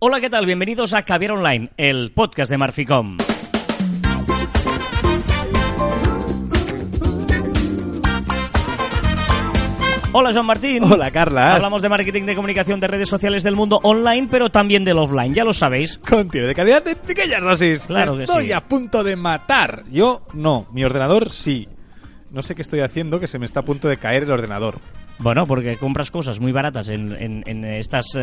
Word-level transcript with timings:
Hola, 0.00 0.20
¿qué 0.20 0.30
tal? 0.30 0.46
Bienvenidos 0.46 0.94
a 0.94 1.02
Caviar 1.02 1.32
Online, 1.32 1.70
el 1.76 2.12
podcast 2.12 2.50
de 2.50 2.58
Marficom. 2.58 3.18
Hola, 10.12 10.32
Joan 10.32 10.46
Martín. 10.46 10.82
Hola, 10.82 11.10
Carla. 11.12 11.54
Hablamos 11.54 11.82
de 11.82 11.88
marketing 11.88 12.24
de 12.24 12.34
comunicación 12.34 12.80
de 12.80 12.88
redes 12.88 13.08
sociales 13.08 13.44
del 13.44 13.54
mundo 13.54 13.78
online, 13.84 14.26
pero 14.28 14.50
también 14.50 14.84
del 14.84 14.98
offline, 14.98 15.32
ya 15.34 15.44
lo 15.44 15.52
sabéis. 15.52 15.98
Contenido 15.98 16.48
de 16.48 16.54
calidad 16.54 16.82
de 16.84 16.96
pequeñas 16.96 17.42
dosis. 17.42 17.86
Claro 17.86 18.16
que 18.16 18.24
Estoy 18.24 18.46
sí. 18.46 18.52
a 18.52 18.60
punto 18.60 19.04
de 19.04 19.14
matar. 19.14 19.84
Yo 19.90 20.22
no, 20.32 20.66
mi 20.72 20.82
ordenador 20.84 21.30
sí. 21.30 21.68
No 22.32 22.42
sé 22.42 22.56
qué 22.56 22.62
estoy 22.62 22.80
haciendo, 22.80 23.20
que 23.20 23.28
se 23.28 23.38
me 23.38 23.46
está 23.46 23.60
a 23.60 23.64
punto 23.64 23.88
de 23.88 23.98
caer 23.98 24.24
el 24.24 24.32
ordenador. 24.32 24.78
Bueno, 25.22 25.44
porque 25.46 25.76
compras 25.76 26.10
cosas 26.10 26.40
muy 26.40 26.50
baratas 26.50 26.88
en, 26.88 27.12
en, 27.12 27.42
en 27.46 27.64
estos 27.64 28.16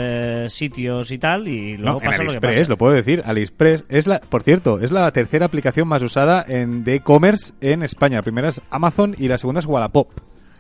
sitios 0.48 1.12
y 1.12 1.18
tal, 1.20 1.48
y 1.48 1.77
luego 1.77 2.00
no, 2.00 2.04
en 2.04 2.09
pasa 2.09 2.23
lo 2.23 2.31
que 2.31 2.41
pasa. 2.41 2.63
lo 2.68 2.77
puedo 2.77 2.93
decir. 2.93 3.21
AliExpress 3.23 3.85
es 3.88 4.08
la, 4.08 4.20
por 4.20 4.41
cierto, 4.41 4.80
es 4.80 4.91
la 4.91 5.12
tercera 5.12 5.45
aplicación 5.45 5.88
más 5.88 6.02
usada 6.02 6.44
en 6.48 6.84
de 6.84 6.95
e-commerce 6.95 7.53
en 7.62 7.84
España. 7.84 8.17
La 8.17 8.23
primera 8.23 8.49
es 8.49 8.62
Amazon 8.72 9.16
y 9.17 9.27
la 9.27 9.38
segunda 9.38 9.59
es 9.59 9.67
Wallapop. 9.67 10.09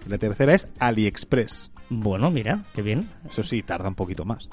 La 0.07 0.17
tercera 0.19 0.53
es 0.53 0.69
AliExpress. 0.79 1.71
Bueno, 1.89 2.29
mira, 2.29 2.65
qué 2.75 2.81
bien. 2.81 3.07
Eso 3.29 3.43
sí, 3.43 3.63
tarda 3.63 3.89
un 3.89 3.95
poquito 3.95 4.23
más. 4.23 4.47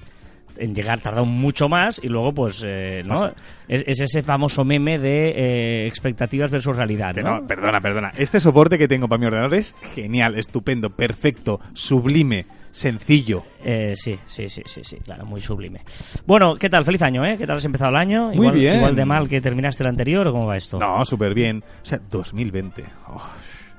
En 0.58 0.74
llegar 0.74 1.00
tarda 1.00 1.22
mucho 1.22 1.68
más 1.68 2.00
y 2.02 2.08
luego 2.08 2.32
pues 2.32 2.62
eh, 2.66 3.02
no 3.04 3.26
es, 3.68 3.84
es 3.86 4.00
ese 4.00 4.22
famoso 4.22 4.64
meme 4.64 4.98
de 4.98 5.30
eh, 5.30 5.86
expectativas 5.86 6.50
versus 6.50 6.76
realidad 6.76 7.14
no, 7.16 7.46
perdona, 7.46 7.80
perdona. 7.80 8.12
Este 8.16 8.40
soporte 8.40 8.78
que 8.78 8.88
tengo 8.88 9.08
para 9.08 9.18
mi 9.20 9.26
ordenador 9.26 9.54
es 9.54 9.74
genial, 9.94 10.38
estupendo, 10.38 10.90
perfecto, 10.90 11.60
sublime, 11.72 12.46
sencillo. 12.70 13.44
Eh, 13.64 13.94
sí 13.96 14.18
sí 14.26 14.48
sí 14.48 14.62
sí 14.66 14.80
sí 14.84 14.96
claro 15.04 15.24
muy 15.24 15.40
sublime 15.40 15.80
bueno 16.26 16.56
qué 16.56 16.68
tal 16.68 16.84
feliz 16.84 17.00
año 17.02 17.24
eh 17.24 17.36
qué 17.38 17.46
tal 17.46 17.56
has 17.56 17.64
empezado 17.64 17.90
el 17.90 17.96
año 17.96 18.26
Muy 18.28 18.34
igual, 18.36 18.54
bien. 18.54 18.76
igual 18.76 18.94
de 18.94 19.04
mal 19.06 19.28
que 19.28 19.40
terminaste 19.40 19.82
el 19.84 19.88
anterior 19.88 20.26
o 20.28 20.32
cómo 20.32 20.46
va 20.46 20.56
esto 20.56 20.78
No, 20.78 21.04
súper 21.04 21.32
bien. 21.34 21.64
O 21.82 21.84
sea, 21.86 21.98
2020. 22.10 22.84
Oh, 23.08 23.22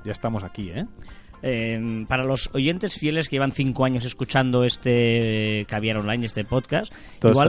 ya 0.04 0.12
estamos 0.12 0.42
aquí, 0.44 0.70
¿eh? 0.70 0.84
Eh, 1.42 2.04
para 2.08 2.24
los 2.24 2.50
oyentes 2.54 2.96
fieles 2.96 3.28
que 3.28 3.36
llevan 3.36 3.52
cinco 3.52 3.84
años 3.84 4.04
escuchando 4.04 4.64
este 4.64 5.60
eh, 5.60 5.64
Caviar 5.66 5.98
Online, 5.98 6.26
este 6.26 6.44
podcast, 6.44 6.92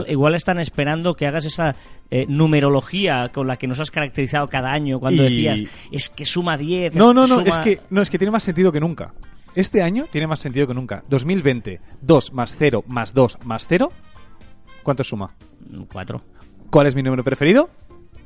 igual, 0.08 0.34
están 0.34 0.60
esperando 0.60 1.14
que 1.14 1.26
hagas 1.26 1.44
esa 1.46 1.74
eh, 2.10 2.26
numerología 2.28 3.30
con 3.32 3.46
la 3.46 3.56
que 3.56 3.66
nos 3.66 3.80
has 3.80 3.90
caracterizado 3.90 4.48
cada 4.48 4.70
año 4.72 5.00
cuando 5.00 5.22
Y- 5.22 5.26
decías, 5.48 5.62
es 5.90 6.08
que 6.10 6.24
suma 6.24 6.56
10. 6.56 6.94
No, 6.96 7.12
no, 7.14 7.26
no, 7.26 7.36
suma- 7.38 7.48
es 7.48 7.58
que, 7.58 7.80
no, 7.90 8.02
es 8.02 8.10
que 8.10 8.18
tiene 8.18 8.30
más 8.30 8.42
sentido 8.42 8.70
que 8.72 8.80
nunca. 8.80 9.14
Este 9.54 9.82
año 9.82 10.06
tiene 10.10 10.26
más 10.26 10.38
sentido 10.40 10.66
que 10.66 10.74
nunca. 10.74 11.02
2020, 11.08 11.80
2 12.02 12.32
más 12.32 12.54
0 12.58 12.84
más 12.86 13.14
2 13.14 13.38
más 13.44 13.66
0. 13.68 13.90
¿Cuánto 14.82 15.02
suma? 15.02 15.28
Mm, 15.70 15.82
Cuatro. 15.90 16.22
¿Cuál 16.70 16.86
es 16.86 16.94
mi 16.94 17.02
número 17.02 17.24
preferido? 17.24 17.70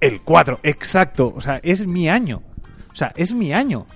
El 0.00 0.20
4, 0.20 0.58
exacto. 0.64 1.32
O 1.34 1.40
sea, 1.40 1.60
es 1.62 1.86
mi 1.86 2.08
año. 2.08 2.42
O 2.90 2.94
sea, 2.94 3.12
es 3.16 3.32
mi 3.32 3.52
año. 3.52 3.86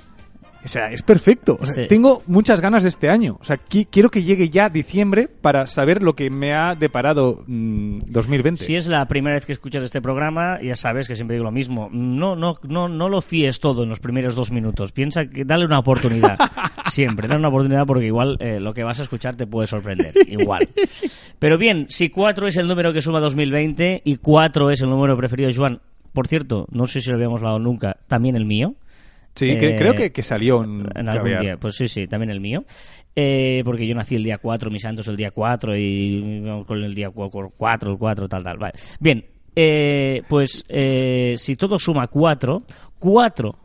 O 0.67 0.69
sea, 0.69 0.91
es 0.91 1.03
perfecto. 1.03 1.57
O 1.61 1.65
sea, 1.65 1.87
tengo 1.87 2.23
muchas 2.27 2.61
ganas 2.61 2.83
de 2.83 2.89
este 2.89 3.09
año. 3.09 3.39
O 3.41 3.45
sea, 3.45 3.57
qui- 3.57 3.87
quiero 3.89 4.11
que 4.11 4.25
llegue 4.25 4.51
ya 4.51 4.69
diciembre 4.69 5.29
para 5.29 5.69
saber 5.69 6.03
lo 6.03 6.15
que 6.17 6.29
me 6.29 6.53
ha 6.55 6.75
deparado 6.75 7.45
mm, 7.47 8.01
2020. 8.07 8.65
Si 8.65 8.75
es 8.75 8.89
la 8.89 9.07
primera 9.07 9.37
vez 9.37 9.47
que 9.47 9.53
escuchas 9.53 9.85
este 9.85 10.03
programa, 10.03 10.61
ya 10.61 10.75
sabes 10.75 11.07
que 11.07 11.15
siempre 11.15 11.37
digo 11.37 11.45
lo 11.45 11.53
mismo. 11.53 11.89
No, 11.93 12.35
no, 12.35 12.59
no, 12.65 12.89
no 12.89 13.09
lo 13.09 13.21
fíes 13.23 13.61
todo 13.61 13.85
en 13.85 13.89
los 13.89 14.01
primeros 14.01 14.35
dos 14.35 14.51
minutos. 14.51 14.91
Piensa 14.91 15.27
que 15.27 15.45
dale 15.45 15.65
una 15.65 15.79
oportunidad. 15.79 16.37
siempre, 16.91 17.29
dale 17.29 17.39
una 17.39 17.49
oportunidad 17.49 17.87
porque 17.87 18.07
igual 18.07 18.37
eh, 18.41 18.59
lo 18.59 18.75
que 18.75 18.83
vas 18.83 18.99
a 18.99 19.05
escuchar 19.05 19.37
te 19.37 19.47
puede 19.47 19.69
sorprender. 19.69 20.13
Igual. 20.27 20.69
Pero 21.39 21.59
bien, 21.59 21.87
si 21.89 22.09
4 22.11 22.49
es 22.49 22.57
el 22.57 22.67
número 22.67 22.93
que 22.93 23.01
suma 23.03 23.21
2020 23.21 24.03
y 24.05 24.17
4 24.17 24.71
es 24.73 24.81
el 24.81 24.91
número 24.91 25.17
preferido 25.17 25.49
de 25.49 25.55
Joan, 25.55 25.81
por 26.13 26.27
cierto, 26.29 26.67
no 26.73 26.87
sé 26.87 27.01
si 27.01 27.11
lo 27.11 27.17
habíamos 27.17 27.41
hablado 27.41 27.59
nunca, 27.61 27.99
también 28.09 28.37
el 28.37 28.47
mío. 28.47 28.75
Sí, 29.37 29.51
Eh, 29.51 29.77
creo 29.79 29.95
que, 29.95 30.11
que 30.11 30.23
salió 30.25 30.65
en, 30.65 30.87
En 30.95 31.09
algún 31.09 31.31
Caviar. 31.31 31.41
día, 31.43 31.57
pues 31.59 31.77
sí, 31.77 31.87
sí, 31.87 32.07
también 32.07 32.31
el 32.31 32.41
mío. 32.41 32.65
Eh, 33.15 33.63
porque 33.65 33.87
yo 33.87 33.95
nací 33.95 34.17
el 34.17 34.25
día 34.25 34.39
4, 34.39 34.71
mi 34.71 34.79
santo 34.81 35.01
es 35.03 35.09
el 35.09 35.17
día 35.17 35.31
4 35.31 35.77
y 35.79 36.43
con 36.67 36.83
el 36.83 36.95
día 36.95 37.11
4, 37.11 37.53
el 37.93 37.99
4, 37.99 38.29
tal, 38.29 38.43
tal. 38.43 38.59
Vale. 38.59 38.75
Bien, 39.01 39.25
eh, 39.55 40.23
pues 40.29 40.65
eh, 40.69 41.35
si 41.37 41.57
todo 41.57 41.79
suma 41.79 42.09
4, 42.09 42.63
4 42.99 43.59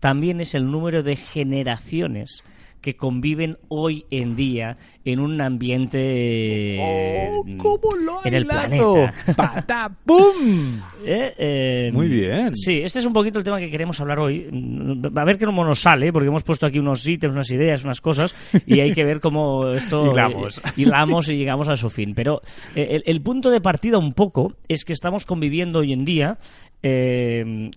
también 0.00 0.40
es 0.40 0.54
el 0.54 0.70
número 0.70 1.02
de 1.02 1.16
generaciones 1.16 2.42
que 2.82 2.96
conviven 2.96 3.56
hoy 3.68 4.04
en 4.10 4.36
día 4.36 4.76
en 5.04 5.20
un 5.20 5.40
ambiente 5.40 6.76
¡Oh, 6.78 7.44
eh, 7.46 7.56
cómo 7.56 7.96
lo 8.04 8.20
ha 8.20 8.28
en 8.28 8.34
el 8.34 8.44
planeta. 8.46 9.14
¡Patapum! 9.36 10.20
Eh, 11.04 11.34
eh, 11.36 11.90
Muy 11.92 12.06
bien. 12.06 12.54
Sí, 12.54 12.80
este 12.80 13.00
es 13.00 13.06
un 13.06 13.12
poquito 13.12 13.36
el 13.40 13.44
tema 13.44 13.58
que 13.58 13.68
queremos 13.68 14.00
hablar 14.00 14.20
hoy. 14.20 14.46
Mm, 14.52 15.18
A 15.18 15.24
ver 15.24 15.36
qué 15.36 15.46
cómo 15.46 15.64
nos 15.64 15.80
sale, 15.80 16.12
porque 16.12 16.28
hemos 16.28 16.44
puesto 16.44 16.64
aquí 16.64 16.78
unos 16.78 17.04
ítems, 17.04 17.32
unas 17.34 17.50
ideas, 17.50 17.82
unas 17.82 18.00
cosas, 18.00 18.32
y 18.66 18.78
hay 18.78 18.92
que 18.92 19.02
ver 19.04 19.18
cómo 19.18 19.68
esto 19.72 20.12
Hilamos. 20.12 20.58
eh, 20.58 20.60
hilamos 20.76 21.28
y 21.28 21.36
llegamos 21.36 21.68
a 21.68 21.74
su 21.74 21.90
fin. 21.90 22.14
Pero 22.14 22.40
eh, 22.76 22.86
el, 22.92 23.02
el 23.04 23.20
punto 23.20 23.50
de 23.50 23.60
partida 23.60 23.98
un 23.98 24.12
poco 24.12 24.54
es 24.68 24.84
que 24.84 24.92
estamos 24.92 25.26
conviviendo 25.26 25.80
hoy 25.80 25.92
en 25.92 26.04
día 26.04 26.38
eh, 26.84 27.68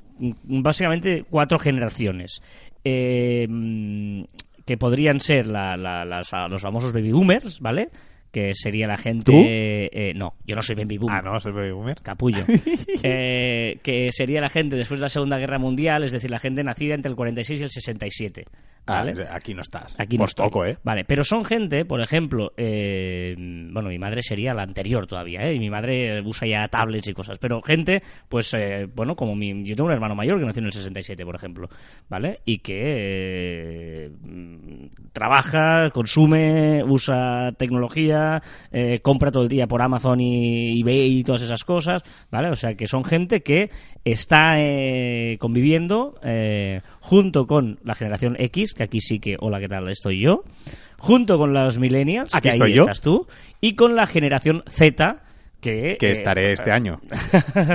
básicamente 0.44 1.26
cuatro 1.28 1.58
generaciones. 1.58 2.44
Eh, 2.84 3.48
mm, 3.50 4.22
que 4.66 4.78
podrían 4.78 5.20
ser 5.20 5.48
la- 5.48 5.78
la- 5.78 6.06
las- 6.06 6.32
los 6.50 6.62
famosos 6.62 6.92
baby 6.94 7.12
boomers, 7.12 7.60
¿vale? 7.60 7.90
Que 8.32 8.52
sería 8.54 8.86
la 8.88 8.98
gente... 8.98 9.32
¿Tú? 9.32 9.34
eh, 9.46 10.12
no, 10.16 10.34
yo 10.46 10.56
no 10.58 10.62
soy 10.62 10.76
baby 10.76 10.98
boomer 10.98 11.18
Ah, 11.18 11.22
no, 11.22 11.40
soy 11.40 11.54
baby 11.54 11.72
boomer. 11.72 12.02
capullo, 12.02 12.44
Eh, 13.04 13.78
que 13.84 14.12
sería 14.12 14.42
la 14.42 14.50
gente 14.50 14.76
después 14.76 15.00
de 15.00 15.06
la 15.06 15.10
Segunda 15.10 15.38
Guerra 15.38 15.60
Mundial, 15.60 16.04
es 16.04 16.12
decir, 16.12 16.32
la 16.32 16.40
gente 16.40 16.64
nacida 16.64 16.96
entre 16.96 17.10
el 17.10 17.16
46 17.16 17.60
y 17.60 17.64
el 17.64 17.70
67. 17.70 18.46
¿Vale? 18.86 19.14
Ah, 19.30 19.36
aquí 19.36 19.54
no 19.54 19.62
estás. 19.62 19.96
Aquí 20.00 20.18
no 20.18 20.22
Pues 20.24 20.32
estoy. 20.32 20.46
toco, 20.48 20.66
¿eh? 20.66 20.78
Vale, 20.84 21.06
pero 21.06 21.24
son 21.24 21.44
gente, 21.46 21.86
por 21.86 22.02
ejemplo, 22.02 22.54
eh, 22.58 23.36
bueno, 23.38 23.90
mi 23.90 23.98
madre 24.00 24.22
sería 24.22 24.54
la 24.54 24.64
anterior 24.64 25.08
todavía, 25.08 25.42
¿eh? 25.42 25.54
Y 25.54 25.60
mi 25.60 25.70
madre 25.70 26.22
usa 26.22 26.48
ya 26.48 26.68
tablets 26.68 27.08
y 27.08 27.14
cosas, 27.14 27.38
pero 27.40 27.62
gente, 27.62 28.02
pues, 28.30 28.54
eh, 28.54 28.88
bueno, 28.94 29.16
como 29.16 29.36
mi, 29.36 29.64
yo 29.64 29.76
tengo 29.76 29.88
un 29.88 29.94
hermano 29.94 30.16
mayor 30.16 30.40
que 30.40 30.46
nació 30.46 30.60
en 30.62 30.66
el 30.68 30.72
67, 30.74 31.26
por 31.26 31.36
ejemplo, 31.36 31.70
¿vale? 32.10 32.40
Y 32.46 32.60
que 32.60 34.12
mm, 34.22 34.86
trabaja, 35.12 35.90
consume, 35.92 36.84
usa 36.84 37.52
tecnología, 37.58 38.42
eh, 38.72 39.00
compra 39.02 39.32
todo 39.32 39.44
el 39.44 39.50
día 39.50 39.68
por 39.68 39.82
Amazon 39.82 40.20
y 40.22 40.82
eBay 40.82 41.20
y 41.20 41.24
todas 41.24 41.42
esas 41.42 41.64
cosas, 41.64 42.04
¿vale? 42.32 42.50
O 42.50 42.56
sea, 42.56 42.76
que 42.76 42.88
son 42.88 43.04
gente 43.04 43.42
que 43.42 43.70
está 44.04 44.60
eh, 44.60 45.38
conviviendo 45.40 46.20
eh, 46.24 46.82
junto 47.06 47.46
con 47.46 47.78
la 47.84 47.94
generación 47.94 48.36
X, 48.40 48.74
que 48.74 48.82
aquí 48.82 49.00
sí 49.00 49.20
que, 49.20 49.36
hola, 49.40 49.60
¿qué 49.60 49.68
tal? 49.68 49.88
Estoy 49.90 50.20
yo, 50.20 50.44
junto 50.98 51.38
con 51.38 51.54
los 51.54 51.78
millennials, 51.78 52.34
Aquí 52.34 52.42
que 52.44 52.50
ahí 52.50 52.56
estoy 52.56 52.74
yo. 52.74 52.82
estás 52.82 53.02
tú, 53.02 53.28
y 53.62 53.76
con 53.76 53.96
la 53.96 54.08
generación 54.08 54.64
Z, 54.68 55.18
que... 55.62 55.98
Que 56.00 56.08
eh, 56.08 56.12
estaré 56.14 56.52
este 56.54 56.72
año. 56.72 57.00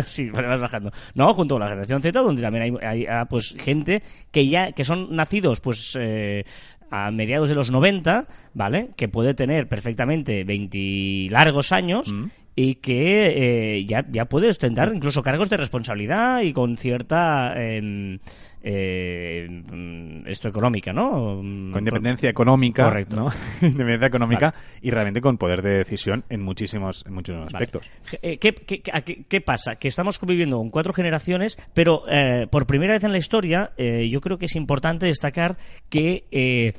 sí, 0.03 0.31
vale, 0.31 0.49
vas 0.49 0.61
bajando. 0.61 0.91
No, 1.15 1.33
junto 1.33 1.55
con 1.55 1.61
la 1.63 1.69
generación 1.69 2.03
Z, 2.03 2.21
donde 2.21 2.43
también 2.43 2.65
hay, 2.65 2.73
hay, 2.85 3.07
ah, 3.07 3.27
pues 3.31 3.55
gente 3.57 4.03
que 4.33 4.49
ya 4.49 4.73
que 4.73 4.83
son 4.83 5.15
nacidos 5.15 5.61
pues 5.61 5.97
eh, 6.01 6.43
a 6.91 7.13
mediados 7.13 7.49
de 7.49 7.55
los 7.55 7.71
90, 7.71 8.27
¿vale? 8.55 8.91
Que 8.97 9.07
puede 9.07 9.35
tener 9.35 9.69
perfectamente 9.69 10.43
20 10.43 11.29
largos 11.31 11.71
años 11.71 12.13
Mm. 12.13 12.25
y 12.57 12.75
que 12.77 13.77
eh, 13.79 13.87
ya, 13.87 14.05
ya 14.11 14.25
puede 14.25 14.49
ostentar 14.49 14.91
incluso 14.93 15.23
cargos 15.23 15.49
de 15.51 15.57
responsabilidad 15.57 16.41
y 16.43 16.53
con 16.53 16.77
cierta 16.77 17.55
em, 17.57 18.19
eh, 18.63 20.23
esto 20.27 20.49
económica, 20.49 20.93
¿no? 20.93 21.41
Mm, 21.43 21.73
Con 21.73 21.81
independencia 21.81 22.29
económica, 22.31 22.85
Correcto. 22.85 23.17
¿no? 23.17 23.29
independencia 23.63 24.09
económica 24.09 24.55
y 24.83 24.91
realmente 24.91 25.21
con 25.21 25.39
poder 25.39 25.63
de 25.63 25.79
decisión 25.79 26.25
en 26.29 26.43
muchísimos, 26.43 27.05
en 27.07 27.15
muchos 27.15 27.47
aspectos. 27.47 27.89
Eh, 28.23 28.39
¿Qué, 28.39 28.53
qué, 28.55 28.83
a 28.93 29.01
qué- 29.03 29.25
qué 29.29 29.41
pasa? 29.41 29.77
Que 29.77 29.89
estamos 29.89 30.19
conviviendo 30.19 30.59
con 30.59 30.71
cuatro 30.71 30.93
generaciones, 30.93 31.59
pero 31.75 32.03
eh, 32.11 32.47
por 32.51 32.67
primera 32.67 32.93
vez 32.95 33.05
en 33.05 33.13
la 33.13 33.19
historia 33.19 33.73
eh, 33.77 34.09
yo 34.11 34.21
creo 34.21 34.39
que 34.39 34.47
es 34.47 34.57
importante 34.57 35.07
destacar 35.07 35.57
que 35.89 36.75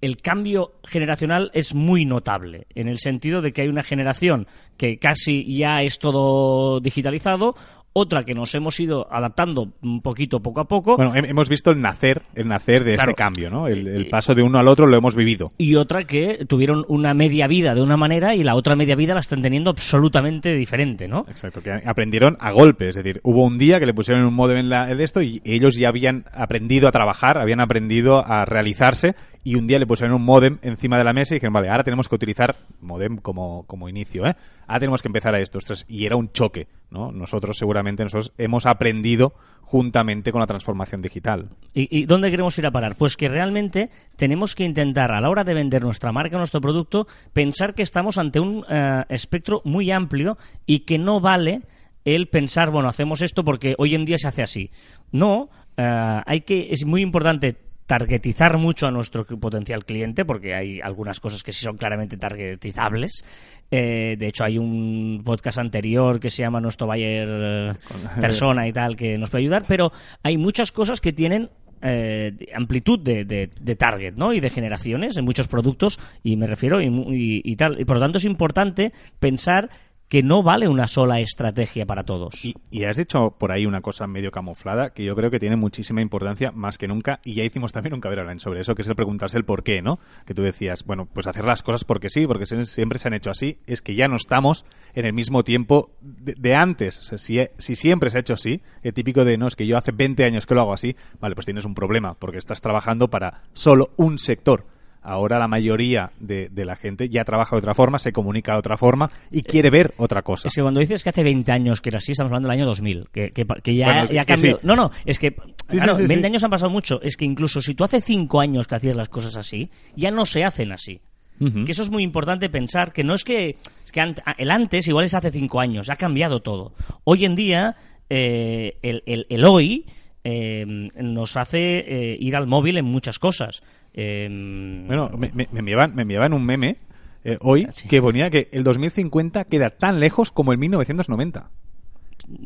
el 0.00 0.16
cambio 0.16 0.72
generacional 0.82 1.50
es 1.54 1.74
muy 1.76 2.04
notable, 2.04 2.66
en 2.74 2.88
el 2.88 2.98
sentido 2.98 3.40
de 3.40 3.52
que 3.52 3.62
hay 3.62 3.68
una 3.68 3.84
generación 3.84 4.48
que 4.76 4.98
casi 4.98 5.44
ya 5.56 5.82
es 5.82 6.00
todo 6.00 6.80
digitalizado, 6.80 7.54
otra 7.94 8.24
que 8.24 8.34
nos 8.34 8.54
hemos 8.54 8.78
ido 8.80 9.06
adaptando 9.12 9.72
un 9.82 10.00
poquito 10.00 10.40
poco 10.40 10.60
a 10.60 10.64
poco, 10.68 10.96
Bueno, 10.96 11.14
hem- 11.14 11.28
hemos 11.28 11.48
visto 11.48 11.70
el 11.70 11.80
nacer, 11.80 12.22
el 12.34 12.48
nacer 12.48 12.84
de 12.84 12.94
Claro. 12.94 13.10
este 13.10 13.18
cambio, 13.22 13.50
¿no? 13.50 13.66
El, 13.68 13.86
el 13.86 14.08
paso 14.08 14.34
de 14.34 14.42
uno 14.42 14.58
al 14.58 14.68
otro 14.68 14.86
lo 14.86 14.96
hemos 14.96 15.14
vivido. 15.14 15.52
y 15.58 15.74
otra 15.76 16.02
que 16.02 16.44
tuvieron 16.48 16.84
una 16.88 17.12
media 17.14 17.46
vida 17.46 17.74
de 17.74 17.82
una 17.82 17.96
manera 17.96 18.34
y 18.34 18.42
la 18.44 18.54
otra 18.54 18.76
media 18.76 18.96
vida 18.96 19.14
la 19.14 19.20
están 19.20 19.42
teniendo 19.42 19.70
absolutamente 19.70 20.54
diferente, 20.54 21.06
¿no? 21.08 21.26
Exacto, 21.28 21.62
que 21.62 21.70
aprendieron 21.84 22.36
a 22.40 22.50
golpe, 22.52 22.88
es 22.88 22.94
decir, 22.96 23.20
hubo 23.24 23.44
un 23.44 23.58
día 23.58 23.78
que 23.78 23.86
le 23.86 23.94
pusieron 23.94 24.24
un 24.24 24.34
modem 24.34 24.58
en, 24.58 24.68
la, 24.68 24.90
en 24.90 25.00
esto 25.00 25.20
y 25.22 25.40
ellos 25.44 25.76
ya 25.76 25.88
habían 25.88 26.24
aprendido 26.32 26.88
a 26.88 26.92
trabajar, 26.92 27.36
habían 27.38 27.60
aprendido 27.60 28.24
a 28.24 28.44
realizarse 28.44 29.14
y 29.44 29.56
un 29.56 29.66
día 29.66 29.78
le 29.78 29.86
pusieron 29.86 30.14
un 30.14 30.24
modem 30.24 30.58
encima 30.62 30.96
de 30.98 31.04
la 31.04 31.12
mesa 31.12 31.34
y 31.34 31.36
dijeron, 31.36 31.52
vale, 31.52 31.68
ahora 31.68 31.82
tenemos 31.84 32.08
que 32.08 32.14
utilizar 32.14 32.54
modem 32.80 33.16
como, 33.16 33.64
como 33.66 33.88
inicio, 33.88 34.24
¿eh? 34.26 34.34
Ahora 34.72 34.80
tenemos 34.80 35.02
que 35.02 35.08
empezar 35.08 35.34
a 35.34 35.40
esto. 35.40 35.58
Ostras, 35.58 35.84
y 35.86 36.06
era 36.06 36.16
un 36.16 36.32
choque, 36.32 36.66
¿no? 36.90 37.12
Nosotros 37.12 37.58
seguramente 37.58 38.02
nosotros 38.02 38.32
hemos 38.38 38.64
aprendido 38.64 39.34
juntamente 39.60 40.32
con 40.32 40.40
la 40.40 40.46
transformación 40.46 41.02
digital. 41.02 41.50
¿Y, 41.74 42.00
y 42.00 42.06
dónde 42.06 42.30
queremos 42.30 42.56
ir 42.58 42.66
a 42.66 42.70
parar? 42.70 42.96
Pues 42.96 43.16
que 43.16 43.28
realmente 43.28 43.90
tenemos 44.16 44.54
que 44.54 44.64
intentar, 44.64 45.12
a 45.12 45.20
la 45.20 45.28
hora 45.28 45.44
de 45.44 45.54
vender 45.54 45.82
nuestra 45.82 46.10
marca, 46.10 46.38
nuestro 46.38 46.60
producto, 46.60 47.06
pensar 47.32 47.74
que 47.74 47.82
estamos 47.82 48.16
ante 48.16 48.40
un 48.40 48.64
eh, 48.68 49.04
espectro 49.08 49.60
muy 49.64 49.90
amplio 49.90 50.38
y 50.66 50.80
que 50.80 50.98
no 50.98 51.20
vale 51.20 51.60
el 52.04 52.28
pensar, 52.28 52.70
bueno, 52.70 52.88
hacemos 52.88 53.22
esto 53.22 53.44
porque 53.44 53.74
hoy 53.78 53.94
en 53.94 54.04
día 54.04 54.16
se 54.18 54.28
hace 54.28 54.42
así. 54.42 54.70
No, 55.10 55.50
eh, 55.76 56.20
hay 56.26 56.40
que, 56.42 56.68
es 56.70 56.84
muy 56.86 57.02
importante 57.02 57.56
targetizar 57.92 58.56
mucho 58.56 58.86
a 58.86 58.90
nuestro 58.90 59.26
potencial 59.26 59.84
cliente, 59.84 60.24
porque 60.24 60.54
hay 60.54 60.80
algunas 60.80 61.20
cosas 61.20 61.42
que 61.42 61.52
sí 61.52 61.62
son 61.62 61.76
claramente 61.76 62.16
targetizables. 62.16 63.22
Eh, 63.70 64.16
de 64.18 64.28
hecho, 64.28 64.44
hay 64.44 64.56
un 64.56 65.20
podcast 65.22 65.58
anterior 65.58 66.18
que 66.18 66.30
se 66.30 66.40
llama 66.40 66.58
Nuestro 66.58 66.86
Bayer 66.86 67.76
Persona 68.18 68.66
y 68.66 68.72
tal, 68.72 68.96
que 68.96 69.18
nos 69.18 69.28
puede 69.28 69.42
ayudar, 69.42 69.66
pero 69.68 69.92
hay 70.22 70.38
muchas 70.38 70.72
cosas 70.72 71.02
que 71.02 71.12
tienen 71.12 71.50
eh, 71.82 72.34
amplitud 72.54 72.98
de, 72.98 73.26
de, 73.26 73.50
de, 73.60 73.76
target 73.76 74.14
¿no? 74.16 74.32
y 74.32 74.40
de 74.40 74.48
generaciones 74.48 75.18
en 75.18 75.26
muchos 75.26 75.46
productos, 75.46 76.00
y 76.22 76.36
me 76.36 76.46
refiero, 76.46 76.80
y, 76.80 76.86
y, 76.86 77.42
y 77.44 77.56
tal. 77.56 77.78
Y 77.78 77.84
por 77.84 77.96
lo 77.96 78.02
tanto 78.02 78.16
es 78.16 78.24
importante 78.24 78.94
pensar 79.20 79.68
que 80.12 80.22
no 80.22 80.42
vale 80.42 80.68
una 80.68 80.86
sola 80.86 81.20
estrategia 81.20 81.86
para 81.86 82.04
todos. 82.04 82.34
Y, 82.44 82.84
has 82.84 82.98
dicho 82.98 83.30
por 83.30 83.50
ahí 83.50 83.64
una 83.64 83.80
cosa 83.80 84.06
medio 84.06 84.30
camuflada 84.30 84.90
que 84.90 85.04
yo 85.04 85.16
creo 85.16 85.30
que 85.30 85.38
tiene 85.38 85.56
muchísima 85.56 86.02
importancia 86.02 86.52
más 86.52 86.76
que 86.76 86.86
nunca 86.86 87.20
y 87.24 87.32
ya 87.32 87.44
hicimos 87.44 87.72
también 87.72 87.94
un 87.94 88.06
online 88.06 88.38
sobre 88.38 88.60
eso, 88.60 88.74
que 88.74 88.82
es 88.82 88.88
el 88.88 88.94
preguntarse 88.94 89.38
el 89.38 89.46
por 89.46 89.62
qué, 89.62 89.80
¿no? 89.80 90.00
Que 90.26 90.34
tú 90.34 90.42
decías, 90.42 90.84
bueno, 90.84 91.06
pues 91.06 91.26
hacer 91.26 91.46
las 91.46 91.62
cosas 91.62 91.84
porque 91.84 92.10
sí, 92.10 92.26
porque 92.26 92.44
siempre 92.44 92.98
se 92.98 93.08
han 93.08 93.14
hecho 93.14 93.30
así, 93.30 93.56
es 93.66 93.80
que 93.80 93.94
ya 93.94 94.06
no 94.06 94.16
estamos 94.16 94.66
en 94.94 95.06
el 95.06 95.14
mismo 95.14 95.44
tiempo 95.44 95.92
de, 96.02 96.54
antes. 96.54 96.98
O 96.98 97.02
sea, 97.04 97.16
si, 97.16 97.40
si, 97.56 97.74
siempre 97.74 98.10
se 98.10 98.18
ha 98.18 98.20
hecho 98.20 98.34
así, 98.34 98.60
el 98.82 98.92
típico 98.92 99.24
de, 99.24 99.38
no, 99.38 99.46
es 99.46 99.56
que 99.56 99.66
yo 99.66 99.78
hace 99.78 99.92
20 99.92 100.24
años 100.24 100.44
que 100.44 100.54
lo 100.54 100.60
hago 100.60 100.74
así, 100.74 100.94
vale, 101.20 101.34
pues 101.34 101.46
tienes 101.46 101.64
un 101.64 101.74
problema 101.74 102.16
porque 102.18 102.36
estás 102.36 102.60
trabajando 102.60 103.08
para 103.08 103.44
solo 103.54 103.92
un 103.96 104.18
sector 104.18 104.66
ahora 105.02 105.38
la 105.38 105.48
mayoría 105.48 106.12
de, 106.20 106.48
de, 106.50 106.64
la 106.64 106.76
gente 106.76 107.08
ya 107.08 107.24
trabaja 107.24 107.56
de 107.56 107.58
otra 107.58 107.74
forma, 107.74 107.98
se 107.98 108.12
comunica 108.12 108.52
de 108.52 108.58
otra 108.58 108.76
forma 108.76 109.10
y 109.30 109.42
quiere 109.42 109.70
ver 109.70 109.94
otra 109.96 110.22
cosa. 110.22 110.48
Es 110.48 110.54
que 110.54 110.62
cuando 110.62 110.80
dices 110.80 111.02
que 111.02 111.10
hace 111.10 111.22
20 111.22 111.50
años 111.52 111.80
que 111.80 111.90
era 111.90 111.98
así, 111.98 112.12
estamos 112.12 112.30
hablando 112.30 112.48
del 112.48 112.58
año 112.58 112.66
2000, 112.66 113.08
que, 113.12 113.30
que, 113.30 113.44
que 113.62 113.74
ya, 113.74 113.86
bueno, 113.86 114.06
ya 114.06 114.24
cambió. 114.24 114.56
Sí. 114.56 114.66
No, 114.66 114.76
no, 114.76 114.90
es 115.04 115.18
que 115.18 115.34
sí, 115.68 115.76
claro, 115.76 115.96
sí, 115.96 116.06
20 116.06 116.26
años 116.26 116.44
han 116.44 116.50
pasado 116.50 116.70
mucho. 116.70 117.00
Es 117.02 117.16
que 117.16 117.24
incluso 117.24 117.60
si 117.60 117.74
tú 117.74 117.84
hace 117.84 118.00
5 118.00 118.40
años 118.40 118.66
que 118.66 118.74
hacías 118.76 118.96
las 118.96 119.08
cosas 119.08 119.36
así, 119.36 119.70
ya 119.96 120.10
no 120.10 120.24
se 120.24 120.44
hacen 120.44 120.72
así. 120.72 121.00
Uh 121.40 121.46
-huh. 121.46 121.64
Que 121.64 121.72
eso 121.72 121.82
es 121.82 121.90
muy 121.90 122.04
importante 122.04 122.48
pensar, 122.48 122.92
que 122.92 123.02
no 123.02 123.14
es 123.14 123.24
que, 123.24 123.56
es 123.84 123.90
que 123.92 124.14
el 124.38 124.50
antes 124.50 124.86
igual 124.86 125.04
es 125.06 125.14
hace 125.14 125.30
5 125.32 125.60
años, 125.60 125.90
ha 125.90 125.96
cambiado 125.96 126.40
todo. 126.40 126.74
Hoy 127.04 127.24
en 127.24 127.34
día, 127.34 127.74
eh, 128.08 128.78
el, 128.82 129.02
el, 129.06 129.26
el, 129.28 129.44
hoy... 129.44 129.86
Eh, 130.24 130.64
nos 131.00 131.36
hace 131.36 131.78
eh, 131.80 132.16
ir 132.20 132.36
al 132.36 132.46
móvil 132.46 132.78
en 132.78 132.84
muchas 132.84 133.18
cosas. 133.18 133.64
Eh, 133.94 134.84
bueno, 134.86 135.10
me, 135.16 135.30
me, 135.32 135.48
me, 135.52 135.58
enviaban, 135.60 135.94
me 135.94 136.02
enviaban 136.02 136.32
un 136.32 136.44
meme 136.44 136.78
eh, 137.24 137.38
hoy 137.40 137.66
sí. 137.70 137.88
que 137.88 138.00
ponía 138.00 138.30
que 138.30 138.48
el 138.52 138.64
2050 138.64 139.44
queda 139.44 139.70
tan 139.70 140.00
lejos 140.00 140.30
como 140.30 140.52
el 140.52 140.58
1990. 140.58 141.50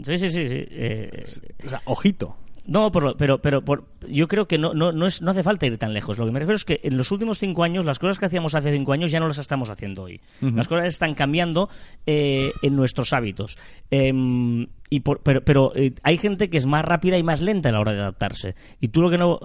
Sí, 0.02 0.18
sí, 0.18 0.28
sí. 0.28 0.48
sí. 0.48 0.66
Eh, 0.70 1.24
o 1.64 1.68
sea, 1.68 1.82
ojito. 1.84 2.36
No, 2.66 2.90
por, 2.90 3.16
pero, 3.16 3.40
pero 3.40 3.64
por, 3.64 3.84
yo 4.08 4.26
creo 4.26 4.48
que 4.48 4.58
no, 4.58 4.74
no, 4.74 4.90
no, 4.90 5.06
es, 5.06 5.22
no 5.22 5.30
hace 5.30 5.44
falta 5.44 5.66
ir 5.66 5.78
tan 5.78 5.94
lejos. 5.94 6.18
Lo 6.18 6.26
que 6.26 6.32
me 6.32 6.40
refiero 6.40 6.56
es 6.56 6.64
que 6.64 6.80
en 6.82 6.96
los 6.96 7.12
últimos 7.12 7.38
cinco 7.38 7.62
años, 7.62 7.84
las 7.84 7.98
cosas 7.98 8.18
que 8.18 8.26
hacíamos 8.26 8.54
hace 8.54 8.72
cinco 8.72 8.92
años 8.92 9.12
ya 9.12 9.20
no 9.20 9.28
las 9.28 9.38
estamos 9.38 9.70
haciendo 9.70 10.02
hoy. 10.02 10.20
Uh 10.42 10.46
-huh. 10.46 10.56
Las 10.56 10.66
cosas 10.66 10.86
están 10.86 11.14
cambiando 11.14 11.68
eh, 12.06 12.50
en 12.62 12.74
nuestros 12.74 13.12
hábitos. 13.12 13.56
Eh, 13.90 14.12
y 14.90 15.00
por, 15.00 15.20
pero 15.20 15.44
pero 15.44 15.72
eh, 15.76 15.94
hay 16.02 16.16
gente 16.18 16.50
que 16.50 16.56
es 16.56 16.66
más 16.66 16.84
rápida 16.84 17.16
y 17.18 17.22
más 17.22 17.40
lenta 17.40 17.68
a 17.68 17.72
la 17.72 17.80
hora 17.80 17.92
de 17.92 18.00
adaptarse. 18.00 18.54
Y 18.80 18.88
tú 18.88 19.00
lo 19.00 19.10
que 19.10 19.18
no 19.18 19.38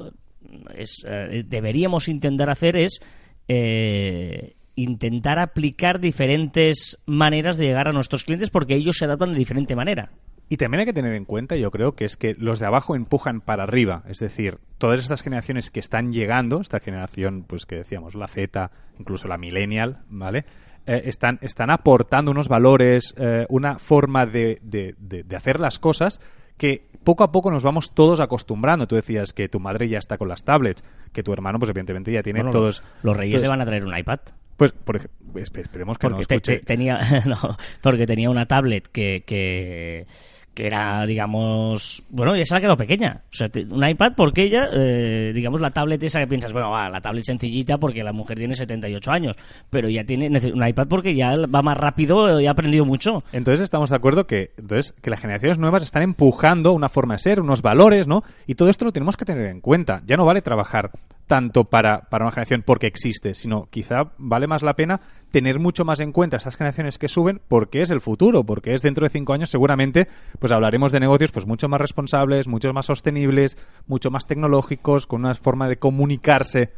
es, 0.75 1.03
eh, 1.07 1.43
deberíamos 1.47 2.07
intentar 2.07 2.49
hacer 2.49 2.77
es 2.77 2.99
eh, 3.47 4.55
intentar 4.75 5.39
aplicar 5.39 5.99
diferentes 5.99 6.97
maneras 7.05 7.57
de 7.57 7.65
llegar 7.65 7.87
a 7.87 7.91
nuestros 7.91 8.23
clientes 8.23 8.49
porque 8.49 8.75
ellos 8.75 8.97
se 8.97 9.05
adaptan 9.05 9.31
de 9.31 9.39
diferente 9.39 9.75
manera. 9.75 10.11
Y 10.47 10.57
también 10.57 10.79
hay 10.79 10.85
que 10.85 10.93
tener 10.93 11.13
en 11.13 11.23
cuenta, 11.23 11.55
yo 11.55 11.71
creo, 11.71 11.95
que 11.95 12.03
es 12.03 12.17
que 12.17 12.35
los 12.37 12.59
de 12.59 12.65
abajo 12.65 12.95
empujan 12.95 13.39
para 13.39 13.63
arriba. 13.63 14.03
Es 14.07 14.19
decir, 14.19 14.57
todas 14.77 14.99
estas 14.99 15.21
generaciones 15.21 15.71
que 15.71 15.79
están 15.79 16.11
llegando, 16.11 16.59
esta 16.59 16.81
generación, 16.81 17.45
pues 17.47 17.65
que 17.65 17.77
decíamos, 17.77 18.15
la 18.15 18.27
Z, 18.27 18.69
incluso 18.99 19.29
la 19.29 19.37
millennial, 19.37 19.99
¿vale? 20.09 20.45
Eh, 20.85 21.03
están, 21.05 21.39
están 21.41 21.69
aportando 21.69 22.31
unos 22.31 22.49
valores, 22.49 23.15
una 23.47 23.79
forma 23.79 24.25
de, 24.25 24.59
de, 24.61 25.35
hacer 25.35 25.59
las 25.59 25.79
cosas 25.79 26.19
que 26.57 26.90
poco 27.03 27.23
a 27.23 27.31
poco 27.31 27.51
nos 27.51 27.63
vamos 27.63 27.91
todos 27.91 28.19
acostumbrando. 28.19 28.87
Tú 28.87 28.95
decías 28.95 29.33
que 29.33 29.49
tu 29.49 29.59
madre 29.59 29.87
ya 29.89 29.99
está 29.99 30.17
con 30.17 30.27
las 30.27 30.43
tablets, 30.43 30.83
que 31.11 31.23
tu 31.23 31.33
hermano, 31.33 31.59
pues 31.59 31.69
evidentemente 31.69 32.11
ya 32.11 32.23
tiene 32.23 32.39
bueno, 32.39 32.51
todos... 32.51 32.83
Los 33.03 33.17
reyes 33.17 33.35
todos, 33.35 33.43
le 33.43 33.49
van 33.49 33.61
a 33.61 33.65
traer 33.65 33.85
un 33.85 33.97
iPad. 33.97 34.19
Pues, 34.57 34.71
por 34.71 34.97
esperemos 35.35 35.97
que 35.97 36.07
porque 36.07 36.15
no 36.15 36.19
escuche. 36.19 36.39
Te, 36.39 36.59
te, 36.59 36.65
tenía, 36.65 36.99
no, 37.25 37.57
porque 37.81 38.05
tenía 38.05 38.29
una 38.29 38.45
tablet 38.45 38.87
que... 38.87 39.23
que 39.25 40.07
que 40.53 40.67
era, 40.67 41.05
digamos, 41.05 42.03
bueno, 42.09 42.35
ya 42.35 42.43
se 42.43 42.55
ha 42.55 42.59
quedado 42.59 42.77
pequeña. 42.77 43.21
O 43.31 43.33
sea, 43.33 43.49
un 43.69 43.87
iPad 43.87 44.13
porque 44.15 44.43
ella, 44.43 44.69
eh, 44.73 45.31
digamos, 45.33 45.61
la 45.61 45.71
tablet 45.71 46.03
esa 46.03 46.19
que 46.19 46.27
piensas, 46.27 46.51
bueno, 46.51 46.71
va, 46.71 46.89
la 46.89 46.99
tablet 46.99 47.23
sencillita 47.23 47.77
porque 47.77 48.03
la 48.03 48.11
mujer 48.11 48.37
tiene 48.37 48.55
78 48.55 49.11
años, 49.11 49.37
pero 49.69 49.89
ya 49.89 50.03
tiene 50.03 50.27
un 50.27 50.67
iPad 50.67 50.87
porque 50.87 51.15
ya 51.15 51.35
va 51.47 51.61
más 51.61 51.77
rápido 51.77 52.39
y 52.39 52.47
ha 52.47 52.51
aprendido 52.51 52.85
mucho. 52.85 53.19
Entonces 53.31 53.61
estamos 53.61 53.89
de 53.89 53.95
acuerdo 53.95 54.27
que, 54.27 54.51
entonces, 54.57 54.93
que 55.01 55.09
las 55.09 55.21
generaciones 55.21 55.57
nuevas 55.57 55.83
están 55.83 56.03
empujando 56.03 56.73
una 56.73 56.89
forma 56.89 57.15
de 57.15 57.19
ser, 57.19 57.39
unos 57.39 57.61
valores, 57.61 58.07
¿no? 58.07 58.23
Y 58.45 58.55
todo 58.55 58.69
esto 58.69 58.85
lo 58.85 58.91
tenemos 58.91 59.15
que 59.15 59.25
tener 59.25 59.45
en 59.47 59.61
cuenta. 59.61 60.01
Ya 60.05 60.17
no 60.17 60.25
vale 60.25 60.41
trabajar 60.41 60.91
tanto 61.31 61.63
para, 61.63 62.09
para 62.09 62.25
una 62.25 62.33
generación 62.33 62.61
porque 62.61 62.87
existe, 62.87 63.33
sino 63.33 63.67
quizá 63.69 64.11
vale 64.17 64.47
más 64.47 64.63
la 64.63 64.73
pena 64.73 64.99
tener 65.31 65.59
mucho 65.59 65.85
más 65.85 66.01
en 66.01 66.11
cuenta 66.11 66.35
estas 66.35 66.57
generaciones 66.57 66.97
que 66.97 67.07
suben 67.07 67.39
porque 67.47 67.81
es 67.81 67.89
el 67.89 68.01
futuro, 68.01 68.43
porque 68.43 68.73
es 68.73 68.81
dentro 68.81 69.05
de 69.05 69.11
cinco 69.11 69.31
años 69.31 69.49
seguramente 69.49 70.09
pues 70.39 70.51
hablaremos 70.51 70.91
de 70.91 70.99
negocios 70.99 71.31
pues 71.31 71.47
mucho 71.47 71.69
más 71.69 71.79
responsables, 71.79 72.49
mucho 72.49 72.73
más 72.73 72.87
sostenibles, 72.87 73.57
mucho 73.87 74.11
más 74.11 74.27
tecnológicos, 74.27 75.07
con 75.07 75.21
una 75.21 75.33
forma 75.33 75.69
de 75.69 75.79
comunicarse 75.79 76.73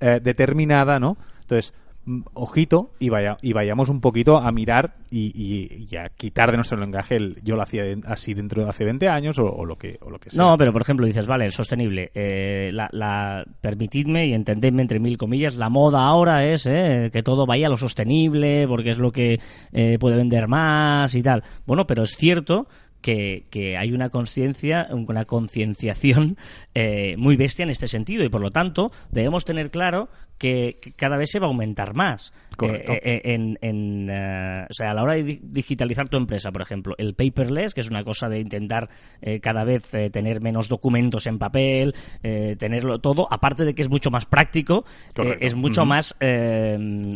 eh, 0.00 0.20
determinada, 0.22 0.98
¿no? 0.98 1.18
Entonces, 1.42 1.74
ojito 2.34 2.92
y, 2.98 3.08
vaya, 3.08 3.36
y 3.42 3.52
vayamos 3.52 3.88
un 3.88 4.00
poquito 4.00 4.38
a 4.38 4.50
mirar 4.52 4.96
y, 5.10 5.86
y, 5.90 5.96
a 5.96 6.08
quitar 6.10 6.50
de 6.50 6.56
nuestro 6.56 6.78
lenguaje 6.78 7.16
el 7.16 7.36
yo 7.42 7.56
lo 7.56 7.62
hacía 7.62 7.84
así 8.06 8.34
dentro 8.34 8.62
de 8.62 8.68
hace 8.68 8.84
20 8.84 9.08
años 9.08 9.38
o, 9.38 9.44
o, 9.44 9.64
lo 9.64 9.76
que, 9.76 9.98
o 10.00 10.10
lo 10.10 10.18
que 10.18 10.30
sea. 10.30 10.42
No, 10.42 10.56
pero 10.56 10.72
por 10.72 10.82
ejemplo 10.82 11.06
dices, 11.06 11.26
vale, 11.26 11.44
el 11.44 11.52
sostenible. 11.52 12.10
Eh, 12.14 12.70
la, 12.72 12.88
la, 12.92 13.44
permitidme 13.60 14.26
y 14.26 14.34
entendedme 14.34 14.82
entre 14.82 15.00
mil 15.00 15.18
comillas, 15.18 15.56
la 15.56 15.68
moda 15.68 16.06
ahora 16.06 16.46
es 16.46 16.66
eh, 16.66 17.10
que 17.12 17.22
todo 17.22 17.46
vaya 17.46 17.66
a 17.66 17.70
lo 17.70 17.76
sostenible 17.76 18.66
porque 18.68 18.90
es 18.90 18.98
lo 18.98 19.12
que 19.12 19.40
eh, 19.72 19.98
puede 19.98 20.16
vender 20.16 20.48
más 20.48 21.14
y 21.14 21.22
tal. 21.22 21.42
Bueno, 21.66 21.86
pero 21.86 22.02
es 22.02 22.16
cierto 22.16 22.66
que, 23.00 23.46
que, 23.50 23.76
hay 23.76 23.92
una 23.92 24.10
conciencia, 24.10 24.88
una 24.90 25.24
concienciación 25.24 26.36
eh, 26.74 27.16
muy 27.16 27.36
bestia 27.36 27.62
en 27.62 27.70
este 27.70 27.88
sentido 27.88 28.24
y 28.24 28.28
por 28.28 28.40
lo 28.40 28.50
tanto 28.50 28.90
debemos 29.10 29.44
tener 29.44 29.70
claro 29.70 30.08
que, 30.38 30.78
que 30.80 30.92
cada 30.92 31.16
vez 31.16 31.30
se 31.30 31.40
va 31.40 31.46
a 31.46 31.50
aumentar 31.50 31.94
más. 31.94 32.32
Correcto. 32.58 32.92
Eh, 32.92 33.00
eh, 33.04 33.20
en, 33.34 33.56
en 33.62 34.10
uh, 34.10 34.66
o 34.68 34.74
sea, 34.74 34.90
a 34.90 34.94
la 34.94 35.04
hora 35.04 35.14
de 35.14 35.38
digitalizar 35.40 36.08
tu 36.08 36.16
empresa, 36.16 36.50
por 36.50 36.60
ejemplo, 36.60 36.94
el 36.98 37.14
paperless, 37.14 37.72
que 37.72 37.80
es 37.80 37.88
una 37.88 38.02
cosa 38.02 38.28
de 38.28 38.40
intentar 38.40 38.88
eh, 39.22 39.38
cada 39.38 39.62
vez 39.62 39.84
tener 40.12 40.40
menos 40.40 40.68
documentos 40.68 41.28
en 41.28 41.38
papel, 41.38 41.94
tenerlo 42.58 42.98
todo, 42.98 43.28
aparte 43.30 43.64
de 43.64 43.74
que 43.74 43.82
es 43.82 43.88
mucho 43.88 44.10
más 44.10 44.26
práctico, 44.26 44.84
es 45.40 45.54
mucho 45.54 45.82
uh 45.82 45.84
-huh. 45.84 45.88
más 45.88 46.16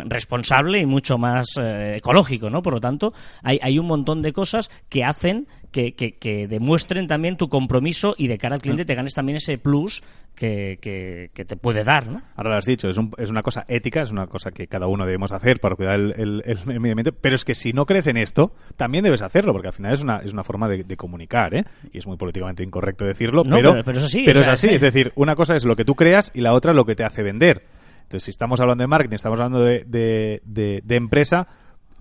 responsable 0.09 0.79
y 0.79 0.87
mucho 0.87 1.19
más 1.19 1.57
ecológico, 1.59 2.51
¿no? 2.51 2.63
Por 2.63 2.75
lo 2.75 2.81
tanto, 2.81 3.13
hay, 3.43 3.59
hay 3.63 3.79
un 3.79 3.87
montón 3.87 4.23
de 4.23 4.33
cosas 4.33 4.71
que 4.89 5.05
hacen 5.05 5.47
que, 5.73 5.95
que, 5.95 6.19
que, 6.19 6.47
demuestren 6.47 7.07
también 7.07 7.37
tu 7.37 7.49
compromiso 7.49 8.15
y 8.17 8.29
de 8.29 8.39
cara 8.39 8.57
al 8.57 8.63
cliente 8.63 8.85
te 8.85 8.95
ganes 8.95 9.15
también 9.15 9.37
ese 9.37 9.59
plus 9.59 10.03
que, 10.35 10.79
que, 10.81 11.31
que, 11.35 11.45
te 11.45 11.57
puede 11.57 11.85
dar, 11.85 12.09
¿no? 12.09 12.23
Ahora 12.37 12.51
lo 12.51 12.57
has 12.57 12.65
dicho, 12.65 12.89
es, 12.89 12.97
un, 12.97 13.13
es, 13.19 13.31
una 13.31 13.43
cosa 13.43 13.65
ética, 13.69 14.01
es 14.01 14.11
una 14.11 14.27
cosa 14.27 14.51
que 14.51 14.67
cada 14.67 14.87
uno 14.87 15.05
debemos 15.05 15.33
hacer 15.33 15.61
para 15.61 15.77
cuidar 15.77 15.95
el, 15.95 16.15
el, 16.17 16.43
el, 16.45 16.81
medio 16.81 16.93
ambiente, 16.93 17.13
pero 17.13 17.35
es 17.35 17.45
que 17.45 17.55
si 17.55 17.73
no 17.73 17.87
crees 17.87 18.07
en 18.07 18.17
esto, 18.17 18.53
también 18.77 19.05
debes 19.05 19.23
hacerlo, 19.23 19.53
porque 19.53 19.69
al 19.69 19.75
final 19.75 19.93
es 19.93 20.03
una, 20.03 20.17
es 20.19 20.33
una 20.33 20.45
forma 20.45 20.69
de, 20.69 20.85
de 20.85 20.97
comunicar, 20.97 21.55
¿eh? 21.55 21.65
Y 21.93 21.99
es 21.99 22.07
muy 22.07 22.17
políticamente 22.17 22.63
incorrecto 22.63 23.05
decirlo, 23.05 23.45
no, 23.45 23.57
pero, 23.57 23.73
pero, 23.73 23.85
pero, 23.85 23.99
es 23.99 24.05
así. 24.05 24.25
Pero 24.25 24.41
o 24.41 24.45
sea, 24.45 24.55
es 24.55 24.65
así, 24.65 24.75
es 24.75 24.81
decir, 24.81 25.13
una 25.17 25.35
cosa 25.35 25.55
es 25.55 25.65
lo 25.65 25.77
que 25.77 25.85
tú 25.85 25.95
creas 25.95 26.31
y 26.35 26.41
la 26.41 26.53
otra 26.53 26.73
lo 26.73 26.85
que 26.85 26.95
te 26.95 27.05
hace 27.05 27.23
vender. 27.23 27.63
Entonces, 28.03 28.25
si 28.25 28.31
estamos 28.31 28.61
hablando 28.61 28.83
de 28.83 28.89
marketing, 28.89 29.17
estamos 29.17 29.41
hablando 29.41 29.65
de, 29.65 29.85
de, 29.87 30.43
de, 30.45 30.83
de 30.85 30.97
empresa, 30.97 31.47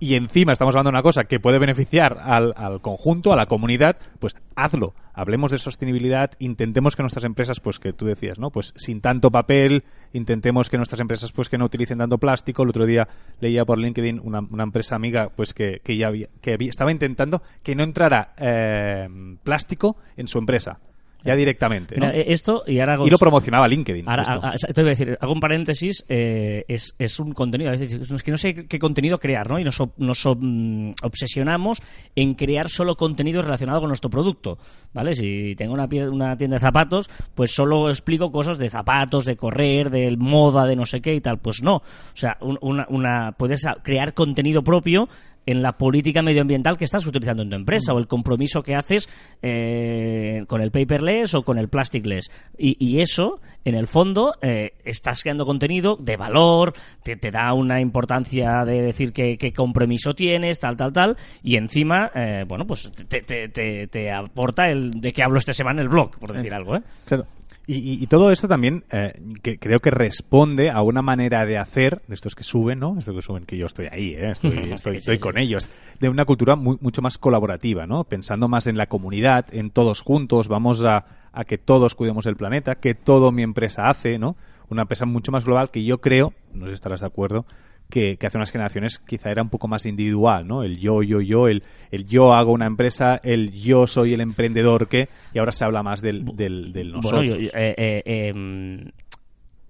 y 0.02 0.16
encima 0.16 0.52
estamos 0.52 0.74
hablando 0.76 0.90
de 0.90 0.96
una 0.96 1.04
cosa 1.04 1.24
que 1.24 1.40
puede 1.40 1.60
beneficiar 1.60 2.18
al, 2.22 2.54
al 2.58 2.82
conjunto, 2.82 3.32
a 3.32 3.36
la 3.38 3.46
comunidad, 3.46 3.98
pues 4.20 4.36
hazlo. 4.56 4.94
Hablemos 5.14 5.52
de 5.52 5.60
sostenibilidad, 5.60 6.32
intentemos 6.40 6.96
que 6.96 7.04
nuestras 7.04 7.24
empresas, 7.24 7.60
pues 7.60 7.80
que 7.80 7.94
tú 7.94 8.06
decías, 8.06 8.40
¿no? 8.40 8.50
Pues 8.50 8.74
sin 8.78 9.00
tanto 9.02 9.30
papel, 9.30 9.84
intentemos 10.12 10.70
que 10.70 10.78
nuestras 10.78 11.02
empresas, 11.02 11.32
pues 11.32 11.50
que 11.50 11.58
no 11.58 11.66
utilicen 11.66 12.00
tanto 12.00 12.18
plástico. 12.18 12.64
El 12.64 12.70
otro 12.70 12.86
día 12.86 13.08
leía 13.40 13.64
por 13.64 13.78
LinkedIn 13.78 14.20
una, 14.24 14.40
una 14.40 14.64
empresa 14.64 14.96
amiga, 14.96 15.30
pues 15.36 15.54
que, 15.54 15.82
que 15.84 15.98
ya 15.98 16.08
había, 16.08 16.28
que 16.42 16.54
había- 16.54 16.70
estaba 16.72 16.92
intentando 16.92 17.42
que 17.62 17.76
no 17.76 17.84
entrara 17.84 18.34
eh, 18.38 19.08
plástico 19.44 19.98
en 20.18 20.28
su 20.28 20.40
empresa, 20.40 20.80
ya 21.24 21.36
directamente. 21.36 21.96
¿no? 21.98 22.08
Mira, 22.08 22.18
eh, 22.20 22.26
esto, 22.28 22.64
y 22.68 22.80
ahora 22.80 22.94
hago- 22.96 23.08
y 23.08 23.10
lo 23.10 23.18
promocionaba 23.18 23.68
LinkedIn. 23.68 24.08
Ahora, 24.08 24.22
esto. 24.24 24.40
a- 24.44 24.82
a- 24.82 24.84
decir, 24.84 25.18
hago 25.20 25.34
un 25.34 25.40
paréntesis, 25.40 26.04
eh, 26.10 26.66
es, 26.68 26.96
es 26.98 27.20
un 27.20 27.34
contenido, 27.34 27.70
a 27.70 27.74
veces 27.74 27.94
es 28.12 28.24
que 28.24 28.32
no 28.32 28.38
sé 28.38 28.68
qué 28.68 28.80
contenido 28.80 29.20
crear, 29.20 29.50
¿no? 29.50 29.60
Y 29.60 29.64
nos, 29.64 29.78
nos 29.98 30.26
mm, 30.38 30.92
obsesionamos 31.04 31.80
en 32.16 32.34
crear 32.34 32.70
solo 32.70 32.96
contenido 32.96 33.42
relacionado 33.42 33.80
con 33.80 33.90
nuestro 33.90 34.10
producto, 34.10 34.58
¿vale? 34.94 35.14
Si 35.14 35.56
tengo 35.56 35.74
una, 35.74 35.88
pie- 35.88 36.10
una 36.10 36.36
tienda 36.38 36.56
de 36.56 36.62
zapatos, 36.62 37.10
pues 37.36 37.52
solo 37.52 37.90
explico 37.90 38.32
cosas 38.32 38.58
de 38.58 38.70
zapatos, 38.70 39.26
de 39.26 39.36
correr, 39.36 39.90
de 39.90 40.16
moda, 40.18 40.66
de 40.66 40.76
no 40.76 40.86
sé 40.86 41.02
qué 41.02 41.14
y 41.16 41.22
tal. 41.22 41.40
Pues 41.40 41.62
no. 41.62 41.76
O 41.78 41.82
sea, 42.16 42.38
un- 42.42 42.58
una, 42.62 42.86
una, 42.90 43.32
puedes 43.34 43.66
crear 43.84 44.14
contenido 44.14 44.64
propio 44.64 45.08
en 45.46 45.62
la 45.62 45.78
política 45.78 46.22
medioambiental 46.22 46.78
que 46.78 46.86
estás 46.86 47.06
utilizando 47.06 47.44
en 47.44 47.50
tu 47.50 47.56
empresa 47.56 47.94
o 47.94 48.00
el 48.00 48.08
compromiso 48.08 48.64
que 48.64 48.76
haces 48.76 49.10
eh, 49.42 50.44
con 50.48 50.62
el 50.62 50.72
paperless 50.72 51.34
o 51.34 51.44
con 51.44 51.58
el 51.58 51.68
plasticless. 51.68 52.30
Y, 52.58 52.78
y 52.80 53.02
eso, 53.02 53.40
en 53.66 53.76
el 53.76 53.88
fondo, 53.88 54.36
eh, 54.42 54.74
estás 54.84 55.24
creando 55.24 55.46
contenido 55.46 55.98
de 56.00 56.18
valor, 56.18 56.74
te, 57.04 57.16
te 57.16 57.32
da 57.32 57.54
una 57.54 57.82
importancia 57.82 58.66
de 58.66 58.82
decir 58.82 59.14
qué, 59.14 59.38
qué 59.38 59.54
compromiso 59.54 60.14
tienes, 60.14 60.60
tal, 60.60 60.76
tal, 60.76 60.94
tal, 60.94 61.16
y 61.44 61.56
encima, 61.56 62.12
eh, 62.14 62.46
bueno, 62.48 62.66
pues 62.66 62.92
te, 62.92 63.22
te, 63.22 63.50
te, 63.50 63.88
te 63.88 64.12
aporta 64.12 64.70
el 64.70 64.92
de 65.02 65.14
que 65.14 65.24
hablo 65.24 65.40
esta 65.40 65.54
semana 65.54 65.82
en 65.82 65.86
el 65.86 65.90
blog, 65.90 66.18
por 66.20 66.34
decir 66.34 66.54
algo, 66.54 66.76
¿eh? 66.76 66.82
Claro. 67.06 67.26
Y, 67.72 67.78
y- 67.78 68.04
y 68.04 68.08
todo 68.08 68.32
esto 68.32 68.48
también 68.48 68.84
eh, 68.92 69.14
que 69.42 69.58
creo 69.58 69.80
que 69.80 69.92
responde 69.92 70.70
a 70.70 70.82
una 70.82 71.02
manera 71.02 71.46
de 71.46 71.58
hacer, 71.58 72.02
de 72.08 72.16
estos 72.16 72.36
que 72.36 72.44
suben, 72.44 72.80
¿no? 72.80 72.98
Estos 73.00 73.16
que 73.16 73.22
suben, 73.22 73.46
que 73.46 73.58
yo 73.58 73.66
estoy 73.68 73.88
ahí, 73.92 74.14
¿eh? 74.14 74.32
estoy, 74.32 74.58
estoy, 74.74 74.98
estoy 74.98 75.16
sí. 75.16 75.22
con 75.22 75.38
ellos, 75.38 75.70
de 76.00 76.10
una 76.10 76.26
cultura 76.26 76.56
muy- 76.56 76.78
mucho 76.82 77.02
más 77.02 77.18
colaborativa, 77.18 77.88
¿no? 77.88 78.04
Pensando 78.04 78.48
más 78.48 78.68
en 78.68 78.78
la 78.78 78.88
comunidad, 78.88 79.46
en 79.54 79.70
todos 79.70 80.02
juntos, 80.02 80.48
vamos 80.48 80.84
a, 80.84 81.06
a 81.32 81.46
que 81.46 81.58
todos 81.58 81.96
cuidemos 81.96 82.26
el 82.26 82.36
planeta, 82.36 82.76
que 82.76 82.94
todo 82.96 83.32
mi 83.32 83.42
empresa 83.44 83.90
hace, 83.90 84.20
¿no? 84.20 84.36
Una 84.70 84.84
empresa 84.84 85.06
mucho 85.06 85.32
más 85.32 85.46
global 85.46 85.70
que 85.72 85.84
yo 85.84 86.00
creo, 86.02 86.34
no 86.54 86.66
sé 86.66 86.72
si 86.72 86.76
estarás 86.76 87.02
de 87.02 87.08
acuerdo, 87.08 87.46
que, 87.92 88.18
que 88.18 88.26
hace 88.26 88.38
unas 88.40 88.50
generaciones 88.52 88.98
quizá 88.98 89.30
era 89.30 89.44
un 89.44 89.50
poco 89.50 89.68
más 89.68 89.86
individual, 89.86 90.48
¿no? 90.48 90.64
El 90.64 90.80
yo, 90.80 91.04
yo, 91.04 91.22
yo, 91.22 91.48
el, 91.48 91.62
el 91.92 92.08
yo 92.08 92.34
hago 92.34 92.52
una 92.52 92.66
empresa, 92.66 93.20
el 93.24 93.52
yo 93.52 93.86
soy 93.86 94.16
el 94.16 94.22
emprendedor 94.22 94.88
que, 94.88 95.10
y 95.34 95.38
ahora 95.38 95.52
se 95.52 95.64
habla 95.64 95.84
más 95.84 96.02
del, 96.02 96.26
del, 96.36 96.74
del 96.74 96.92
nosotros. 96.94 97.26
Bueno, 97.28 97.36
yo- 97.40 97.50
eh, 97.54 97.76
eh, 97.78 98.04
em, 98.34 98.86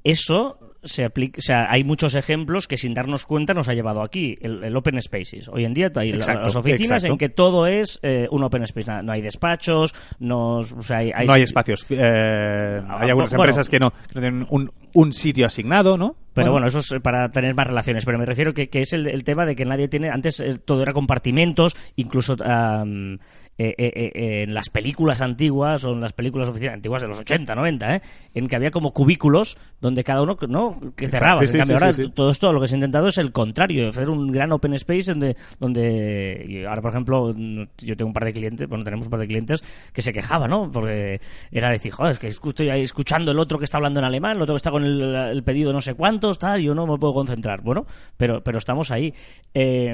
eso 0.04 0.58
se 0.84 1.06
aplica, 1.06 1.38
o 1.38 1.42
sea, 1.44 1.68
hay 1.72 1.84
muchos 1.84 2.16
ejemplos 2.16 2.68
que 2.68 2.76
sin 2.76 2.96
darnos 2.96 3.26
cuenta 3.26 3.54
nos 3.54 3.70
ha 3.70 3.76
llevado 3.76 4.02
aquí. 4.02 4.36
El, 4.42 4.64
el 4.64 4.76
Open 4.76 5.00
Spaces. 5.00 5.48
Hoy 5.48 5.64
en 5.64 5.76
día 5.76 5.92
hay 5.96 6.10
Exacto, 6.10 6.42
las 6.46 6.56
oficinas 6.56 7.04
exacto. 7.04 7.14
en 7.14 7.18
que 7.20 7.30
todo 7.30 7.68
es 7.68 8.00
eh, 8.02 8.28
un 8.32 8.44
Open 8.44 8.64
Space. 8.64 9.04
No 9.04 9.12
hay 9.12 9.22
despachos, 9.22 9.94
no, 10.20 10.56
o 10.58 10.82
sea, 10.82 10.98
hay, 10.98 11.28
no 11.28 11.34
hay 11.34 11.44
espacios. 11.44 11.86
eh, 11.92 12.82
Ah, 12.88 12.98
hay 13.02 13.10
algunas 13.10 13.30
bueno. 13.30 13.44
empresas 13.44 13.70
que 13.70 13.80
no, 13.80 13.92
que 13.92 14.16
no 14.16 14.22
tienen 14.22 14.48
un, 14.50 14.72
un 14.96 15.14
sitio 15.14 15.46
asignado, 15.46 16.00
¿no? 16.00 16.16
Pero 16.34 16.52
bueno, 16.52 16.68
eso 16.68 16.80
es 16.80 16.94
para 17.02 17.30
tener 17.30 17.54
más 17.56 17.68
relaciones. 17.68 18.06
Pero 18.06 18.18
me 18.18 18.26
refiero 18.26 18.54
que, 18.54 18.70
que 18.70 18.82
es 18.82 18.94
el, 18.94 19.08
el 19.08 19.24
tema 19.24 19.46
de 19.46 19.56
que 19.56 19.66
nadie 19.66 19.88
tiene. 19.88 20.10
Antes 20.10 20.40
eh, 20.40 20.58
todo 20.64 20.82
era 20.82 20.94
compartimentos, 20.94 21.76
incluso 21.96 22.36
am, 22.44 23.20
eh, 23.64 23.76
eh, 23.78 24.12
eh, 24.16 24.44
en 24.44 24.54
las 24.56 24.70
películas 24.70 25.22
antiguas 25.22 25.86
o 25.86 25.92
en 25.92 26.02
las 26.02 26.14
películas 26.14 26.50
oficiales 26.50 26.76
antiguas 26.76 27.04
de 27.04 27.08
los 27.08 27.20
80, 27.20 27.54
90, 27.54 27.96
¿eh? 27.96 28.02
en 28.34 28.48
que 28.48 28.56
había 28.56 28.72
como 28.72 28.92
cubículos 28.92 29.56
donde 29.80 30.04
cada 30.04 30.24
uno 30.24 30.36
no 30.48 30.80
que 30.96 31.08
cerraba. 31.08 31.42
Sí, 31.42 31.48
sí, 31.48 31.54
en 31.54 31.60
cambio, 31.60 31.78
sí, 31.78 32.02
ahora 32.02 32.14
todo 32.14 32.32
esto 32.32 32.52
lo 32.52 32.60
que 32.60 32.68
se 32.68 32.76
ha 32.76 32.78
intentado 32.78 33.08
es 33.08 33.20
el 33.20 33.32
contrario, 33.32 33.90
hacer 33.90 34.10
un 34.10 34.32
gran 34.32 34.52
open 34.52 34.74
space 34.74 35.12
donde, 35.12 35.38
donde 35.60 36.44
y 36.48 36.66
ahora, 36.66 36.82
por 36.82 36.92
ejemplo, 36.92 37.36
yo 37.36 37.96
tengo 37.96 38.08
un 38.08 38.14
par 38.14 38.26
de 38.26 38.34
clientes, 38.34 38.68
bueno, 38.68 38.84
tenemos 38.84 39.06
un 39.06 39.12
par 39.12 39.20
de 39.20 39.28
clientes 39.28 39.64
que 39.94 40.02
se 40.02 40.12
quejaban, 40.12 40.50
¿no? 40.50 40.72
Porque 40.72 41.22
era 41.52 41.70
decir, 41.70 41.92
joder, 41.92 42.14
es 42.14 42.20
que 42.20 42.28
estoy 42.28 42.70
ahí 42.70 42.82
escuchando 42.82 43.32
el 43.32 43.38
otro 43.38 43.60
que 43.60 43.66
está 43.66 43.78
hablando 43.78 44.00
en 44.00 44.06
alemán, 44.06 44.38
el 44.38 44.42
otro 44.42 44.56
que 44.56 44.58
está 44.58 44.72
con 44.72 44.84
el, 44.84 45.02
el 45.02 45.44
pedido 45.44 45.72
no 45.72 45.82
sé 45.82 45.94
cuántos, 45.94 46.40
tal, 46.40 46.62
yo 46.62 46.74
no 46.74 46.88
me 46.88 46.98
puedo 46.98 47.14
concentrar. 47.14 47.62
Bueno, 47.62 47.86
pero, 48.18 48.44
pero 48.44 48.58
estamos 48.58 48.90
ahí. 48.90 49.14
Eh, 49.54 49.94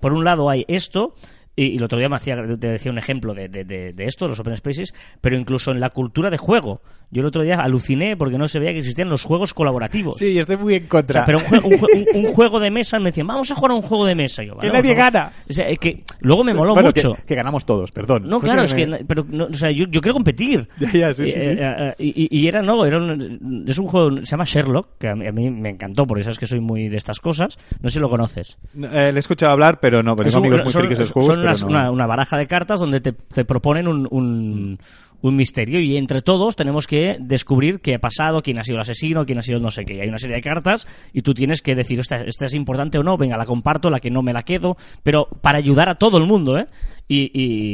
por 0.00 0.12
un 0.12 0.24
lado 0.24 0.50
hay 0.50 0.64
esto, 0.68 1.14
y, 1.62 1.72
y 1.72 1.76
el 1.76 1.82
otro 1.84 1.98
día 1.98 2.08
me 2.08 2.16
hacía, 2.16 2.36
te 2.58 2.68
decía 2.68 2.90
un 2.92 2.98
ejemplo 2.98 3.34
de, 3.34 3.48
de, 3.48 3.64
de- 3.64 3.92
de 3.92 4.04
esto, 4.04 4.28
los 4.28 4.38
open 4.40 4.56
spaces, 4.56 4.94
pero 5.20 5.36
incluso 5.36 5.70
en 5.72 5.80
la 5.80 5.90
cultura 5.90 6.30
de 6.30 6.36
juego. 6.38 6.80
Yo 7.10 7.20
el 7.22 7.26
otro 7.26 7.42
día 7.42 7.56
aluciné 7.56 8.18
porque 8.18 8.36
no 8.36 8.48
se 8.48 8.58
veía 8.58 8.72
que 8.72 8.80
existían 8.80 9.08
los 9.08 9.22
juegos 9.22 9.54
colaborativos. 9.54 10.16
Sí, 10.18 10.38
estoy 10.38 10.58
muy 10.58 10.74
en 10.74 10.84
O 10.84 10.88
contra. 10.88 11.24
sea, 11.24 11.24
pero 11.24 11.38
un, 11.38 11.44
jue- 11.44 11.64
un 11.64 11.78
jue- 11.78 12.08
un- 12.14 12.26
un 12.26 12.32
juego 12.34 12.60
de 12.60 12.70
mesa 12.70 12.98
me 12.98 13.06
decían, 13.06 13.26
vamos 13.26 13.50
a 13.50 13.54
jugar 13.54 13.70
a 13.72 13.74
un 13.76 13.82
juego 13.82 14.04
de 14.04 14.14
mesa. 14.14 14.42
Yo, 14.42 14.54
vale, 14.54 14.68
Que 14.70 14.76
nadie 14.76 14.94
gana. 14.94 15.32
O 15.48 15.52
sea, 15.52 15.74
que 15.76 16.04
luego 16.20 16.44
me 16.44 16.52
moló 16.52 16.74
Bueno, 16.74 16.90
mucho. 16.90 17.14
Que, 17.14 17.22
que 17.22 17.34
ganamos 17.34 17.64
todos, 17.64 17.90
perdón. 17.92 18.28
No, 18.28 18.40
claro, 18.40 18.62
es 18.62 18.74
que, 18.74 18.86
me- 18.86 19.04
pero, 19.06 19.24
no, 19.26 19.46
o 19.46 19.54
sea, 19.54 19.70
yo, 19.70 19.86
yo 19.88 20.00
quiero 20.02 20.14
competir. 20.14 20.68
Ya, 20.78 20.90
ya, 20.92 21.14
sí, 21.14 21.24
sí, 21.24 21.32
Eh, 21.34 21.54
sí. 21.56 21.62
eh, 21.62 21.74
eh, 21.78 21.94
y, 21.98 22.40
y 22.42 22.46
era, 22.46 22.60
no, 22.62 22.84
era 22.84 22.98
un, 22.98 23.64
es 23.66 23.78
un 23.78 23.86
juego, 23.86 24.18
se 24.20 24.26
llama 24.26 24.44
Sherlock, 24.44 24.98
que 24.98 25.08
a 25.08 25.14
mí, 25.14 25.26
a 25.26 25.32
mí 25.32 25.50
me 25.50 25.70
encantó, 25.70 26.06
porque 26.06 26.22
sabes 26.24 26.38
que 26.38 26.46
soy 26.46 26.60
muy 26.60 26.88
de 26.88 26.98
estas 26.98 27.20
cosas. 27.20 27.58
No 27.80 27.88
sé 27.88 27.94
si 27.94 28.00
lo 28.00 28.10
conoces. 28.10 28.58
No, 28.74 28.86
eh, 28.88 29.12
le 29.12 29.18
he 29.18 29.20
escuchado 29.20 29.52
hablar, 29.52 29.80
pero 29.80 30.02
no, 30.02 30.14
pero 30.14 30.28
tengo 30.28 30.40
amigos 30.44 30.62
muy 30.64 30.72
son- 30.72 30.80
frikis 30.82 30.98
de 30.98 31.04
son 31.06 31.12
juegos, 31.14 31.36
pero 31.36 31.47
unas- 31.50 31.62
no. 31.64 31.68
una, 31.70 31.90
una 31.90 32.06
baraja 32.06 32.36
de 32.36 32.46
cartas 32.46 32.80
donde 32.80 33.00
te, 33.00 33.12
te 33.12 33.44
proponen 33.44 33.88
un, 33.88 34.06
un, 34.10 34.78
un 35.20 35.36
misterio 35.36 35.80
y 35.80 35.96
entre 35.96 36.22
todos 36.22 36.54
tenemos 36.56 36.86
que 36.86 37.16
descubrir 37.20 37.80
qué 37.80 37.94
ha 37.96 37.98
pasado, 37.98 38.42
quién 38.42 38.58
ha 38.58 38.64
sido 38.64 38.76
el 38.76 38.82
asesino, 38.82 39.26
quién 39.26 39.38
ha 39.38 39.42
sido 39.42 39.56
el 39.56 39.62
no 39.62 39.70
sé 39.70 39.84
qué. 39.84 39.94
Y 39.96 40.00
hay 40.00 40.08
una 40.08 40.18
serie 40.18 40.36
de 40.36 40.42
cartas 40.42 40.86
y 41.12 41.22
tú 41.22 41.34
tienes 41.34 41.60
que 41.62 41.74
decir, 41.74 41.98
esta, 42.00 42.22
esta 42.22 42.46
es 42.46 42.54
importante 42.54 42.98
o 42.98 43.02
no, 43.02 43.16
venga, 43.16 43.36
la 43.36 43.46
comparto, 43.46 43.90
la 43.90 44.00
que 44.00 44.10
no 44.10 44.22
me 44.22 44.32
la 44.32 44.42
quedo, 44.44 44.76
pero 45.02 45.28
para 45.42 45.58
ayudar 45.58 45.88
a 45.88 45.96
todo 45.96 46.18
el 46.18 46.26
mundo, 46.26 46.56
¿eh? 46.58 46.66
Y, 47.08 47.30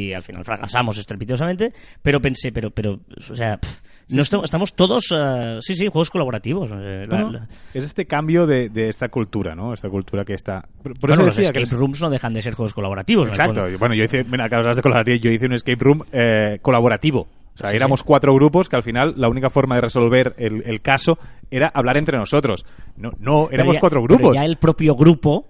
y 0.09 0.13
al 0.15 0.23
final 0.23 0.45
fracasamos 0.45 0.97
estrepitosamente, 0.97 1.73
pero 2.03 2.21
pensé, 2.21 2.53
pero, 2.53 2.71
pero, 2.71 3.01
o 3.17 3.35
sea, 3.35 3.59
pff, 3.59 3.81
no 4.11 4.23
estamos, 4.23 4.45
estamos 4.45 4.75
todos, 4.75 5.07
eh, 5.17 5.59
sí, 5.61 5.75
sí, 5.75 5.87
juegos 5.89 6.11
colaborativos. 6.11 6.71
eh, 6.73 7.05
la- 7.09 7.19
No, 7.21 7.25
no. 7.27 7.33
la- 7.33 7.49
Es 7.73 7.85
este 7.85 8.07
cambio 8.07 8.47
de, 8.47 8.69
de 8.69 8.89
esta 8.89 9.09
cultura, 9.09 9.55
¿no? 9.55 9.73
Esta 9.73 9.89
cultura 9.89 10.25
que 10.25 10.35
está... 10.35 10.67
Por, 10.83 10.95
por 10.99 11.11
bueno, 11.11 11.25
los 11.27 11.37
decía 11.37 11.53
que... 11.53 11.63
escape 11.63 11.79
rooms 11.81 12.01
no 12.01 12.11
dejan 12.11 12.33
de 12.35 12.43
ser 12.43 12.55
juegos 12.55 12.75
colaborativos. 12.75 13.29
Exacto. 13.29 13.63
fondo. 13.63 13.79
Bueno, 13.79 13.95
yo 13.95 14.05
hice... 14.05 14.25
Mira, 14.25 14.49
de 14.49 14.83
colaborativo. 14.83 15.17
Yo 15.19 15.31
hice 15.31 15.47
un 15.47 15.53
escape 15.55 15.83
room 15.85 16.03
eh, 16.13 16.59
colaborativo. 16.63 17.29
O 17.55 17.57
sea, 17.57 17.71
Sí, 17.71 17.77
éramos 17.77 18.01
sí. 18.01 18.07
cuatro 18.07 18.35
grupos 18.35 18.69
que 18.69 18.77
al 18.77 18.83
final 18.83 19.15
la 19.17 19.29
única 19.29 19.49
forma 19.49 19.77
de 19.77 19.81
resolver 19.83 20.35
el, 20.39 20.63
el 20.67 20.81
caso 20.81 21.19
era 21.51 21.69
hablar 21.69 21.97
entre 21.97 22.19
nosotros. 22.19 22.67
No, 22.97 23.13
no 23.21 23.47
Pero 23.49 23.55
éramos 23.55 23.75
ya- 23.77 23.81
cuatro 23.81 24.03
pero 24.03 24.17
grupos. 24.17 24.35
ya 24.35 24.45
el 24.45 24.57
propio 24.57 24.95
grupo 24.97 25.47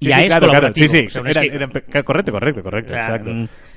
Sí, 0.00 0.08
ya 0.08 0.18
sí, 0.18 0.24
es 0.24 0.36
claro. 0.36 0.72
Sí, 0.74 0.88
sí, 0.88 1.06
O 1.06 1.10
sea, 1.10 1.22
un 1.22 1.28
era- 1.28 1.42
escape- 1.42 1.54
era- 1.54 1.68
empe- 1.68 2.04
correcto, 2.04 2.32
correcto, 2.32 2.62
correcto. 2.62 2.92
o 2.92 2.96
sea, 2.96 3.00
exacto. 3.16 3.30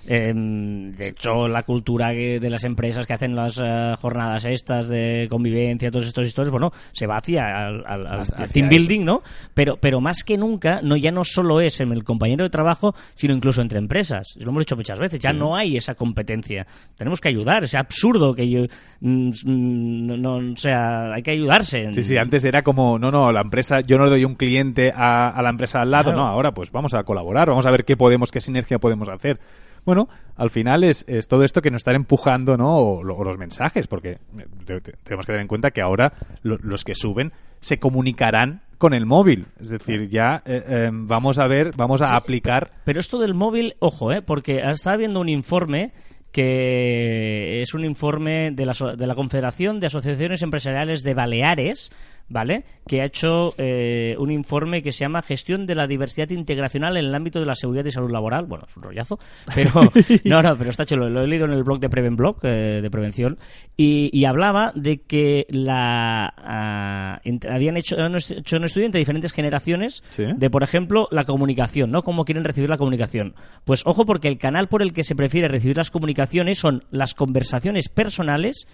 Em, 0.08 0.92
de 0.92 1.10
hecho, 1.10 1.48
la 1.48 1.64
cultura 1.64 2.12
que- 2.14 2.40
de 2.40 2.50
las 2.50 2.64
empresas 2.64 3.06
que 3.06 3.14
hacen 3.14 3.36
las 3.36 3.62
eh, 3.64 3.94
jornadas 4.00 4.46
estas 4.46 4.88
de 4.88 5.28
convivencia, 5.30 5.92
todas 5.92 6.08
estas 6.08 6.28
historias, 6.28 6.52
bueno, 6.52 6.72
se 6.92 7.08
va 7.08 7.18
hacia 7.18 7.68
al, 7.68 7.84
al- 7.86 8.08
al 8.08 8.20
Hacia 8.22 8.48
team 8.48 8.68
eso. 8.68 8.78
building, 8.78 9.06
¿no? 9.06 9.22
Pero, 9.54 9.78
pero 9.78 10.02
más 10.02 10.24
que 10.24 10.38
nunca, 10.38 10.82
no 10.84 10.96
ya 10.98 11.12
no 11.12 11.24
solo 11.24 11.62
es 11.62 11.80
en 11.82 11.92
el 11.92 12.04
compañero 12.04 12.44
de 12.44 12.50
trabajo, 12.50 12.94
sino 13.16 13.34
incluso 13.34 13.62
entre 13.62 13.80
empresas. 13.80 14.36
Lo 14.40 14.50
hemos 14.50 14.62
dicho 14.62 14.76
muchas 14.76 15.00
veces, 15.00 15.20
ya 15.20 15.34
no 15.34 15.56
hay 15.56 15.78
esa 15.78 15.96
competencia. 15.96 16.66
Tenemos 16.98 17.20
que 17.22 17.30
ayudar, 17.30 17.64
es 17.64 17.76
absurdo 17.76 18.34
que 18.34 18.50
yo, 18.50 18.66
mm, 19.02 19.30
mm, 19.46 20.06
no, 20.08 20.18
no, 20.40 20.54
o 20.54 20.58
sea, 20.58 21.14
hay 21.14 21.24
que 21.24 21.32
ayudarse. 21.32 21.90
Sí, 21.94 22.04
sí, 22.04 22.18
antes 22.18 22.44
era 22.46 22.62
como, 22.64 23.00
no, 23.00 23.12
no, 23.12 23.32
la 23.32 23.42
empresa, 23.42 23.82
yo 23.82 23.98
no 23.98 24.06
le 24.06 24.10
doy 24.12 24.26
un 24.26 24.36
cliente 24.36 24.92
a, 24.96 25.30
a 25.30 25.42
la 25.42 25.50
empresa 25.50 25.82
al 25.82 25.92
lado, 25.92 26.06
Claro. 26.12 26.18
no, 26.20 26.28
ahora 26.28 26.54
pues 26.54 26.72
vamos 26.72 26.94
a 26.94 27.04
colaborar, 27.04 27.50
vamos 27.50 27.66
a 27.66 27.72
ver 27.72 27.86
qué 27.86 27.98
podemos, 27.98 28.32
qué 28.32 28.42
sinergia 28.42 28.80
podemos 28.80 29.10
hacer. 29.10 29.40
Bueno, 29.86 30.10
al 30.36 30.50
final 30.50 30.84
es, 30.84 31.06
es 31.08 31.28
todo 31.28 31.44
esto 31.44 31.62
que 31.62 31.72
nos 31.72 31.80
están 31.80 31.96
empujando, 31.96 32.58
¿no? 32.58 32.76
O, 32.78 33.04
lo- 33.04 33.16
o 33.16 33.24
los 33.24 33.38
mensajes, 33.38 33.88
porque 33.88 34.12
eh, 34.14 34.18
te- 34.66 34.82
te- 34.82 34.94
tenemos 35.04 35.26
que 35.26 35.32
tener 35.32 35.42
en 35.42 35.48
cuenta 35.48 35.72
que 35.72 35.82
ahora 35.82 36.12
lo- 36.42 36.58
los 36.58 36.84
que 36.84 36.96
suben 36.96 37.32
se 37.60 37.78
comunicarán 37.80 38.62
con 38.78 38.94
el 38.94 39.06
móvil. 39.06 39.46
Es 39.62 39.70
decir, 39.70 40.10
ya 40.10 40.42
eh, 40.46 40.64
eh, 40.68 40.90
vamos 40.92 41.40
a 41.40 41.48
ver, 41.48 41.72
vamos 41.78 42.02
a 42.02 42.16
aplicar. 42.18 42.72
Pero 42.84 43.00
esto 43.00 43.20
del 43.20 43.34
móvil, 43.34 43.76
ojo, 43.80 44.12
¿eh? 44.12 44.22
porque 44.22 44.60
estaba 44.70 44.98
viendo 44.98 45.20
un 45.22 45.30
informe 45.30 45.94
que 46.32 47.62
es 47.62 47.74
un 47.74 47.86
informe 47.86 48.52
de 48.52 48.66
la, 48.66 48.74
de 48.98 49.08
la 49.08 49.16
Confederación 49.16 49.80
de 49.80 49.88
Asociaciones 49.88 50.42
Empresariales 50.44 51.02
de 51.04 51.14
Baleares, 51.14 51.92
¿vale? 52.28 52.64
Que 52.88 53.02
ha 53.02 53.06
hecho 53.06 53.54
eh, 53.58 54.16
un 54.20 54.32
informe 54.32 54.82
que 54.82 54.92
se 54.92 55.00
llama 55.00 55.22
Gestión 55.22 55.66
de 55.66 55.76
la 55.76 55.88
diversidad 55.88 56.30
integracional 56.30 56.98
en 56.98 57.06
el 57.06 57.16
ámbito 57.16 57.40
de 57.40 57.46
la 57.46 57.56
seguridad 57.56 57.86
y 57.86 57.92
salud 57.92 58.12
laboral. 58.12 58.46
Bueno, 58.46 58.66
es 58.68 58.76
un 58.76 58.84
rollazo, 58.84 59.20
pero 59.54 59.72
no, 60.26 60.42
no, 60.42 60.58
pero 60.58 60.70
está 60.70 60.86
chulo. 60.86 61.10
Lo 61.10 61.22
he 61.24 61.28
leído 61.28 61.46
en 61.46 61.52
el 61.52 61.64
blog 61.64 61.80
de 61.80 61.90
Prevenblog, 61.90 62.38
eh, 62.44 62.80
de 62.82 62.90
prevención, 62.90 63.38
y, 63.78 64.10
y 64.18 64.26
hablaba 64.26 64.72
de 64.76 65.02
que 65.02 65.46
la 65.50 66.34
ah, 66.38 67.22
habían 67.50 67.78
hecho, 67.78 68.02
han 68.02 68.16
hecho 68.16 68.58
un 68.58 68.64
estudio 68.66 68.86
entre 68.86 69.00
diferentes 69.00 69.32
generaciones 69.34 70.04
Sí. 70.10 70.26
de, 70.36 70.50
por 70.50 70.64
ejemplo, 70.64 71.08
la 71.12 71.26
comunicación, 71.26 71.92
¿no? 71.92 72.04
Cómo 72.04 72.26
quieren 72.26 72.44
recibir 72.44 72.70
la 72.70 72.78
comunicación. 72.78 73.36
Pues 73.64 73.84
ojo, 73.86 74.06
porque 74.06 74.28
el 74.28 74.38
canal 74.38 74.68
por 74.68 74.82
el 74.82 74.94
que 74.94 75.04
se 75.04 75.16
prefiere 75.16 75.48
recibir 75.48 75.78
las 75.78 75.92
comunicaciones 75.92 76.58
son 76.58 76.84
las 76.92 77.14
conversaciones 77.14 77.90
personales 77.90 78.68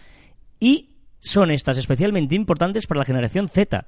y 0.59 0.89
son 1.21 1.51
estas 1.51 1.77
especialmente 1.77 2.35
importantes 2.35 2.87
para 2.87 2.99
la 2.99 3.05
generación 3.05 3.47
Z. 3.47 3.85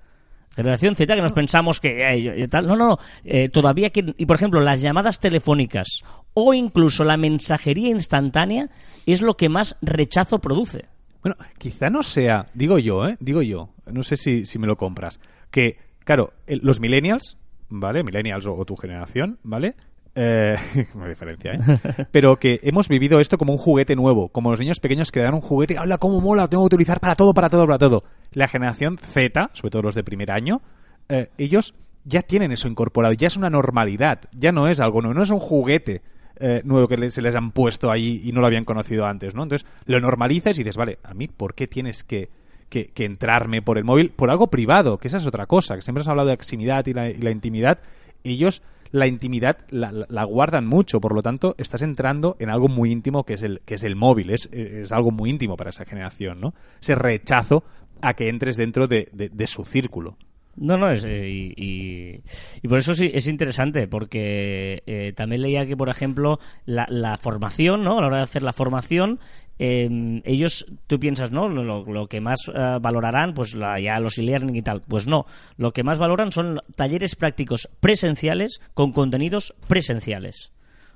Generación 0.55 0.95
Z 0.95 1.15
que 1.15 1.21
nos 1.21 1.31
pensamos 1.31 1.79
que 1.79 1.97
eh, 1.99 2.47
tal. 2.47 2.67
No, 2.67 2.75
no, 2.75 2.89
no. 2.89 2.97
Eh, 3.23 3.49
todavía 3.49 3.89
que. 3.89 4.13
Y 4.17 4.25
por 4.27 4.35
ejemplo, 4.35 4.61
las 4.61 4.81
llamadas 4.81 5.19
telefónicas 5.19 6.03
o 6.35 6.53
incluso 6.53 7.03
la 7.03 7.17
mensajería 7.17 7.89
instantánea 7.89 8.69
es 9.07 9.21
lo 9.21 9.35
que 9.35 9.49
más 9.49 9.75
rechazo 9.81 10.39
produce. 10.39 10.85
Bueno, 11.23 11.37
quizá 11.57 11.89
no 11.89 12.03
sea, 12.03 12.47
digo 12.53 12.77
yo, 12.77 13.07
¿eh? 13.07 13.17
Digo 13.19 13.41
yo, 13.41 13.69
no 13.91 14.03
sé 14.03 14.15
si, 14.17 14.45
si 14.45 14.59
me 14.59 14.67
lo 14.67 14.75
compras, 14.75 15.19
que, 15.51 15.77
claro, 16.03 16.33
los 16.47 16.81
millennials, 16.81 17.37
¿vale? 17.69 18.03
Millennials 18.03 18.45
o 18.45 18.63
tu 18.65 18.75
generación, 18.75 19.39
¿vale? 19.41 19.75
Eh, 20.15 20.55
hay 20.75 21.09
diferencia, 21.09 21.53
¿eh? 21.53 22.05
Pero 22.11 22.37
que 22.37 22.59
hemos 22.63 22.87
vivido 22.87 23.19
esto 23.19 23.37
como 23.37 23.53
un 23.53 23.59
juguete 23.59 23.95
nuevo, 23.95 24.29
como 24.29 24.51
los 24.51 24.59
niños 24.59 24.79
pequeños 24.79 25.11
que 25.11 25.21
dan 25.21 25.33
un 25.33 25.41
juguete, 25.41 25.77
¡habla 25.77 25.97
cómo 25.97 26.21
mola! 26.21 26.47
Tengo 26.47 26.63
que 26.63 26.75
utilizar 26.75 26.99
para 26.99 27.15
todo, 27.15 27.33
para 27.33 27.49
todo, 27.49 27.65
para 27.65 27.79
todo. 27.79 28.03
La 28.31 28.47
generación 28.47 28.97
Z, 28.97 29.49
sobre 29.53 29.71
todo 29.71 29.81
los 29.81 29.95
de 29.95 30.03
primer 30.03 30.31
año, 30.31 30.61
eh, 31.09 31.29
ellos 31.37 31.73
ya 32.05 32.21
tienen 32.21 32.51
eso 32.51 32.67
incorporado, 32.67 33.13
ya 33.13 33.27
es 33.27 33.37
una 33.37 33.49
normalidad, 33.49 34.21
ya 34.33 34.51
no 34.51 34.67
es 34.67 34.79
algo 34.79 35.01
nuevo, 35.01 35.15
no 35.15 35.23
es 35.23 35.31
un 35.31 35.39
juguete 35.39 36.01
eh, 36.39 36.61
nuevo 36.63 36.87
que 36.87 37.09
se 37.09 37.21
les 37.21 37.35
han 37.35 37.51
puesto 37.51 37.89
ahí 37.89 38.21
y 38.23 38.31
no 38.33 38.41
lo 38.41 38.47
habían 38.47 38.65
conocido 38.65 39.05
antes, 39.05 39.33
¿no? 39.33 39.43
Entonces 39.43 39.67
lo 39.85 39.99
normalizas 39.99 40.57
y 40.57 40.63
dices, 40.63 40.77
vale, 40.77 40.99
a 41.03 41.13
mí, 41.13 41.27
¿por 41.27 41.55
qué 41.55 41.67
tienes 41.67 42.03
que, 42.03 42.29
que, 42.69 42.87
que 42.87 43.05
entrarme 43.05 43.61
por 43.61 43.77
el 43.77 43.83
móvil? 43.83 44.11
Por 44.11 44.29
algo 44.29 44.47
privado, 44.47 44.97
que 44.97 45.07
esa 45.07 45.17
es 45.17 45.25
otra 45.25 45.47
cosa, 45.47 45.75
que 45.75 45.81
siempre 45.81 46.01
has 46.01 46.07
hablado 46.07 46.29
de 46.29 46.37
proximidad 46.37 46.85
y 46.85 46.93
la 46.93 47.31
intimidad. 47.31 47.79
Ellos 48.23 48.61
la 48.93 49.07
intimidad 49.07 49.57
la, 49.69 50.23
guardan 50.23 50.65
mucho, 50.67 51.01
por 51.01 51.13
lo 51.13 51.21
tanto, 51.21 51.55
estás 51.57 51.81
entrando 51.81 52.37
en 52.39 52.49
algo 52.49 52.69
muy 52.69 52.91
íntimo 52.91 53.23
que 53.25 53.33
es 53.33 53.41
el, 53.43 53.59
que 53.65 53.73
es 53.75 53.83
el 53.83 53.95
móvil, 53.97 54.29
es, 54.29 54.47
es 54.53 54.91
algo 54.91 55.11
muy 55.11 55.29
íntimo 55.31 55.57
para 55.57 55.71
esa 55.71 55.83
generación, 55.83 56.39
¿no? 56.39 56.53
Ese 56.79 56.93
rechazo 56.95 57.63
a 58.01 58.13
que 58.13 58.29
entres 58.29 58.55
dentro 58.55 58.87
de, 58.87 59.09
de- 59.11 59.47
su 59.47 59.65
círculo. 59.65 60.15
No, 60.55 60.77
no, 60.77 60.91
eh, 60.91 61.29
y, 61.29 61.53
y- 61.57 62.21
y 62.61 62.67
por 62.67 62.77
eso 62.77 62.93
sí 62.93 63.09
es 63.11 63.27
interesante, 63.27 63.87
porque 63.87 64.83
eh, 64.85 65.11
también 65.15 65.41
leía 65.41 65.65
que, 65.65 65.75
por 65.75 65.89
ejemplo, 65.89 66.37
la, 66.67 66.85
la 66.89 67.17
formación, 67.17 67.83
¿no? 67.83 67.97
A 67.97 68.01
la 68.01 68.07
hora 68.07 68.17
de 68.17 68.23
hacer 68.23 68.43
la 68.43 68.53
formación, 68.53 69.19
eh, 69.59 70.21
ellos, 70.25 70.65
tú 70.87 70.99
piensas, 70.99 71.31
¿no? 71.31 71.47
Lo, 71.47 72.07
que 72.07 72.21
más 72.21 72.39
eh, 72.47 72.77
valorarán, 72.81 73.33
pues 73.33 73.55
la, 73.55 73.79
ya 73.79 73.99
los 73.99 74.17
e-learning 74.17 74.55
y 74.55 74.61
tal. 74.61 74.81
Pues 74.81 75.07
no, 75.07 75.25
lo 75.57 75.71
que 75.71 75.83
más 75.83 75.99
valoran 75.99 76.31
son 76.31 76.59
talleres 76.75 77.15
prácticos 77.15 77.69
presenciales 77.79 78.59
con 78.73 78.91
contenidos 78.91 79.53
presenciales. 79.67 80.51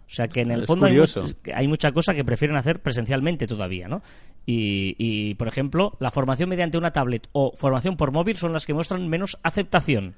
O 0.07 0.09
sea 0.09 0.29
que 0.29 0.41
en 0.41 0.51
el 0.51 0.61
Es 0.61 0.67
fondo 0.67 0.85
hay, 0.85 0.97
hay 1.53 1.67
mucha 1.67 1.91
cosa 1.91 2.13
que 2.13 2.23
prefieren 2.23 2.55
hacer 2.55 2.81
presencialmente 2.81 3.45
todavía, 3.45 3.89
¿no? 3.89 4.01
Y, 4.45 4.95
y, 4.97 5.35
por 5.35 5.49
ejemplo, 5.49 5.97
la 5.99 6.11
formación 6.11 6.49
mediante 6.49 6.77
una 6.77 6.91
tablet 6.91 7.27
o 7.33 7.51
formación 7.55 7.97
por 7.97 8.13
móvil 8.13 8.37
son 8.37 8.53
las 8.53 8.65
que 8.65 8.73
muestran 8.73 9.07
menos 9.09 9.37
aceptación. 9.43 10.15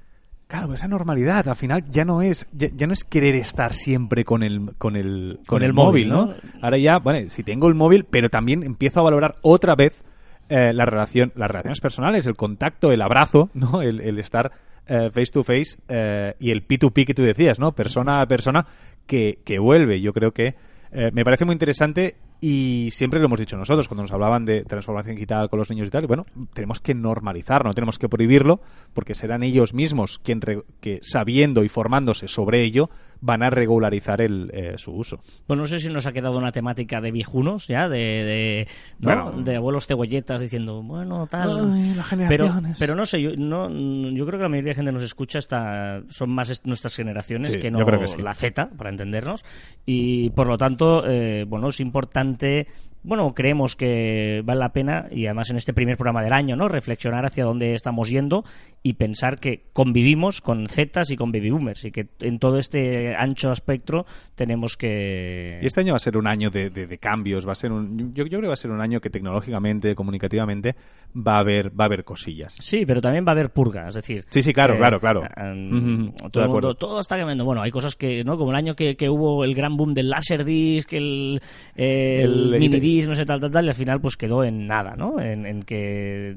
Claro, 0.49 0.73
esa 0.73 0.87
normalidad 0.87 1.47
al 1.47 1.55
final 1.55 1.85
ya 1.91 2.05
no 2.05 2.23
es 2.23 2.49
ya, 2.51 2.69
ya 2.75 2.87
no 2.87 2.93
es 2.93 3.03
querer 3.03 3.35
estar 3.35 3.75
siempre 3.75 4.25
con 4.25 4.41
el 4.41 4.75
con 4.79 4.95
el 4.95 5.35
con, 5.45 5.45
Con 5.45 5.61
el, 5.61 5.67
el 5.67 5.73
móvil, 5.73 6.09
¿no? 6.09 6.25
¿no? 6.25 6.33
Ahora 6.63 6.79
ya, 6.79 6.97
bueno, 6.97 7.29
si 7.29 7.43
tengo 7.43 7.67
el 7.67 7.75
móvil, 7.75 8.05
pero 8.05 8.29
también 8.29 8.63
empiezo 8.63 8.99
a 8.99 9.03
valorar 9.03 9.35
otra 9.43 9.75
vez 9.75 10.03
eh, 10.49 10.73
la 10.73 10.87
relación, 10.87 11.31
las 11.35 11.49
relaciones 11.49 11.79
personales, 11.79 12.25
el 12.25 12.35
contacto, 12.35 12.91
el 12.91 13.03
abrazo, 13.03 13.51
¿no? 13.53 13.83
El, 13.83 14.01
el 14.01 14.17
estar 14.17 14.51
eh, 14.87 15.11
face 15.13 15.31
to 15.31 15.43
face 15.43 15.77
eh, 15.87 16.33
y 16.39 16.49
el 16.49 16.67
P2P 16.67 17.05
que 17.05 17.13
tú 17.13 17.21
decías, 17.21 17.59
¿no? 17.59 17.73
Persona 17.73 18.19
a 18.19 18.25
persona 18.25 18.65
que, 19.05 19.41
que 19.45 19.59
vuelve. 19.59 20.01
Yo 20.01 20.13
creo 20.13 20.31
que 20.31 20.55
me 20.91 21.23
parece 21.23 21.45
muy 21.45 21.53
interesante 21.53 22.15
y 22.41 22.89
siempre 22.91 23.19
lo 23.19 23.25
hemos 23.25 23.39
dicho 23.39 23.57
nosotros 23.57 23.87
cuando 23.87 24.03
nos 24.03 24.11
hablaban 24.11 24.45
de 24.45 24.63
transformación 24.63 25.15
digital 25.15 25.49
con 25.49 25.59
los 25.59 25.69
niños 25.69 25.87
y 25.87 25.91
tal. 25.91 26.07
Bueno, 26.07 26.25
tenemos 26.53 26.79
que 26.79 26.93
normalizarlo, 26.95 27.69
no 27.69 27.73
tenemos 27.73 27.99
que 27.99 28.07
prohibirlo 28.09 28.61
porque 28.93 29.13
serán 29.15 29.43
ellos 29.43 29.73
mismos 29.73 30.19
quien 30.23 30.39
re- 30.41 30.63
que 30.79 30.99
sabiendo 31.01 31.63
y 31.63 31.69
formándose 31.69 32.27
sobre 32.27 32.61
ello 32.61 32.89
van 33.21 33.43
a 33.43 33.49
regularizar 33.49 34.21
el, 34.21 34.49
eh, 34.53 34.73
su 34.77 34.91
uso. 34.93 35.19
Bueno, 35.47 35.63
no 35.63 35.67
sé 35.67 35.79
si 35.79 35.89
nos 35.89 36.07
ha 36.07 36.11
quedado 36.13 36.37
una 36.37 36.51
temática 36.51 37.01
de 37.01 37.11
viejunos, 37.11 37.67
ya, 37.67 37.89
de, 37.89 37.97
de, 37.97 38.67
¿no? 38.99 39.23
Bueno. 39.31 39.41
de 39.43 39.55
abuelos 39.57 39.87
cebolletas 39.87 40.39
diciendo, 40.41 40.81
bueno, 40.81 41.27
tal. 41.27 41.73
Ay, 41.73 41.93
las 41.95 42.07
pero, 42.29 42.49
pero 42.77 42.95
no 42.95 43.05
sé, 43.05 43.21
yo, 43.21 43.31
no, 43.35 43.69
yo 43.69 44.25
creo 44.25 44.39
que 44.39 44.43
la 44.43 44.49
mayoría 44.49 44.71
de 44.71 44.75
gente 44.75 44.91
nos 44.91 45.03
escucha 45.03 45.39
está, 45.39 46.01
son 46.09 46.29
más 46.29 46.49
est- 46.49 46.65
nuestras 46.65 46.95
generaciones 46.95 47.53
Sí, 47.53 47.59
que 47.59 47.71
no 47.71 47.79
yo 47.79 47.85
creo 47.85 47.99
que 47.99 48.07
sí. 48.07 48.21
la 48.21 48.33
Z, 48.33 48.69
para 48.77 48.89
entendernos. 48.89 49.43
Y 49.85 50.29
por 50.31 50.47
lo 50.47 50.57
tanto, 50.57 51.03
eh, 51.07 51.45
bueno, 51.47 51.67
es 51.69 51.79
importante. 51.79 52.67
Bueno, 53.01 53.33
creemos 53.33 53.75
que 53.75 54.41
vale 54.43 54.59
la 54.59 54.73
pena, 54.73 55.07
y 55.09 55.25
además 55.25 55.49
en 55.49 55.57
este 55.57 55.73
primer 55.73 55.95
programa 55.97 56.21
del 56.21 56.33
año, 56.33 56.55
¿no? 56.55 56.67
Reflexionar 56.67 57.25
hacia 57.25 57.45
dónde 57.45 57.73
estamos 57.73 58.09
yendo 58.09 58.43
y 58.83 58.93
pensar 58.93 59.39
que 59.39 59.63
convivimos 59.73 60.41
con 60.41 60.67
Zetas 60.67 61.09
y 61.11 61.15
con 61.15 61.31
baby 61.31 61.49
boomers 61.49 61.85
y 61.85 61.91
que 61.91 62.07
en 62.19 62.39
todo 62.39 62.57
este 62.57 63.15
ancho 63.15 63.51
espectro 63.51 64.05
tenemos 64.35 64.75
que. 64.75 65.59
Y 65.61 65.65
este 65.65 65.81
año 65.81 65.93
va 65.93 65.97
a 65.97 65.99
ser 65.99 66.17
un 66.17 66.27
año 66.27 66.49
de, 66.49 66.69
de- 66.69 66.87
de 66.87 66.97
cambios, 66.97 67.47
va 67.47 67.53
a 67.53 67.55
ser 67.55 67.71
un, 67.71 68.13
yo, 68.13 68.23
yo 68.25 68.29
creo 68.29 68.41
que 68.41 68.47
va 68.47 68.53
a 68.53 68.57
ser 68.57 68.71
un 68.71 68.81
año 68.81 68.99
que 68.99 69.09
tecnológicamente, 69.09 69.95
comunicativamente, 69.95 70.75
va 71.15 71.35
a 71.37 71.39
haber, 71.39 71.69
va 71.79 71.85
a 71.85 71.87
haber 71.87 72.03
cosillas. 72.03 72.53
Sí, 72.59 72.85
pero 72.85 72.99
también 73.01 73.25
va 73.25 73.29
a 73.29 73.33
haber 73.33 73.51
purga, 73.51 73.87
es 73.87 73.95
decir... 73.95 74.25
Sí, 74.29 74.41
sí, 74.41 74.53
claro, 74.53 74.77
claro, 74.77 74.99
claro. 74.99 75.21
um, 75.41 76.09
estoy 76.09 76.31
todo, 76.31 76.49
mundo- 76.49 76.99
está 76.99 77.17
cambiando. 77.17 77.45
Bueno, 77.45 77.61
hay 77.61 77.71
cosas 77.71 77.95
que, 77.95 78.23
¿no? 78.23 78.37
Como 78.37 78.51
el 78.51 78.57
año 78.57 78.75
que, 78.75 78.95
que 78.95 79.09
hubo 79.09 79.43
el 79.45 79.55
gran 79.55 79.77
boom 79.77 79.93
del 79.93 80.09
Laserdisc, 80.09 80.91
el, 80.93 81.41
eh, 81.75 82.21
el, 82.23 82.53
El- 82.53 82.59
no 83.07 83.15
sé, 83.15 83.25
tal, 83.25 83.39
tal, 83.39 83.51
tal, 83.51 83.65
y 83.65 83.69
al 83.69 83.73
final 83.75 84.01
pues 84.01 84.17
quedó 84.17 84.43
en 84.43 84.67
nada, 84.67 84.95
¿no? 84.95 85.19
En, 85.19 85.45
en 85.45 85.63
que... 85.63 86.35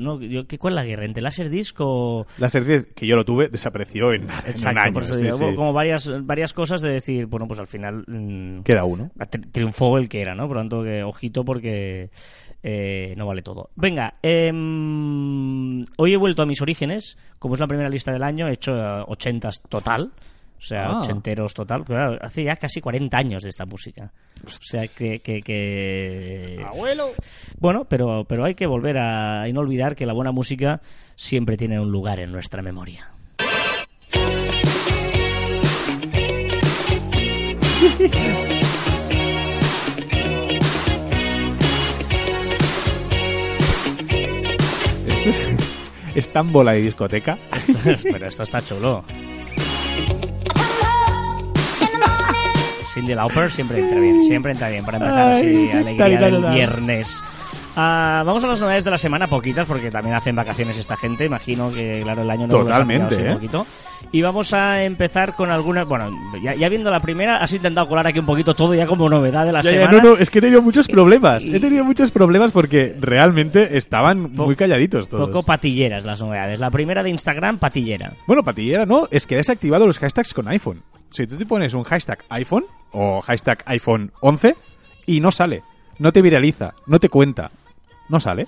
No, 0.00 0.20
yo, 0.20 0.46
¿qué, 0.46 0.58
¿Cuál 0.58 0.72
es 0.72 0.76
la 0.76 0.84
guerra? 0.84 1.04
¿Entre 1.04 1.22
Laserdisc 1.22 1.76
o...? 1.80 2.26
La 2.38 2.50
serie 2.50 2.84
que 2.94 3.06
yo 3.06 3.16
lo 3.16 3.24
tuve 3.24 3.48
desapareció 3.48 4.12
en, 4.12 4.22
en 4.22 4.28
un 4.28 4.34
Exacto, 4.46 4.80
año. 4.84 4.92
por 4.92 5.02
eso 5.04 5.14
sí, 5.14 5.24
digo, 5.24 5.36
sí. 5.38 5.54
como 5.54 5.72
varias, 5.72 6.12
varias 6.24 6.52
cosas 6.52 6.80
de 6.80 6.90
decir, 6.90 7.26
bueno, 7.26 7.46
pues 7.46 7.60
al 7.60 7.66
final... 7.66 8.04
mm, 8.06 8.60
Queda 8.62 8.84
uno. 8.84 9.10
tri- 9.18 9.50
triunfó 9.52 9.98
el 9.98 10.08
que 10.08 10.20
era, 10.20 10.34
¿no? 10.34 10.46
Por 10.48 10.56
lo 10.56 10.60
tanto, 10.62 10.82
que 10.82 11.02
ojito 11.02 11.44
porque 11.44 12.10
eh, 12.62 13.14
no 13.16 13.26
vale 13.26 13.42
todo. 13.42 13.70
Venga, 13.76 14.12
em, 14.22 15.84
hoy 15.96 16.12
he 16.12 16.16
vuelto 16.16 16.42
a 16.42 16.46
mis 16.46 16.60
orígenes, 16.62 17.16
como 17.38 17.54
es 17.54 17.60
la 17.60 17.66
primera 17.66 17.88
lista 17.88 18.12
del 18.12 18.22
año, 18.22 18.48
he 18.48 18.52
hecho 18.52 18.76
eh, 18.76 19.04
80 19.06 19.48
total. 19.68 20.12
O 20.60 20.62
sea, 20.62 20.88
Ah. 20.90 20.98
ochenteros 21.00 21.54
total. 21.54 21.84
Claro, 21.86 22.18
hace 22.20 22.44
ya 22.44 22.54
casi 22.54 22.82
40 22.82 23.16
años 23.16 23.42
de 23.42 23.48
esta 23.48 23.64
música. 23.64 24.12
O 24.44 24.48
sea, 24.48 24.86
que... 24.88 25.20
que, 25.20 25.40
que- 25.40 26.62
¡Abuelo! 26.68 27.12
Bueno, 27.58 27.86
pero, 27.88 28.24
pero 28.28 28.44
hay 28.44 28.54
que 28.54 28.66
volver 28.66 28.98
a 28.98 29.48
y 29.48 29.54
no 29.54 29.60
olvidar 29.60 29.96
que 29.96 30.04
la 30.04 30.12
buena 30.12 30.32
música 30.32 30.82
siempre 31.16 31.56
tiene 31.56 31.80
un 31.80 31.90
lugar 31.90 32.20
en 32.20 32.30
nuestra 32.30 32.60
memoria. 32.60 33.08
Esto 45.06 45.30
es, 45.30 46.16
es 46.16 46.32
tan 46.32 46.52
bola 46.52 46.72
de 46.72 46.82
discoteca. 46.82 47.38
pero 48.02 48.26
esto 48.26 48.42
está 48.42 48.62
chulo. 48.62 49.04
Cindy 52.92 53.14
Lauper 53.14 53.50
siempre 53.50 53.78
entra 53.78 54.00
bien, 54.00 54.24
siempre 54.24 54.52
entra 54.52 54.68
bien 54.68 54.84
para 54.84 54.98
empezar 54.98 55.28
Ay, 55.28 55.32
así 55.36 55.70
alegría 55.70 55.96
tal 55.98 56.12
y 56.12 56.18
tal, 56.18 56.32
del 56.32 56.42
tal. 56.42 56.54
viernes. 56.54 57.22
Ah, 57.76 58.22
vamos 58.26 58.42
a 58.44 58.48
las 58.48 58.60
novedades 58.60 58.84
de 58.84 58.90
la 58.90 58.98
semana, 58.98 59.26
poquitas, 59.28 59.64
porque 59.66 59.90
también 59.90 60.16
hacen 60.16 60.34
vacaciones 60.34 60.76
esta 60.76 60.96
gente. 60.96 61.24
Imagino 61.24 61.72
que, 61.72 62.00
claro, 62.02 62.22
el 62.22 62.30
año 62.30 62.46
nuevo 62.46 62.62
los 62.64 62.68
Totalmente, 62.72 63.16
pillado 63.16 63.20
así 63.20 63.22
¿eh? 63.22 63.28
un 63.28 63.34
poquito. 63.34 63.66
Y 64.12 64.22
vamos 64.22 64.52
a 64.54 64.82
empezar 64.82 65.36
con 65.36 65.50
algunas. 65.50 65.86
Bueno, 65.86 66.10
ya, 66.42 66.54
ya 66.54 66.68
viendo 66.68 66.90
la 66.90 66.98
primera, 67.00 67.36
has 67.36 67.52
intentado 67.52 67.86
colar 67.86 68.06
aquí 68.08 68.18
un 68.18 68.26
poquito 68.26 68.54
todo 68.54 68.74
ya 68.74 68.86
como 68.86 69.08
novedad 69.08 69.46
de 69.46 69.52
la 69.52 69.60
Ya, 69.60 69.70
ya, 69.70 69.78
semana. 69.82 70.02
no, 70.02 70.10
no, 70.10 70.16
es 70.16 70.30
que 70.30 70.40
he 70.40 70.42
tenido 70.42 70.62
muchos 70.62 70.88
problemas. 70.88 71.44
y- 71.44 71.54
He 71.54 71.60
tenido 71.60 71.84
muchos 71.84 72.10
problemas 72.10 72.50
porque 72.50 72.96
realmente 72.98 73.76
estaban 73.78 74.30
Po- 74.30 74.46
muy 74.46 74.56
calladitos 74.56 75.08
todos. 75.08 75.28
Poco 75.28 75.44
patilleras 75.44 76.04
las 76.04 76.20
novedades. 76.20 76.58
La 76.58 76.70
primera 76.70 77.02
de 77.04 77.10
Instagram, 77.10 77.58
patillera. 77.58 78.14
Bueno, 78.26 78.42
patillera 78.42 78.84
no, 78.84 79.06
es 79.12 79.26
que 79.28 79.34
he 79.34 79.38
desactivado 79.38 79.86
los 79.86 79.98
hashtags 80.00 80.34
con 80.34 80.48
iPhone. 80.48 80.82
Si 81.10 81.26
tú 81.26 81.36
te 81.36 81.46
pones 81.46 81.72
un 81.74 81.84
hashtag 81.84 82.18
iPhone 82.30 82.64
o 82.92 83.20
hashtag 83.20 83.62
iPhone 83.66 84.10
11 84.20 84.56
y 85.06 85.20
no 85.20 85.30
sale, 85.30 85.62
no 85.98 86.12
te 86.12 86.22
viraliza, 86.22 86.74
no 86.86 86.98
te 86.98 87.08
cuenta, 87.08 87.50
no 88.10 88.20
sale. 88.20 88.46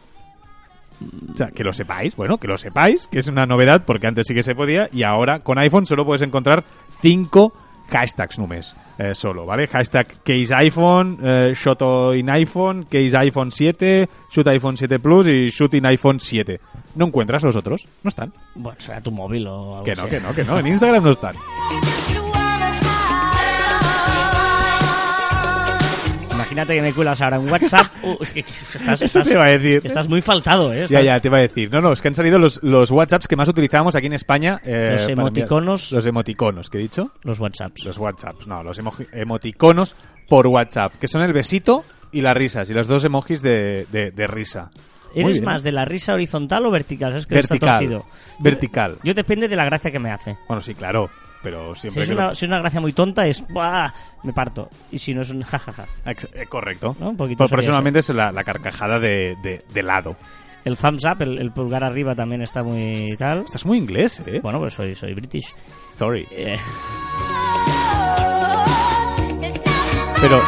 O 1.33 1.37
sea, 1.37 1.49
que 1.49 1.65
lo 1.65 1.73
sepáis, 1.73 2.15
bueno, 2.15 2.39
que 2.39 2.47
lo 2.47 2.57
sepáis, 2.59 3.09
que 3.09 3.19
es 3.19 3.27
una 3.27 3.45
novedad 3.47 3.83
porque 3.85 4.07
antes 4.07 4.27
sí 4.29 4.35
que 4.35 4.43
se 4.43 4.55
podía 4.55 4.89
y 4.93 5.03
ahora 5.03 5.41
con 5.41 5.59
iPhone 5.59 5.87
solo 5.87 6.05
puedes 6.05 6.23
encontrar 6.23 6.65
cinco 7.01 7.53
hashtags 7.91 8.39
només 8.39 8.77
eh, 8.99 9.15
solo, 9.15 9.45
¿vale? 9.45 9.67
Hashtag 9.67 10.23
case 10.23 10.55
iPhone, 10.55 11.19
eh, 11.23 11.55
shot 11.57 11.83
in 12.15 12.31
iPhone, 12.31 12.85
case 12.85 13.17
iPhone 13.17 13.51
7, 13.51 14.09
shoot 14.31 14.47
iPhone 14.47 14.77
7 14.77 14.99
Plus 15.01 15.27
y 15.27 15.49
shoot 15.51 15.75
in 15.75 15.87
iPhone 15.87 16.21
7. 16.21 16.61
¿No 16.95 17.07
encuentras 17.07 17.43
los 17.43 17.57
otros? 17.57 17.87
No 18.05 18.09
están. 18.09 18.33
Bueno, 18.55 18.79
será 18.81 19.01
tu 19.01 19.11
móvil 19.11 19.47
o 19.49 19.73
algo 19.79 19.85
Que 19.85 19.95
no, 19.97 20.03
así. 20.03 20.11
que 20.11 20.21
no, 20.21 20.35
que 20.35 20.45
no. 20.45 20.59
En 20.59 20.67
Instagram 20.69 21.03
no 21.03 21.11
están. 21.11 21.35
Imagínate 26.53 26.75
que 26.77 26.83
me 26.83 26.93
cuelas 26.93 27.21
ahora 27.23 27.37
en 27.39 27.49
WhatsApp. 27.51 27.87
Uh, 28.03 28.17
es 28.21 28.31
que 28.33 28.41
estás, 28.41 29.01
Eso 29.01 29.05
estás- 29.05 29.29
te 29.29 29.35
iba 29.35 29.45
a 29.45 29.51
decir. 29.51 29.81
estás 29.85 30.09
muy 30.09 30.21
faltado, 30.21 30.73
¿eh? 30.73 30.79
Ya, 30.79 30.85
Estás- 30.85 31.05
ya, 31.05 31.21
te 31.21 31.29
iba 31.29 31.39
a 31.39 31.41
decir. 31.43 31.71
No, 31.71 31.81
no, 31.81 31.93
es 31.93 32.03
que 32.03 32.09
han 32.09 32.15
salido 32.15 32.39
los, 32.39 32.61
los 32.63 32.91
WhatsApps 32.91 33.29
que 33.29 33.37
más 33.37 33.49
utilizamos 33.49 33.95
aquí 33.95 34.07
en 34.07 34.13
España. 34.15 34.61
eh, 34.65 34.91
Los 34.93 35.03
para 35.03 35.13
emoticonos. 35.13 35.93
Los 35.93 36.05
emoticonos, 36.07 36.69
¿qué 36.69 36.79
he 36.79 36.81
dicho? 36.83 37.13
Los 37.23 37.39
WhatsApps. 37.39 37.85
Los 37.85 37.97
WhatsApps, 37.99 38.47
no, 38.49 38.63
los 38.65 38.81
emoticonos 39.13 39.95
por 40.29 40.47
WhatsApp, 40.47 40.93
que 41.01 41.09
son 41.09 41.23
el 41.23 41.33
besito 41.33 41.85
y 42.11 42.21
las 42.23 42.37
risas, 42.37 42.69
y 42.71 42.75
los 42.75 42.87
dos 42.87 43.05
emojis 43.05 43.41
de, 43.43 43.87
de- 43.93 44.11
de 44.11 44.27
risa. 44.27 44.71
¿Eres 45.15 45.43
más 45.43 45.63
de 45.63 45.73
la 45.73 45.85
risa 45.85 46.15
horizontal 46.15 46.65
o 46.67 46.71
vertical? 46.71 47.15
Es 47.15 47.27
que 47.27 47.39
está 47.39 47.55
Vertical. 47.55 47.79
torcido. 47.79 48.05
Vertical. 48.41 48.99
Yo 49.05 49.13
depende 49.15 49.47
de 49.47 49.57
la 49.57 49.65
gracia 49.67 49.91
que 49.91 49.99
me 49.99 50.11
hace. 50.11 50.39
Bueno, 50.49 50.63
sí, 50.63 50.75
claro, 50.75 51.11
pero 51.43 51.75
Si 51.75 51.83
siempre 51.83 52.03
es, 52.03 52.09
que 52.09 52.15
lo- 52.15 52.21
una, 52.27 52.35
si 52.35 52.45
es 52.45 52.49
una 52.49 52.59
gracia 52.61 52.81
muy 52.81 52.93
tonta, 52.93 53.27
es. 53.27 53.45
¡buah! 53.49 53.89
Me 54.23 54.33
parto. 54.33 54.69
Y 54.91 54.99
si 54.99 55.13
no 55.15 55.23
es 55.23 55.31
un 55.31 55.43
jajaja. 55.43 55.87
Eh, 56.07 56.47
correcto. 56.49 56.97
¿No? 57.01 57.11
Un 57.11 57.17
poquito 57.17 57.39
Pues 57.39 57.51
personalmente 57.51 58.01
es 58.01 58.09
la, 58.11 58.31
la 58.33 58.45
carcajada 58.45 58.99
de, 58.99 59.37
de, 59.43 59.65
de 59.73 59.83
lado. 59.83 60.17
El 60.65 60.77
thumbs 60.77 61.05
up, 61.05 61.21
el, 61.23 61.39
el 61.39 61.51
pulgar 61.51 61.83
arriba 61.83 62.15
también 62.15 62.41
está 62.43 62.63
muy 62.63 63.17
tal. 63.19 63.41
Estás 63.45 63.67
muy 63.67 63.79
inglés, 63.79 64.23
¿eh? 64.27 64.39
Bueno, 64.43 64.61
pues 64.61 64.75
soy, 64.75 64.95
soy 64.95 65.13
british. 65.13 65.53
Sorry. 65.91 66.27
Eh, 66.31 66.55
Pero, 70.21 70.41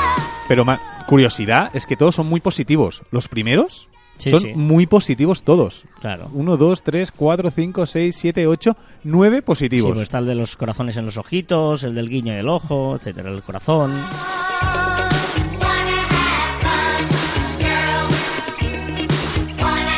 pero 0.46 0.64
curiosidad 1.08 1.70
es 1.74 1.84
que 1.84 1.96
todos 1.96 2.14
son 2.14 2.28
muy 2.28 2.40
positivos. 2.40 3.02
Los 3.10 3.26
primeros 3.26 3.88
Sí, 4.18 4.30
son 4.30 4.40
sí. 4.40 4.52
muy 4.54 4.86
positivos 4.86 5.42
todos. 5.42 5.84
claro. 6.00 6.28
1, 6.32 6.56
2, 6.56 6.82
3, 6.82 7.10
4, 7.10 7.50
5, 7.50 7.86
6, 7.86 8.16
7, 8.16 8.46
8, 8.46 8.76
9 9.04 9.36
Sí, 9.38 9.42
positivos. 9.42 9.90
pues 9.90 10.02
está 10.02 10.18
el 10.18 10.26
de 10.26 10.34
los 10.36 10.56
corazones 10.56 10.96
en 10.96 11.04
los 11.04 11.16
ojitos, 11.16 11.82
el 11.84 11.94
del 11.94 12.08
guiño 12.08 12.32
del 12.34 12.48
ojo, 12.48 12.96
etcétera, 12.96 13.30
el 13.30 13.42
corazón. 13.42 13.92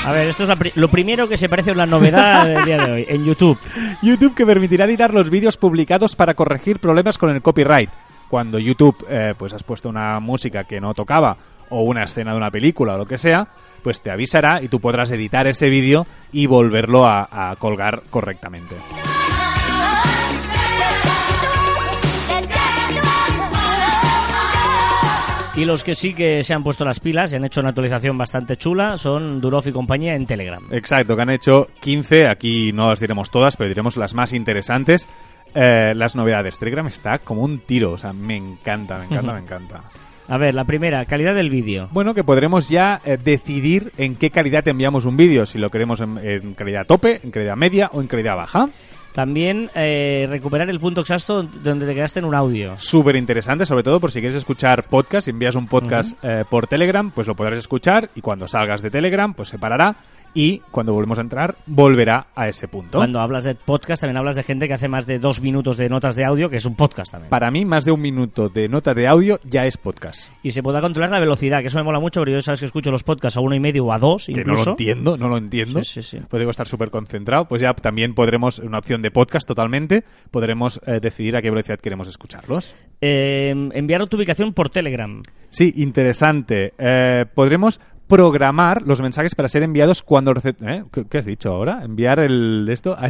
A 0.05 0.13
ver, 0.13 0.29
esto 0.29 0.45
es 0.45 0.49
la 0.49 0.55
pri- 0.57 0.71
lo 0.77 0.87
primero 0.89 1.29
que 1.29 1.37
se 1.37 1.49
parece 1.49 1.71
a 1.71 1.73
una 1.73 1.85
novedad 1.87 2.47
del 2.47 2.65
día 2.65 2.77
de 2.87 2.93
hoy, 2.93 3.07
en 3.09 3.25
YouTube. 3.25 3.59
YouTube 4.03 4.35
que 4.37 4.47
permitirá 4.47 4.85
editar 4.85 5.13
los 5.13 5.31
vídeos 5.31 5.57
publicados 5.57 6.15
para 6.15 6.35
corregir 6.35 6.79
problemas 6.79 7.19
con 7.19 7.31
el 7.31 7.43
copyright. 7.43 7.91
Cuando 8.31 8.59
YouTube 8.61 9.05
eh, 9.09 9.35
pues 9.37 9.53
has 9.53 9.65
puesto 9.65 9.89
una 9.89 10.21
música 10.21 10.63
que 10.65 10.81
no 10.81 10.95
tocaba 10.95 11.37
o 11.71 11.83
una 11.83 12.05
escena 12.05 12.31
de 12.33 12.37
una 12.37 12.53
película 12.53 12.95
o 12.95 12.99
lo 12.99 13.07
que 13.07 13.19
sea, 13.19 13.49
pues 13.87 14.01
te 14.01 14.11
avisará 14.11 14.61
y 14.65 14.67
tú 14.67 14.81
podrás 14.81 15.13
editar 15.13 15.47
ese 15.47 15.71
vídeo 15.71 16.09
y 16.33 16.47
volverlo 16.47 17.07
a, 17.07 17.29
a 17.31 17.55
colgar 17.55 18.03
correctamente. 18.11 18.75
Y 25.55 25.65
los 25.65 25.85
que 25.85 25.95
sí 25.95 26.15
que 26.15 26.43
se 26.43 26.53
han 26.53 26.65
puesto 26.65 26.85
las 26.85 26.99
pilas 26.99 27.33
y 27.33 27.37
han 27.37 27.45
hecho 27.45 27.61
una 27.61 27.69
actualización 27.69 28.19
bastante 28.19 28.57
chula 28.57 28.97
son 28.97 29.41
Durov 29.41 29.69
y 29.69 29.71
compañía 29.71 30.17
en 30.17 30.27
Telegram. 30.27 30.65
Exacto, 30.73 31.15
que 31.15 31.23
han 31.23 31.31
hecho 31.31 31.69
15, 31.79 32.27
aquí 32.27 32.73
no 32.73 32.91
las 32.91 32.99
diremos 32.99 33.31
todas, 33.31 33.57
pero 33.57 33.69
diremos 33.69 33.97
las 33.97 34.15
más 34.15 34.33
interesantes. 34.33 35.07
Eh, 35.55 35.93
las 35.95 36.17
novedades. 36.17 36.59
Telegram 36.59 36.89
está 36.89 37.21
como 37.21 37.43
un 37.43 37.61
tiro, 37.61 37.93
o 37.93 37.99
sea, 37.99 38.13
me 38.13 38.35
encanta, 38.35 38.99
me 38.99 39.05
encanta, 39.05 39.33
me 39.33 39.39
encanta. 39.43 39.85
A 40.29 40.39
ver, 40.39 40.55
la 40.55 40.65
primera, 40.65 41.05
calidad 41.05 41.35
del 41.35 41.51
vídeo. 41.51 41.89
Bueno, 41.93 42.15
que 42.15 42.25
podremos 42.25 42.69
ya 42.69 43.01
eh, 43.05 43.17
decidir 43.23 43.93
en 43.97 44.17
qué 44.17 44.31
calidad 44.31 44.67
enviamos 44.67 45.05
un 45.05 45.17
vídeo, 45.17 45.47
si 45.47 45.59
lo 45.59 45.71
queremos 45.71 46.01
en, 46.01 46.19
en 46.19 46.55
calidad 46.55 46.87
tope, 46.87 47.21
en 47.23 47.31
calidad 47.31 47.57
media 47.57 47.91
o 47.93 48.01
en 48.01 48.09
calidad 48.09 48.37
baja. 48.37 48.69
También 49.17 49.71
eh, 49.75 50.27
recuperar 50.29 50.69
el 50.69 50.79
punto 50.79 51.01
exacto 51.01 51.43
donde 51.43 51.87
te 51.87 51.95
quedaste 51.95 52.19
en 52.19 52.27
un 52.27 52.35
audio. 52.35 52.79
Súper 52.79 53.17
interesante, 53.17 53.65
sobre 53.65 53.83
todo 53.83 53.99
por 53.99 54.13
si 54.13 54.21
quieres 54.21 54.37
escuchar 54.37 54.83
podcast, 54.83 55.25
si 55.25 55.31
envías 55.31 55.55
un 55.55 55.69
podcast 55.69 56.23
eh, 56.23 56.45
por 56.51 56.67
Telegram, 56.67 57.11
pues 57.11 57.27
lo 57.27 57.35
podrás 57.35 57.59
escuchar 57.59 58.11
y 58.15 58.21
cuando 58.21 58.47
salgas 58.47 58.83
de 58.83 58.91
Telegram, 58.91 59.33
pues 59.33 59.49
se 59.49 59.59
parará 59.59 59.97
y 60.35 60.59
cuando 60.71 60.93
volvemos 60.93 61.19
a 61.19 61.23
entrar, 61.23 61.57
volverá 61.67 62.27
a 62.35 62.49
ese 62.49 62.69
punto. 62.69 62.99
Cuando 62.99 63.21
hablas 63.21 63.45
de 63.45 63.55
podcast, 63.55 64.01
también 64.03 64.17
hablas 64.19 64.37
de 64.37 64.43
gente 64.43 64.69
que 64.69 64.75
hace 64.75 64.89
más 64.89 65.07
de 65.07 65.19
dos 65.19 65.41
minutos 65.41 65.77
de 65.77 65.89
notas 65.89 66.17
de 66.17 66.25
audio, 66.25 66.51
que 66.51 66.57
es 66.57 66.65
un 66.67 66.75
podcast 66.77 67.13
también. 67.13 67.31
Para 67.31 67.51
mí, 67.51 67.65
más 67.65 67.85
de 67.85 67.93
un 67.93 68.01
minuto 68.01 68.49
de 68.49 68.69
nota 68.69 68.95
de 68.95 69.07
audio 69.07 69.39
ya 69.45 69.67
es 69.67 69.77
podcast. 69.77 70.31
Y 70.43 70.51
se 70.51 70.63
podrá 70.63 70.81
controlar 70.81 71.11
la 71.11 71.21
velocidad, 71.21 71.61
que 71.61 71.69
eso 71.69 71.79
me 71.79 71.85
mola 71.85 72.01
mucho, 72.01 72.21
porque 72.21 72.33
yo 72.33 72.43
sabes 72.43 72.61
que 72.61 72.67
escucho 72.67 72.91
los 72.91 73.03
podcasts 73.05 73.37
a 73.37 73.41
uno 73.41 73.55
y 73.55 73.61
medio 73.61 73.85
o 73.87 73.93
a 73.93 73.99
dos, 73.99 74.27
Que 74.27 74.33
no 74.35 74.41
incluso. 74.41 74.65
lo 74.65 74.71
entiendo, 74.73 75.17
no 75.17 75.29
lo 75.29 75.37
entiendo. 75.37 75.83
Sí, 75.83 76.03
sí, 76.03 76.19
sí. 76.19 76.39
Digo 76.39 76.51
estar 76.51 76.67
súper 76.67 76.91
concentrado. 76.91 77.47
Pues 77.49 77.63
ya 77.63 77.73
también 77.75 78.15
podremos, 78.15 78.59
una 78.59 78.79
opción 78.79 79.03
de 79.03 79.11
podcast 79.11 79.49
totalmente, 79.49 80.05
podremos 80.31 80.81
eh, 80.87 81.01
decidir 81.01 81.37
a 81.37 81.43
qué 81.43 81.51
velocidad 81.51 81.79
queremos 81.81 82.09
escucharlos. 82.09 82.75
Eh, 83.01 83.55
enviar 83.73 84.07
tu 84.07 84.17
ubicación 84.17 84.53
por 84.53 84.69
Telegram. 84.71 85.23
Sí, 85.51 85.73
interesante. 85.77 86.75
Eh, 86.79 87.25
podremos 87.35 87.81
programar 88.09 88.83
los 88.83 89.01
mensajes 89.01 89.35
para 89.35 89.49
ser 89.49 89.63
enviados 89.63 90.03
cuando... 90.03 90.33
¿Eh? 90.45 90.85
¿Qué, 91.11 91.19
has 91.19 91.27
dicho 91.27 91.51
ahora? 91.51 91.81
Enviar 91.85 92.21
el 92.21 92.65
de 92.67 92.73
esto... 92.73 92.97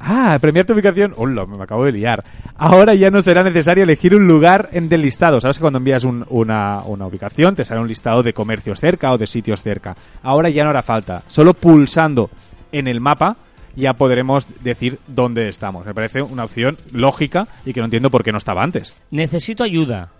Ah, 0.00 0.38
premiar 0.40 0.66
tu 0.66 0.72
ubicación. 0.72 1.14
Hola, 1.16 1.46
me 1.46 1.62
acabo 1.62 1.84
de 1.84 1.92
liar. 1.92 2.24
Ahora 2.56 2.94
ya 2.96 3.12
no 3.12 3.22
será 3.22 3.44
necesario 3.44 3.84
elegir 3.84 4.12
un 4.12 4.26
lugar 4.26 4.68
en 4.72 4.88
del 4.88 5.02
listado. 5.02 5.40
Sabes 5.40 5.56
que 5.58 5.60
cuando 5.60 5.78
envías 5.78 6.02
un- 6.02 6.26
una, 6.30 6.82
una 6.82 7.06
ubicación 7.06 7.54
te 7.54 7.64
sale 7.64 7.80
un 7.80 7.86
listado 7.86 8.24
de 8.24 8.32
comercios 8.32 8.80
cerca 8.80 9.12
o 9.12 9.18
de 9.18 9.28
sitios 9.28 9.62
cerca. 9.62 9.94
Ahora 10.24 10.50
ya 10.50 10.64
no 10.64 10.70
hará 10.70 10.82
falta. 10.82 11.22
Solo 11.28 11.54
pulsando 11.54 12.28
en 12.72 12.88
el 12.88 13.00
mapa 13.00 13.36
ya 13.76 13.92
podremos 13.94 14.48
decir 14.64 14.98
dónde 15.06 15.48
estamos. 15.48 15.86
Me 15.86 15.94
parece 15.94 16.22
una 16.22 16.42
opción 16.42 16.76
lógica 16.92 17.46
y 17.64 17.72
que 17.72 17.78
no 17.78 17.84
entiendo 17.84 18.10
por 18.10 18.24
qué 18.24 18.32
no 18.32 18.38
estaba 18.38 18.64
antes. 18.64 19.00
Necesito 19.12 19.62
ayuda. 19.62 20.10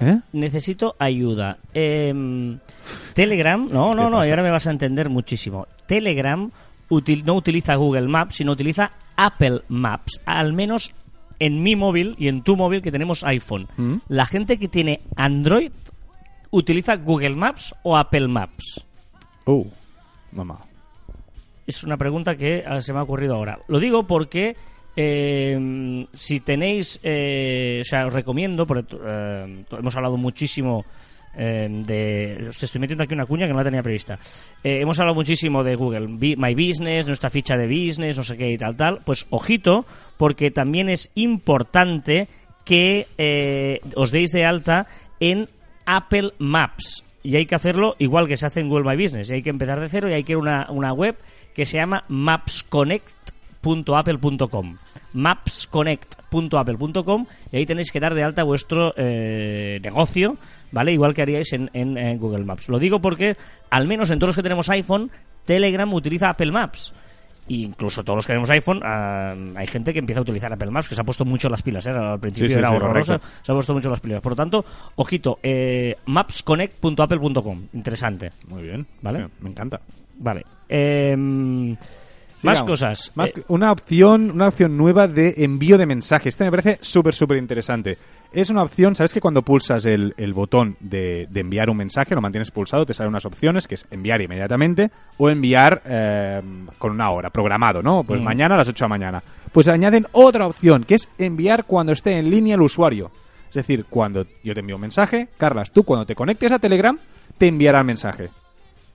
¿Eh? 0.00 0.18
Necesito 0.32 0.96
ayuda. 0.98 1.58
Em, 1.74 2.58
Telegram, 3.14 3.68
no, 3.70 3.94
no, 3.94 4.04
¿Qué 4.06 4.10
no, 4.10 4.26
y 4.26 4.30
ahora 4.30 4.42
me 4.42 4.50
vas 4.50 4.66
a 4.66 4.70
entender 4.70 5.08
muchísimo. 5.08 5.66
Telegram 5.86 6.50
util- 6.90 7.24
no 7.24 7.34
utiliza 7.34 7.74
Google 7.76 8.08
Maps, 8.08 8.36
sino 8.36 8.52
utiliza 8.52 8.90
Apple 9.16 9.62
Maps. 9.68 10.20
Al 10.24 10.52
menos 10.52 10.92
en 11.38 11.62
mi 11.62 11.76
móvil 11.76 12.14
y 12.18 12.28
en 12.28 12.42
tu 12.42 12.56
móvil 12.56 12.82
que 12.82 12.90
tenemos 12.92 13.22
iPhone. 13.24 13.68
¿Mm? 13.76 13.94
La 14.08 14.26
gente 14.26 14.58
que 14.58 14.68
tiene 14.68 15.00
Android 15.16 15.72
utiliza 16.50 16.96
Google 16.96 17.36
Maps 17.36 17.74
o 17.82 17.96
Apple 17.96 18.28
Maps. 18.28 18.84
Uh, 19.46 19.66
mamá. 20.32 20.58
Es 21.66 21.84
una 21.84 21.96
pregunta 21.96 22.36
que 22.36 22.64
ah, 22.66 22.80
se 22.80 22.92
me 22.92 22.98
ha 22.98 23.02
ocurrido 23.02 23.34
ahora. 23.36 23.58
Lo 23.68 23.78
digo 23.78 24.06
porque 24.06 24.56
eh, 24.96 26.06
si 26.12 26.40
tenéis, 26.40 27.00
eh, 27.02 27.80
o 27.80 27.84
sea, 27.84 28.06
os 28.06 28.12
recomiendo, 28.12 28.66
eh, 29.06 29.64
hemos 29.70 29.96
hablado 29.96 30.16
muchísimo 30.16 30.84
eh, 31.36 31.68
de... 31.86 32.48
Os 32.48 32.62
estoy 32.62 32.80
metiendo 32.80 33.04
aquí 33.04 33.14
una 33.14 33.26
cuña 33.26 33.46
que 33.46 33.52
no 33.52 33.58
la 33.58 33.64
tenía 33.64 33.82
prevista. 33.82 34.18
Hemos 34.62 35.00
hablado 35.00 35.14
muchísimo 35.14 35.64
de 35.64 35.76
Google, 35.76 36.08
My 36.08 36.54
Business, 36.54 37.06
nuestra 37.06 37.30
ficha 37.30 37.56
de 37.56 37.66
business, 37.66 38.16
no 38.16 38.24
sé 38.24 38.36
qué 38.36 38.50
y 38.50 38.58
tal, 38.58 38.76
tal. 38.76 39.00
Pues 39.04 39.26
ojito, 39.30 39.86
porque 40.16 40.50
también 40.50 40.88
es 40.88 41.10
importante 41.14 42.28
que 42.64 43.80
os 43.96 44.10
deis 44.10 44.30
de 44.30 44.44
alta 44.44 44.86
en 45.20 45.48
Apple 45.86 46.32
Maps. 46.38 47.04
Y 47.22 47.36
hay 47.36 47.46
que 47.46 47.54
hacerlo 47.54 47.94
igual 47.98 48.26
que 48.26 48.36
se 48.36 48.46
hace 48.46 48.60
en 48.60 48.68
Google 48.68 48.84
My 48.84 49.02
Business. 49.02 49.30
Y 49.30 49.34
hay 49.34 49.42
que 49.42 49.50
empezar 49.50 49.80
de 49.80 49.88
cero 49.88 50.10
y 50.10 50.14
hay 50.14 50.24
que 50.24 50.32
ir 50.32 50.38
a 50.48 50.70
una, 50.70 50.92
web 50.92 51.16
que 51.54 51.64
se 51.64 51.76
llama 51.78 52.04
mapsconnect.apple.com. 53.62 54.76
Mapsconnect.apple.com 55.12 57.26
y 57.50 57.56
ahí 57.56 57.66
tenéis 57.66 57.92
que 57.92 58.00
dar 58.00 58.14
de 58.14 58.24
alta 58.24 58.42
vuestro 58.42 58.94
eh, 58.96 59.78
negocio, 59.82 60.36
¿vale? 60.70 60.92
Igual 60.92 61.14
que 61.14 61.22
haríais 61.22 61.52
en, 61.52 61.70
en, 61.74 62.18
Google 62.18 62.44
Maps. 62.44 62.68
Lo 62.68 62.78
digo 62.78 63.00
porque, 63.00 63.36
al 63.70 63.86
menos 63.86 64.10
en 64.10 64.18
todos 64.18 64.30
los 64.30 64.36
que 64.36 64.42
tenemos 64.42 64.68
iPhone, 64.70 65.10
Telegram 65.44 65.92
utiliza 65.92 66.30
Apple 66.30 66.50
Maps. 66.50 66.94
E 67.48 67.54
incluso 67.54 68.04
todos 68.04 68.18
los 68.18 68.24
que 68.24 68.32
tenemos 68.32 68.50
iPhone, 68.52 68.80
ah, 68.84 69.34
hay 69.56 69.66
gente 69.66 69.92
que 69.92 69.98
empieza 69.98 70.20
a 70.20 70.22
utilizar 70.22 70.52
Apple 70.52 70.70
Maps, 70.70 70.88
que 70.88 70.94
se 70.94 71.00
ha 71.00 71.04
puesto 71.04 71.24
mucho 71.24 71.48
las 71.48 71.60
pilas, 71.60 71.84
¿eh? 71.86 71.90
Al 71.90 72.20
principio 72.20 72.48
Sí, 72.48 72.54
sí, 72.54 72.58
era 72.58 72.68
sí, 72.68 72.76
horroroso, 72.76 73.20
se 73.42 73.52
ha 73.52 73.54
puesto 73.54 73.74
mucho 73.74 73.90
las 73.90 74.00
pilas. 74.00 74.20
Por 74.20 74.32
lo 74.32 74.36
tanto, 74.36 74.64
ojito, 74.94 75.40
eh, 75.42 75.96
mapsconnect.apple.com. 76.06 77.62
Interesante. 77.72 78.30
Muy 78.46 78.62
bien. 78.62 78.86
Vale. 79.02 79.28
Me 79.40 79.50
encanta. 79.50 79.80
Vale. 80.18 80.44
Más 82.42 82.62
cosas. 82.62 83.12
Más 83.14 83.30
Eh, 83.30 83.44
una 83.48 83.70
opción, 83.72 84.30
una 84.30 84.48
opción 84.48 84.76
nueva 84.76 85.06
de 85.08 85.34
envío 85.38 85.78
de 85.78 85.86
mensajes. 85.86 86.28
Este 86.34 86.44
me 86.44 86.50
parece 86.50 86.78
súper, 86.80 87.14
súper 87.14 87.38
interesante. 87.38 87.96
Es 88.32 88.48
una 88.50 88.62
opción, 88.62 88.94
¿sabes 88.96 89.12
que 89.12 89.20
cuando 89.20 89.42
pulsas 89.42 89.84
el, 89.84 90.14
el 90.16 90.32
botón 90.32 90.76
de, 90.80 91.26
de 91.30 91.40
enviar 91.40 91.68
un 91.70 91.76
mensaje, 91.76 92.14
lo 92.14 92.20
mantienes 92.22 92.50
pulsado, 92.50 92.86
te 92.86 92.94
salen 92.94 93.10
unas 93.10 93.26
opciones, 93.26 93.68
que 93.68 93.74
es 93.74 93.86
enviar 93.90 94.22
inmediatamente 94.22 94.90
o 95.18 95.28
enviar 95.28 95.82
eh, 95.84 96.40
con 96.78 96.92
una 96.92 97.10
hora, 97.10 97.30
programado, 97.30 97.82
¿no? 97.82 98.02
Pues 98.04 98.20
Mm. 98.20 98.24
mañana 98.24 98.54
a 98.54 98.58
las 98.58 98.68
8 98.68 98.84
de 98.84 98.86
la 98.86 98.88
mañana. 98.88 99.22
Pues 99.52 99.68
añaden 99.68 100.06
otra 100.12 100.46
opción, 100.46 100.84
que 100.84 100.94
es 100.94 101.08
enviar 101.18 101.64
cuando 101.66 101.92
esté 101.92 102.18
en 102.18 102.30
línea 102.30 102.54
el 102.54 102.62
usuario. 102.62 103.10
Es 103.48 103.54
decir, 103.56 103.84
cuando 103.88 104.26
yo 104.42 104.54
te 104.54 104.60
envío 104.60 104.76
un 104.76 104.80
mensaje, 104.82 105.28
Carlas, 105.36 105.70
tú 105.72 105.82
cuando 105.84 106.06
te 106.06 106.14
conectes 106.14 106.50
a 106.52 106.58
Telegram, 106.58 106.98
te 107.36 107.48
enviará 107.48 107.80
el 107.80 107.84
mensaje. 107.84 108.30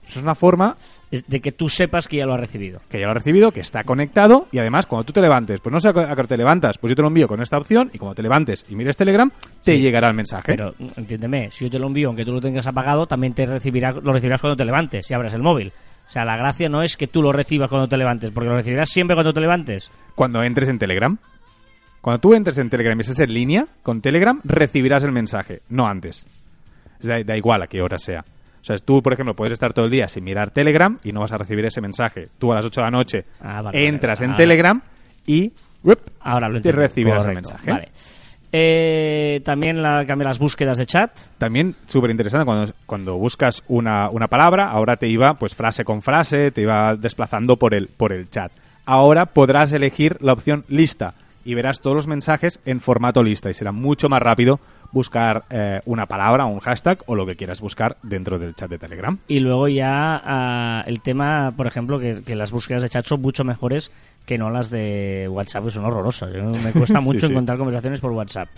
Eso 0.08 0.20
es 0.20 0.22
una 0.22 0.34
forma 0.34 0.74
de 1.10 1.40
que 1.40 1.52
tú 1.52 1.68
sepas 1.68 2.08
que 2.08 2.16
ya 2.16 2.24
lo 2.24 2.32
has 2.32 2.40
recibido. 2.40 2.80
que 2.88 2.98
ya 2.98 3.04
lo 3.04 3.10
ha 3.10 3.14
recibido, 3.14 3.52
que 3.52 3.60
está 3.60 3.84
conectado 3.84 4.48
y 4.52 4.58
además 4.58 4.86
cuando 4.86 5.04
tú 5.04 5.12
te 5.12 5.20
levantes, 5.20 5.60
pues 5.60 5.70
no 5.70 5.80
sé 5.80 5.88
a 5.88 6.16
qué 6.16 6.24
te 6.24 6.36
levantas, 6.36 6.78
pues 6.78 6.90
yo 6.90 6.96
te 6.96 7.02
lo 7.02 7.08
envío 7.08 7.28
con 7.28 7.42
esta 7.42 7.58
opción 7.58 7.90
y 7.92 7.98
cuando 7.98 8.14
te 8.14 8.22
levantes 8.22 8.64
y 8.68 8.74
mires 8.74 8.96
Telegram, 8.96 9.30
te 9.62 9.78
llegará 9.78 10.08
el 10.08 10.14
mensaje. 10.14 10.54
Pero 10.56 10.74
entiéndeme, 10.96 11.50
si 11.50 11.66
yo 11.66 11.70
te 11.70 11.78
lo 11.78 11.88
envío 11.88 12.08
aunque 12.08 12.24
tú 12.24 12.32
lo 12.32 12.40
tengas 12.40 12.66
apagado, 12.66 13.06
también 13.06 13.34
te 13.34 13.44
recibirá, 13.44 13.92
lo 13.92 14.12
recibirás 14.12 14.40
cuando 14.40 14.56
te 14.56 14.64
levantes 14.64 15.10
y 15.10 15.14
abras 15.14 15.34
el 15.34 15.42
móvil. 15.42 15.72
O 16.06 16.10
sea, 16.10 16.24
la 16.24 16.38
gracia 16.38 16.70
no 16.70 16.82
es 16.82 16.96
que 16.96 17.06
tú 17.06 17.22
lo 17.22 17.32
recibas 17.32 17.68
cuando 17.68 17.86
te 17.86 17.98
levantes, 17.98 18.30
porque 18.30 18.48
lo 18.48 18.56
recibirás 18.56 18.88
siempre 18.88 19.14
cuando 19.14 19.34
te 19.34 19.42
levantes. 19.42 19.90
Cuando 20.14 20.42
entres 20.42 20.70
en 20.70 20.78
Telegram, 20.78 21.18
cuando 22.00 22.20
tú 22.20 22.32
entres 22.32 22.56
en 22.56 22.70
Telegram 22.70 22.98
y 22.98 23.02
estés 23.02 23.20
en 23.20 23.34
línea 23.34 23.66
con 23.82 24.00
Telegram, 24.00 24.40
recibirás 24.42 25.04
el 25.04 25.12
mensaje, 25.12 25.60
no 25.68 25.86
antes. 25.86 26.26
Sea, 27.00 27.22
da 27.24 27.36
igual 27.36 27.60
a 27.60 27.66
qué 27.66 27.82
hora 27.82 27.98
sea. 27.98 28.24
O 28.60 28.64
sea, 28.64 28.76
tú, 28.78 29.02
por 29.02 29.12
ejemplo, 29.12 29.34
puedes 29.34 29.52
estar 29.52 29.72
todo 29.72 29.84
el 29.86 29.90
día 29.90 30.08
sin 30.08 30.24
mirar 30.24 30.50
Telegram 30.50 30.98
y 31.04 31.12
no 31.12 31.20
vas 31.20 31.32
a 31.32 31.38
recibir 31.38 31.64
ese 31.64 31.80
mensaje. 31.80 32.28
Tú 32.38 32.52
a 32.52 32.56
las 32.56 32.64
8 32.64 32.80
de 32.80 32.84
la 32.84 32.90
noche 32.90 33.24
Ah, 33.40 33.62
vale, 33.62 33.86
entras 33.88 34.20
vale. 34.20 34.32
en 34.32 34.36
Telegram 34.36 34.82
y. 35.26 35.52
Ahora 36.20 36.48
lo 36.48 36.60
te 36.60 36.72
recibirás 36.72 37.24
el 37.24 37.34
mensaje. 37.34 37.70
Vale. 37.70 37.88
Eh, 38.50 39.40
también 39.44 39.82
la, 39.82 40.04
cambia 40.06 40.28
las 40.28 40.38
búsquedas 40.38 40.78
de 40.78 40.86
chat. 40.86 41.10
También 41.36 41.74
súper 41.86 42.10
interesante 42.10 42.44
cuando, 42.46 42.72
cuando 42.86 43.16
buscas 43.18 43.62
una, 43.68 44.08
una 44.10 44.26
palabra, 44.26 44.70
ahora 44.70 44.96
te 44.96 45.06
iba 45.06 45.34
pues 45.34 45.54
frase 45.54 45.84
con 45.84 46.00
frase, 46.02 46.50
te 46.50 46.62
iba 46.62 46.96
desplazando 46.96 47.56
por 47.56 47.74
el, 47.74 47.88
por 47.88 48.12
el 48.12 48.30
chat. 48.30 48.50
Ahora 48.86 49.26
podrás 49.26 49.72
elegir 49.72 50.16
la 50.20 50.32
opción 50.32 50.64
lista 50.68 51.14
y 51.44 51.54
verás 51.54 51.80
todos 51.80 51.94
los 51.94 52.06
mensajes 52.06 52.58
en 52.64 52.80
formato 52.80 53.22
lista 53.22 53.50
y 53.50 53.54
será 53.54 53.70
mucho 53.72 54.08
más 54.08 54.20
rápido 54.22 54.60
buscar 54.92 55.44
eh, 55.50 55.80
una 55.84 56.06
palabra 56.06 56.46
o 56.46 56.48
un 56.48 56.60
hashtag 56.60 56.98
o 57.06 57.14
lo 57.14 57.26
que 57.26 57.36
quieras 57.36 57.60
buscar 57.60 57.96
dentro 58.02 58.38
del 58.38 58.54
chat 58.54 58.70
de 58.70 58.78
Telegram. 58.78 59.18
Y 59.28 59.40
luego 59.40 59.68
ya 59.68 60.20
ah, 60.24 60.82
el 60.86 61.00
tema, 61.00 61.52
por 61.56 61.66
ejemplo, 61.66 61.98
que, 61.98 62.22
que 62.24 62.34
las 62.34 62.50
búsquedas 62.50 62.82
de 62.82 62.88
chat 62.88 63.04
son 63.04 63.20
mucho 63.20 63.44
mejores 63.44 63.92
que 64.26 64.38
no 64.38 64.50
las 64.50 64.70
de 64.70 65.26
WhatsApp, 65.30 65.64
que 65.66 65.70
son 65.70 65.84
horrorosas. 65.84 66.30
Me 66.64 66.72
cuesta 66.72 67.00
mucho 67.00 67.26
sí. 67.26 67.32
encontrar 67.32 67.58
conversaciones 67.58 68.00
por 68.00 68.12
WhatsApp. 68.12 68.48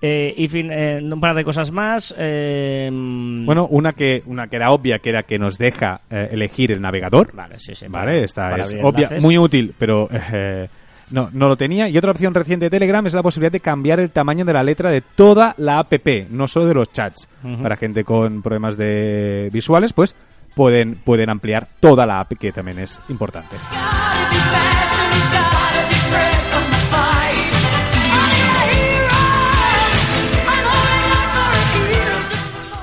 Eh, 0.00 0.32
y 0.36 0.46
fin, 0.46 0.68
eh, 0.70 1.00
un 1.02 1.20
par 1.20 1.34
de 1.34 1.42
cosas 1.42 1.72
más. 1.72 2.14
eh, 2.16 2.88
Bueno, 2.92 3.66
una 3.68 3.92
que, 3.94 4.22
una 4.26 4.46
que 4.46 4.54
era 4.56 4.70
obvia, 4.70 5.00
que 5.00 5.10
era 5.10 5.24
que 5.24 5.38
nos 5.40 5.58
deja 5.58 6.02
eh, 6.08 6.28
elegir 6.30 6.70
el 6.70 6.80
navegador. 6.80 7.34
Vale, 7.34 7.58
sí, 7.58 7.74
sí. 7.74 7.86
Vale, 7.88 8.12
para- 8.12 8.24
esta 8.24 8.56
es 8.58 8.74
obvia, 8.80 9.06
enlaces. 9.06 9.22
muy 9.24 9.36
útil, 9.38 9.74
pero 9.76 10.08
eh, 10.32 10.68
no, 11.10 11.30
no 11.32 11.48
lo 11.48 11.56
tenía. 11.56 11.88
Y 11.88 11.96
otra 11.98 12.12
opción 12.12 12.34
reciente 12.34 12.66
de 12.66 12.70
Telegram 12.70 13.06
es 13.06 13.14
la 13.14 13.22
posibilidad 13.22 13.52
de 13.52 13.60
cambiar 13.60 14.00
el 14.00 14.10
tamaño 14.10 14.44
de 14.44 14.52
la 14.52 14.62
letra 14.62 14.90
de 14.90 15.00
toda 15.00 15.54
la 15.58 15.78
app, 15.78 15.92
no 16.30 16.48
solo 16.48 16.66
de 16.66 16.74
los 16.74 16.92
chats. 16.92 17.28
Para 17.62 17.76
gente 17.76 18.04
con 18.04 18.42
problemas 18.42 18.76
de 18.76 19.48
visuales, 19.52 19.92
pues 19.92 20.14
pueden, 20.54 20.96
pueden 20.96 21.30
ampliar 21.30 21.68
toda 21.80 22.06
la 22.06 22.20
app, 22.20 22.32
que 22.32 22.52
también 22.52 22.78
es 22.80 23.00
importante. 23.08 23.56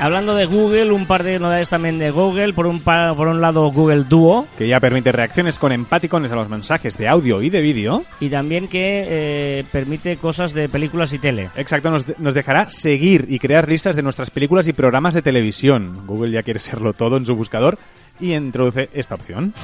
Hablando 0.06 0.36
de 0.36 0.46
Google, 0.46 0.92
un 0.92 1.08
par 1.08 1.24
de 1.24 1.40
novedades 1.40 1.72
también 1.72 1.98
de 1.98 2.12
Google. 2.12 2.54
Por 2.54 2.68
un, 2.68 2.80
por 2.80 3.28
un 3.28 3.42
lado, 3.42 3.72
Google 3.72 4.04
Duo. 4.04 4.46
Que 4.56 4.68
ya 4.68 4.80
permite 4.80 5.12
reacciones 5.12 5.58
con 5.58 5.72
empaticones 5.72 6.32
a 6.32 6.36
los 6.36 6.48
mensajes 6.48 6.96
de 7.00 7.08
audio 7.08 7.42
y 7.42 7.50
de 7.50 7.60
vídeo. 7.60 8.04
Y 8.20 8.30
también 8.30 8.68
que 8.68 9.08
eh, 9.10 9.64
permite 9.72 10.18
cosas 10.18 10.54
de 10.54 10.70
películas 10.70 11.12
y 11.14 11.18
tele. 11.18 11.50
Exacto, 11.56 11.90
nos, 11.90 12.20
nos 12.20 12.36
dejará 12.36 12.70
seguir 12.70 13.26
y 13.30 13.40
crear 13.40 13.68
listas 13.68 13.96
de 13.96 14.04
nuestras 14.04 14.30
películas 14.30 14.68
y 14.68 14.74
programas 14.74 15.16
de 15.16 15.24
televisión. 15.24 16.06
Google 16.06 16.34
ya 16.34 16.44
quiere 16.44 16.60
serlo 16.60 16.94
todo 16.94 17.18
en 17.18 17.26
su 17.26 17.36
buscador 17.36 17.80
y 18.20 18.36
introduce 18.36 18.92
esta 18.94 19.16
opción. 19.16 19.56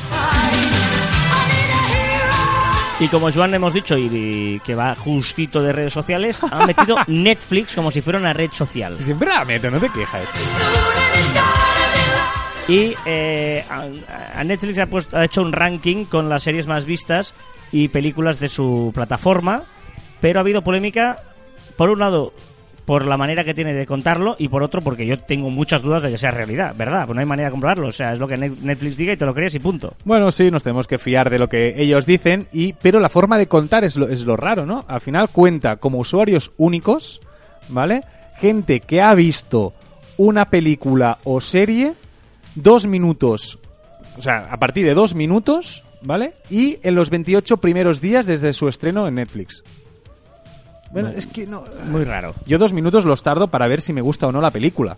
Y 3.02 3.08
como 3.08 3.32
Joan 3.32 3.52
hemos 3.56 3.74
dicho 3.74 3.98
y, 3.98 4.06
y 4.14 4.60
que 4.60 4.76
va 4.76 4.94
justito 4.94 5.60
de 5.64 5.74
redes 5.74 5.92
sociales, 5.92 6.40
ha 6.44 6.68
metido 6.68 6.96
Netflix 7.08 7.74
como 7.74 7.90
si 7.90 8.00
fuera 8.00 8.20
una 8.20 8.32
red 8.32 8.52
social. 8.52 8.96
Si 8.96 9.04
siempre 9.04 9.28
la 9.28 9.44
meto, 9.44 9.72
no 9.72 9.80
te 9.80 9.90
quejas. 9.90 10.30
Y 12.68 12.94
eh, 13.08 13.66
a, 13.68 14.40
a 14.40 14.44
Netflix 14.44 14.78
ha, 14.78 14.86
puesto, 14.86 15.18
ha 15.18 15.26
hecho 15.26 15.42
un 15.42 15.52
ranking 15.52 16.06
con 16.06 16.30
las 16.30 16.44
series 16.44 16.68
más 16.68 16.86
vistas 16.86 17.34
y 17.72 17.88
películas 17.88 18.40
de 18.40 18.50
su 18.50 18.92
plataforma, 18.94 19.64
pero 20.20 20.40
ha 20.40 20.42
habido 20.42 20.62
polémica, 20.64 21.24
por 21.78 21.90
un 21.90 21.98
lado, 21.98 22.34
por 22.86 23.06
la 23.06 23.16
manera 23.18 23.44
que 23.44 23.54
tiene 23.54 23.74
de 23.74 23.86
contarlo 23.86 24.36
y 24.40 24.48
por 24.50 24.64
otro, 24.64 24.82
porque 24.82 25.06
yo 25.06 25.18
tengo 25.20 25.50
muchas 25.50 25.82
dudas 25.82 26.02
de 26.04 26.10
que 26.10 26.18
sea 26.18 26.32
realidad, 26.32 26.74
¿verdad? 26.76 27.06
Pues 27.06 27.16
no 27.16 27.20
hay 27.20 27.26
manera 27.26 27.48
de 27.48 27.52
comprobarlo, 27.52 27.88
o 27.88 27.92
sea, 27.92 28.14
es 28.14 28.20
lo 28.20 28.28
que 28.28 28.38
Net- 28.38 28.58
Netflix 28.62 28.98
diga 28.98 29.14
y 29.14 29.18
te 29.18 29.26
lo 29.26 29.34
crees 29.34 29.56
y 29.56 29.60
punto. 29.60 29.94
Bueno, 30.04 30.32
sí, 30.32 30.50
nos 30.52 30.64
tenemos 30.64 30.88
que 30.88 30.98
fiar 30.98 31.30
de 31.30 31.40
lo 31.40 31.48
que 31.48 31.82
ellos 31.82 32.06
dicen, 32.06 32.48
y 32.52 32.74
pero 32.74 33.00
la 33.00 33.10
forma 33.10 33.38
de 33.38 33.48
contar 33.48 33.84
es 33.84 33.96
lo, 33.96 34.08
es 34.10 34.22
lo 34.26 34.36
raro, 34.36 34.66
¿no? 34.66 34.84
Al 34.88 35.02
final 35.02 35.30
cuenta 35.30 35.78
como 35.78 36.00
usuarios 36.00 36.52
únicos, 36.58 37.22
¿vale? 37.70 38.02
Gente 38.40 38.80
que 38.80 39.02
ha 39.02 39.14
visto 39.14 39.74
una 40.18 40.46
película 40.50 41.20
o 41.24 41.40
serie 41.42 41.94
dos 42.56 42.86
minutos, 42.88 43.60
o 44.18 44.22
sea, 44.22 44.48
a 44.52 44.58
partir 44.58 44.86
de 44.86 44.94
dos 44.94 45.16
minutos, 45.16 45.84
¿vale? 46.02 46.34
Y 46.50 46.80
en 46.84 46.96
los 46.96 47.10
28 47.10 47.58
primeros 47.58 48.02
días 48.02 48.26
desde 48.26 48.54
su 48.54 48.68
estreno 48.68 49.08
en 49.08 49.16
Netflix. 49.16 49.64
Bueno, 50.92 51.10
No. 51.10 51.18
es 51.18 51.28
que 51.28 51.48
no... 51.48 51.64
Muy 51.90 52.04
raro. 52.04 52.34
Yo 52.46 52.58
dos 52.58 52.74
minutos 52.74 53.06
los 53.06 53.24
tardo 53.24 53.48
para 53.48 53.68
ver 53.68 53.82
si 53.82 53.94
me 53.94 54.02
gusta 54.02 54.28
o 54.28 54.32
no 54.32 54.42
la 54.42 54.52
película. 54.52 54.98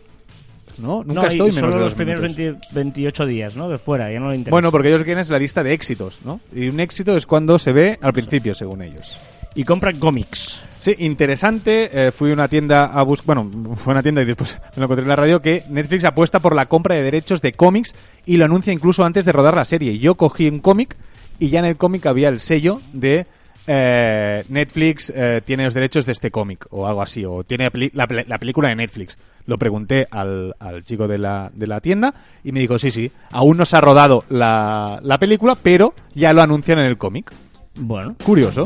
¿No? 0.79 1.03
Nunca 1.03 1.21
no, 1.21 1.27
estoy 1.27 1.51
menos 1.51 1.55
solo 1.55 1.75
de 1.75 1.79
los 1.81 1.93
primeros 1.93 2.21
minutos. 2.23 2.45
20 2.45 2.67
28 2.73 3.25
días, 3.27 3.55
¿no? 3.55 3.69
De 3.69 3.77
fuera, 3.77 4.11
ya 4.11 4.19
no 4.19 4.33
interesa. 4.33 4.49
Bueno, 4.51 4.71
porque 4.71 4.87
ellos 4.89 5.03
quieren 5.03 5.21
es 5.21 5.29
la 5.29 5.37
lista 5.37 5.63
de 5.63 5.71
éxitos, 5.73 6.19
¿no? 6.25 6.39
Y 6.53 6.67
un 6.67 6.79
éxito 6.79 7.15
es 7.15 7.27
cuando 7.27 7.59
se 7.59 7.71
ve 7.71 7.99
al 8.01 8.11
principio, 8.11 8.55
según 8.55 8.81
ellos. 8.81 9.15
Y 9.53 9.65
compran 9.65 9.99
cómics. 9.99 10.61
Sí, 10.81 10.95
interesante. 10.97 12.07
eh, 12.07 12.11
fui 12.11 12.31
a 12.31 12.33
una 12.33 12.47
tienda 12.47 12.85
a 12.85 13.03
buscar. 13.03 13.35
Bueno, 13.35 13.75
fue 13.77 13.91
a 13.91 13.95
una 13.95 14.01
tienda 14.01 14.23
y 14.23 14.25
después 14.25 14.57
me 14.75 14.77
lo 14.79 14.83
encontré 14.85 15.03
en 15.03 15.09
la 15.09 15.15
radio 15.15 15.43
que 15.43 15.63
Netflix 15.69 16.05
apuesta 16.05 16.39
por 16.39 16.55
la 16.55 16.65
compra 16.65 16.95
de 16.95 17.03
derechos 17.03 17.39
de 17.43 17.51
cómics 17.51 17.93
y 18.25 18.37
lo 18.37 18.45
anuncia 18.45 18.73
incluso 18.73 19.05
antes 19.05 19.25
de 19.25 19.31
rodar 19.31 19.55
la 19.55 19.65
serie. 19.65 19.99
Yo 19.99 20.15
cogí 20.15 20.47
un 20.47 20.57
cómic 20.59 20.95
y 21.37 21.49
ya 21.49 21.59
en 21.59 21.65
el 21.65 21.77
cómic 21.77 22.07
había 22.07 22.29
el 22.29 22.39
sello 22.39 22.81
de 22.93 23.27
eh, 23.67 24.43
Netflix 24.49 25.11
eh, 25.15 25.41
tiene 25.43 25.63
los 25.65 25.73
derechos 25.73 26.05
de 26.05 26.11
este 26.11 26.31
cómic 26.31 26.65
o 26.71 26.87
algo 26.87 27.01
así, 27.01 27.25
o 27.25 27.43
tiene 27.43 27.69
la, 27.93 28.07
película 28.37 28.69
de 28.69 28.75
Netflix. 28.75 29.17
Lo 29.45 29.57
pregunté 29.57 30.07
al, 30.09 30.55
al 30.59 30.83
chico 30.83 31.07
de 31.07 31.17
la, 31.17 31.51
de 31.53 31.67
la 31.67 31.81
tienda 31.81 32.13
y 32.43 32.51
me 32.51 32.59
dijo, 32.59 32.79
sí, 32.79 32.91
sí, 32.91 33.11
aún 33.31 33.57
no 33.57 33.65
se 33.65 33.75
ha 33.75 33.81
rodado 33.81 34.23
la, 34.29 34.99
la 35.03 35.17
película, 35.17 35.55
pero 35.61 35.93
ya 36.13 36.33
lo 36.33 36.41
anuncian 36.41 36.79
en 36.79 36.85
el 36.85 36.97
cómic. 36.97 37.33
Bueno, 37.75 38.15
Curioso. 38.23 38.63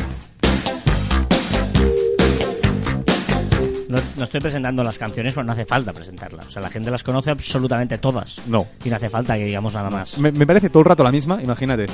no, 3.89 3.97
no 4.17 4.23
estoy 4.23 4.41
presentando 4.41 4.83
las 4.83 4.97
canciones, 4.97 5.33
pero 5.33 5.45
no 5.45 5.53
hace 5.53 5.65
falta 5.65 5.93
presentarlas. 5.93 6.47
O 6.47 6.49
sea, 6.49 6.61
la 6.61 6.69
gente 6.69 6.91
las 6.91 7.03
conoce 7.03 7.31
absolutamente 7.31 7.97
todas. 7.97 8.47
No. 8.47 8.67
Y 8.83 8.89
no 8.89 8.95
hace 8.95 9.09
falta 9.09 9.37
que 9.37 9.45
digamos 9.45 9.73
nada 9.73 9.89
más. 9.89 10.17
Me, 10.17 10.31
me 10.31 10.45
parece 10.45 10.69
todo 10.69 10.81
el 10.81 10.85
rato 10.85 11.03
la 11.03 11.11
misma, 11.11 11.41
imagínate. 11.41 11.87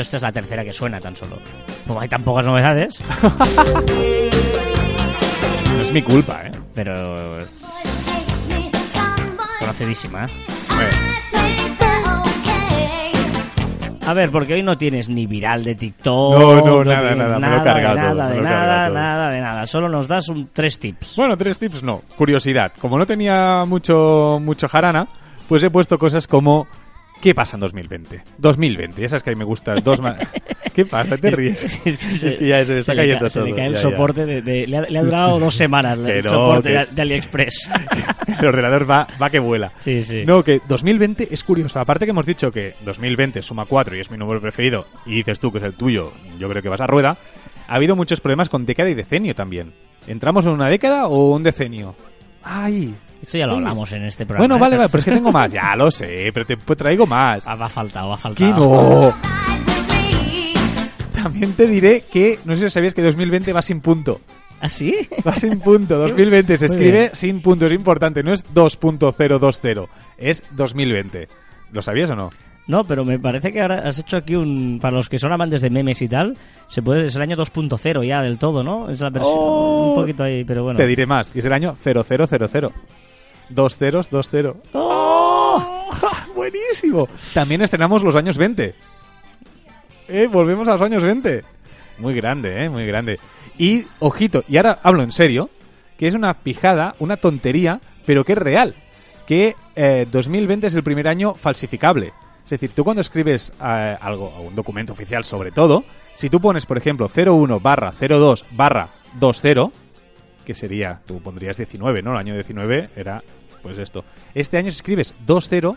Hecho, 0.00 0.06
esta 0.06 0.16
es 0.16 0.22
la 0.22 0.32
tercera 0.32 0.64
que 0.64 0.72
suena 0.72 0.98
tan 0.98 1.14
solo. 1.14 1.36
Como 1.86 2.00
hay 2.00 2.08
tan 2.08 2.24
pocas 2.24 2.46
novedades, 2.46 2.98
No 5.76 5.82
es 5.82 5.92
mi 5.92 6.00
culpa, 6.00 6.40
¿eh? 6.46 6.52
pero 6.74 7.40
es 7.42 7.52
conocidísima. 9.58 10.24
¿eh? 10.24 10.28
A 14.06 14.14
ver, 14.14 14.30
porque 14.30 14.54
hoy 14.54 14.62
no 14.62 14.78
tienes 14.78 15.10
ni 15.10 15.26
viral 15.26 15.62
de 15.64 15.74
TikTok. 15.74 16.38
No, 16.38 16.60
no, 16.64 16.82
nada, 16.82 17.14
nada, 17.14 17.38
me 17.38 17.46
lo 17.46 17.54
he 17.54 17.58
nada, 17.58 17.64
cargado 17.64 17.94
de 17.94 18.00
nada, 18.00 18.30
de 18.30 18.40
nada, 18.40 18.86
todo. 18.86 18.94
nada, 18.94 19.30
de 19.30 19.40
nada. 19.40 19.66
Solo 19.66 19.88
nos 19.90 20.08
das 20.08 20.28
un 20.28 20.48
tres 20.52 20.78
tips. 20.78 21.16
Bueno, 21.16 21.36
tres 21.36 21.58
tips 21.58 21.82
no. 21.82 22.00
Curiosidad. 22.16 22.72
Como 22.80 22.96
no 22.98 23.04
tenía 23.04 23.64
mucho, 23.66 24.38
mucho 24.40 24.66
jarana, 24.66 25.06
pues 25.46 25.62
he 25.62 25.70
puesto 25.70 25.98
cosas 25.98 26.26
como 26.26 26.66
¿qué 27.20 27.34
pasa 27.34 27.56
en 27.56 27.60
2020? 27.60 28.22
2020, 28.38 29.00
ya 29.02 29.08
sabes 29.08 29.22
que 29.22 29.30
a 29.30 29.32
mí 29.32 29.38
me 29.38 29.44
gusta. 29.44 29.74
Dos 29.76 30.00
ma- 30.00 30.16
¿Qué 30.74 30.84
pasa? 30.86 31.16
¿Te 31.18 31.30
ríes? 31.32 31.62
es 31.86 32.36
que 32.36 32.46
ya 32.46 32.60
está 32.60 32.80
se 32.82 32.94
le 32.94 32.96
cayendo 33.02 33.28
se 33.28 33.42
le 33.42 33.54
cae 33.54 33.66
el 33.66 33.72
Ya, 33.72 33.78
ya. 33.78 33.82
soporte 33.82 34.24
de, 34.24 34.40
de- 34.42 34.66
le, 34.66 34.76
ha, 34.78 34.80
le 34.82 34.98
ha 34.98 35.02
durado 35.02 35.38
dos 35.40 35.54
semanas 35.54 35.98
el 35.98 36.22
no, 36.24 36.30
soporte 36.30 36.70
que- 36.70 36.78
de, 36.78 36.86
de 36.86 37.02
AliExpress. 37.02 37.70
El 38.40 38.46
ordenador 38.46 38.88
va, 38.90 39.06
va 39.20 39.28
que 39.28 39.38
vuela. 39.40 39.72
Sí, 39.76 40.00
sí. 40.02 40.22
No, 40.24 40.42
que 40.44 40.60
2020 40.66 41.28
es 41.34 41.44
curioso. 41.44 41.78
Aparte 41.80 42.06
que 42.06 42.10
hemos 42.12 42.24
dicho 42.24 42.50
que 42.50 42.74
2020 42.86 43.42
suma 43.42 43.66
4 43.66 43.96
y 43.96 44.00
es 44.00 44.10
mi 44.10 44.16
número 44.16 44.40
preferido, 44.40 44.86
y 45.04 45.16
dices 45.16 45.38
tú 45.40 45.50
que 45.52 45.58
es 45.58 45.64
el 45.64 45.74
tuyo, 45.74 46.12
yo 46.38 46.48
creo 46.48 46.62
que 46.62 46.68
vas 46.70 46.80
a 46.80 46.86
rueda, 46.86 47.18
ha 47.68 47.74
habido 47.74 47.96
muchos 47.96 48.20
problemas 48.20 48.48
con 48.48 48.64
década 48.64 48.88
y 48.88 48.94
decenio 48.94 49.34
también. 49.34 49.74
¿Entramos 50.06 50.46
en 50.46 50.52
una 50.52 50.68
década 50.68 51.06
o 51.08 51.34
un 51.34 51.42
decenio? 51.42 51.94
¡Ay! 52.42 52.94
Esto 53.20 53.38
ya 53.38 53.46
lo 53.46 53.54
hablamos 53.54 53.92
en 53.92 54.04
este 54.04 54.24
programa. 54.26 54.42
Bueno, 54.42 54.56
¿eh? 54.56 54.58
vale, 54.60 54.76
vale, 54.76 54.88
pero 54.90 54.98
es 54.98 55.04
que 55.04 55.12
tengo 55.12 55.32
más. 55.32 55.52
Ya 55.60 55.76
lo 55.76 55.90
sé, 55.90 56.30
pero 56.32 56.46
te 56.46 56.56
pues, 56.56 56.78
traigo 56.78 57.06
más. 57.06 57.46
Ah, 57.46 57.54
va 57.54 57.66
a 57.66 57.68
faltar, 57.68 58.08
va 58.08 58.14
a 58.14 58.18
faltar. 58.18 58.46
¡Que 58.46 58.52
no! 58.52 59.14
También 61.12 61.52
te 61.52 61.66
diré 61.66 62.02
que, 62.10 62.38
no 62.44 62.56
sé 62.56 62.64
si 62.64 62.70
sabías 62.70 62.94
que 62.94 63.02
2020 63.02 63.52
va 63.52 63.60
sin 63.62 63.80
punto. 63.80 64.20
¿Ah, 64.60 64.68
sí? 64.68 64.94
Va 65.26 65.36
sin 65.36 65.58
punto. 65.60 65.98
2020 66.08 66.56
se 66.56 66.66
Muy 66.66 66.74
escribe 66.76 66.98
bien. 66.98 67.10
sin 67.14 67.42
punto. 67.42 67.66
Es 67.66 67.72
importante. 67.72 68.22
No 68.22 68.32
es 68.32 68.44
2.020. 68.54 69.88
Es 70.18 70.42
2020. 70.52 71.28
¿Lo 71.72 71.82
sabías 71.82 72.10
o 72.10 72.16
no? 72.16 72.30
No, 72.66 72.84
pero 72.84 73.04
me 73.04 73.18
parece 73.18 73.52
que 73.52 73.60
ahora 73.60 73.80
has 73.86 73.98
hecho 73.98 74.16
aquí 74.16 74.36
un... 74.36 74.78
Para 74.80 74.94
los 74.94 75.08
que 75.08 75.18
son 75.18 75.32
amantes 75.32 75.60
de 75.62 75.70
memes 75.70 76.00
y 76.02 76.08
tal, 76.08 76.36
se 76.68 76.82
puede... 76.82 77.06
Es 77.06 77.16
el 77.16 77.22
año 77.22 77.36
2.0 77.36 78.06
ya 78.06 78.22
del 78.22 78.38
todo, 78.38 78.62
¿no? 78.62 78.88
Es 78.88 79.00
la 79.00 79.10
versión... 79.10 79.34
Oh. 79.34 79.88
un 79.88 79.94
poquito 79.96 80.22
ahí, 80.22 80.44
pero 80.44 80.62
bueno. 80.62 80.76
Te 80.76 80.86
diré 80.86 81.06
más. 81.06 81.34
Es 81.34 81.44
el 81.44 81.52
año 81.52 81.74
0000. 81.74 82.70
Dos 83.50 83.76
ceros, 83.76 84.10
dos 84.10 84.28
cero. 84.30 84.56
¡Oh! 84.72 85.90
¡Buenísimo! 86.34 87.08
También 87.34 87.62
estrenamos 87.62 88.02
los 88.02 88.16
años 88.16 88.38
20. 88.38 88.74
¿Eh? 90.08 90.28
Volvemos 90.30 90.66
a 90.68 90.72
los 90.72 90.82
años 90.82 91.02
20. 91.02 91.44
Muy 91.98 92.14
grande, 92.14 92.64
¿eh? 92.64 92.68
Muy 92.68 92.86
grande. 92.86 93.18
Y, 93.58 93.84
ojito, 93.98 94.44
y 94.48 94.56
ahora 94.56 94.78
hablo 94.82 95.02
en 95.02 95.12
serio, 95.12 95.50
que 95.98 96.08
es 96.08 96.14
una 96.14 96.32
pijada, 96.34 96.94
una 96.98 97.16
tontería, 97.18 97.80
pero 98.06 98.24
que 98.24 98.32
es 98.32 98.38
real. 98.38 98.74
Que 99.26 99.54
eh, 99.76 100.06
2020 100.10 100.68
es 100.68 100.74
el 100.74 100.82
primer 100.82 101.08
año 101.08 101.34
falsificable. 101.34 102.12
Es 102.44 102.50
decir, 102.50 102.72
tú 102.72 102.84
cuando 102.84 103.00
escribes 103.00 103.52
eh, 103.62 103.96
algo, 104.00 104.34
un 104.40 104.56
documento 104.56 104.92
oficial 104.92 105.24
sobre 105.24 105.52
todo, 105.52 105.84
si 106.14 106.30
tú 106.30 106.40
pones, 106.40 106.66
por 106.66 106.78
ejemplo, 106.78 107.10
01 107.14 107.60
barra 107.60 107.92
02 107.92 108.44
barra 108.52 108.88
20, 109.20 109.70
que 110.44 110.54
sería, 110.54 111.00
tú 111.06 111.20
pondrías 111.20 111.56
19, 111.58 112.02
¿no? 112.02 112.12
El 112.12 112.18
año 112.18 112.34
19 112.34 112.90
era, 112.96 113.22
pues 113.62 113.78
esto. 113.78 114.04
Este 114.34 114.56
año 114.56 114.70
si 114.70 114.76
escribes 114.76 115.14
20, 115.26 115.72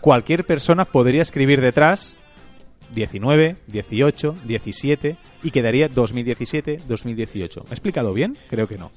cualquier 0.00 0.44
persona 0.44 0.84
podría 0.84 1.22
escribir 1.22 1.60
detrás 1.60 2.16
19, 2.94 3.56
18, 3.66 4.34
17 4.44 5.16
y 5.42 5.50
quedaría 5.50 5.88
2017, 5.88 6.80
2018. 6.88 7.62
¿Me 7.64 7.70
he 7.70 7.72
explicado 7.72 8.12
bien? 8.12 8.38
Creo 8.48 8.66
que 8.66 8.78
no. 8.78 8.90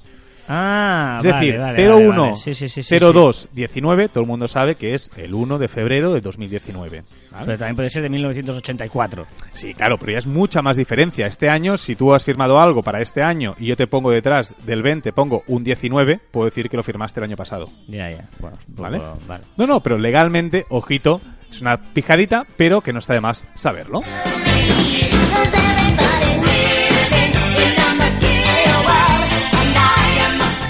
Ah, 0.54 1.16
es 1.18 1.26
vale, 1.26 1.46
decir, 1.46 1.58
vale, 1.58 1.88
01, 1.88 2.08
vale, 2.08 2.20
vale. 2.20 2.36
Sí, 2.36 2.52
sí, 2.54 2.68
sí, 2.68 2.82
sí, 2.82 2.98
02, 2.98 3.48
19, 3.52 4.08
todo 4.08 4.20
el 4.22 4.28
mundo 4.28 4.46
sabe 4.46 4.74
que 4.74 4.92
es 4.94 5.10
el 5.16 5.32
1 5.32 5.58
de 5.58 5.68
febrero 5.68 6.12
de 6.12 6.20
2019. 6.20 7.02
sí. 7.08 7.16
¿vale? 7.30 7.46
Pero 7.46 7.58
también 7.58 7.76
puede 7.76 7.88
ser 7.88 8.02
de 8.02 8.10
1984. 8.10 9.26
Sí, 9.54 9.72
claro, 9.72 9.96
pero 9.98 10.12
ya 10.12 10.18
es 10.18 10.26
mucha 10.26 10.60
más 10.60 10.76
diferencia. 10.76 11.26
Este 11.26 11.48
año, 11.48 11.78
si 11.78 11.96
tú 11.96 12.12
has 12.12 12.24
firmado 12.24 12.60
algo 12.60 12.82
para 12.82 13.00
este 13.00 13.22
año 13.22 13.54
y 13.58 13.66
yo 13.66 13.76
te 13.76 13.86
pongo 13.86 14.10
detrás 14.10 14.54
del 14.66 14.82
20, 14.82 15.12
pongo 15.12 15.42
un 15.46 15.64
19, 15.64 16.20
puedo 16.30 16.44
decir 16.44 16.68
que 16.68 16.76
lo 16.76 16.82
firmaste 16.82 17.20
el 17.20 17.24
año 17.24 17.36
pasado. 17.36 17.70
Ya, 17.88 18.10
ya. 18.10 18.28
Bueno, 18.38 18.58
vale. 18.68 19.00
No, 19.56 19.66
no, 19.66 19.80
pero 19.80 19.96
legalmente, 19.96 20.66
ojito, 20.68 21.22
es 21.50 21.62
una 21.62 21.78
pijadita, 21.78 22.44
pero 22.58 22.82
que 22.82 22.92
no 22.92 22.98
está 22.98 23.14
de 23.14 23.22
más 23.22 23.42
saberlo. 23.54 24.02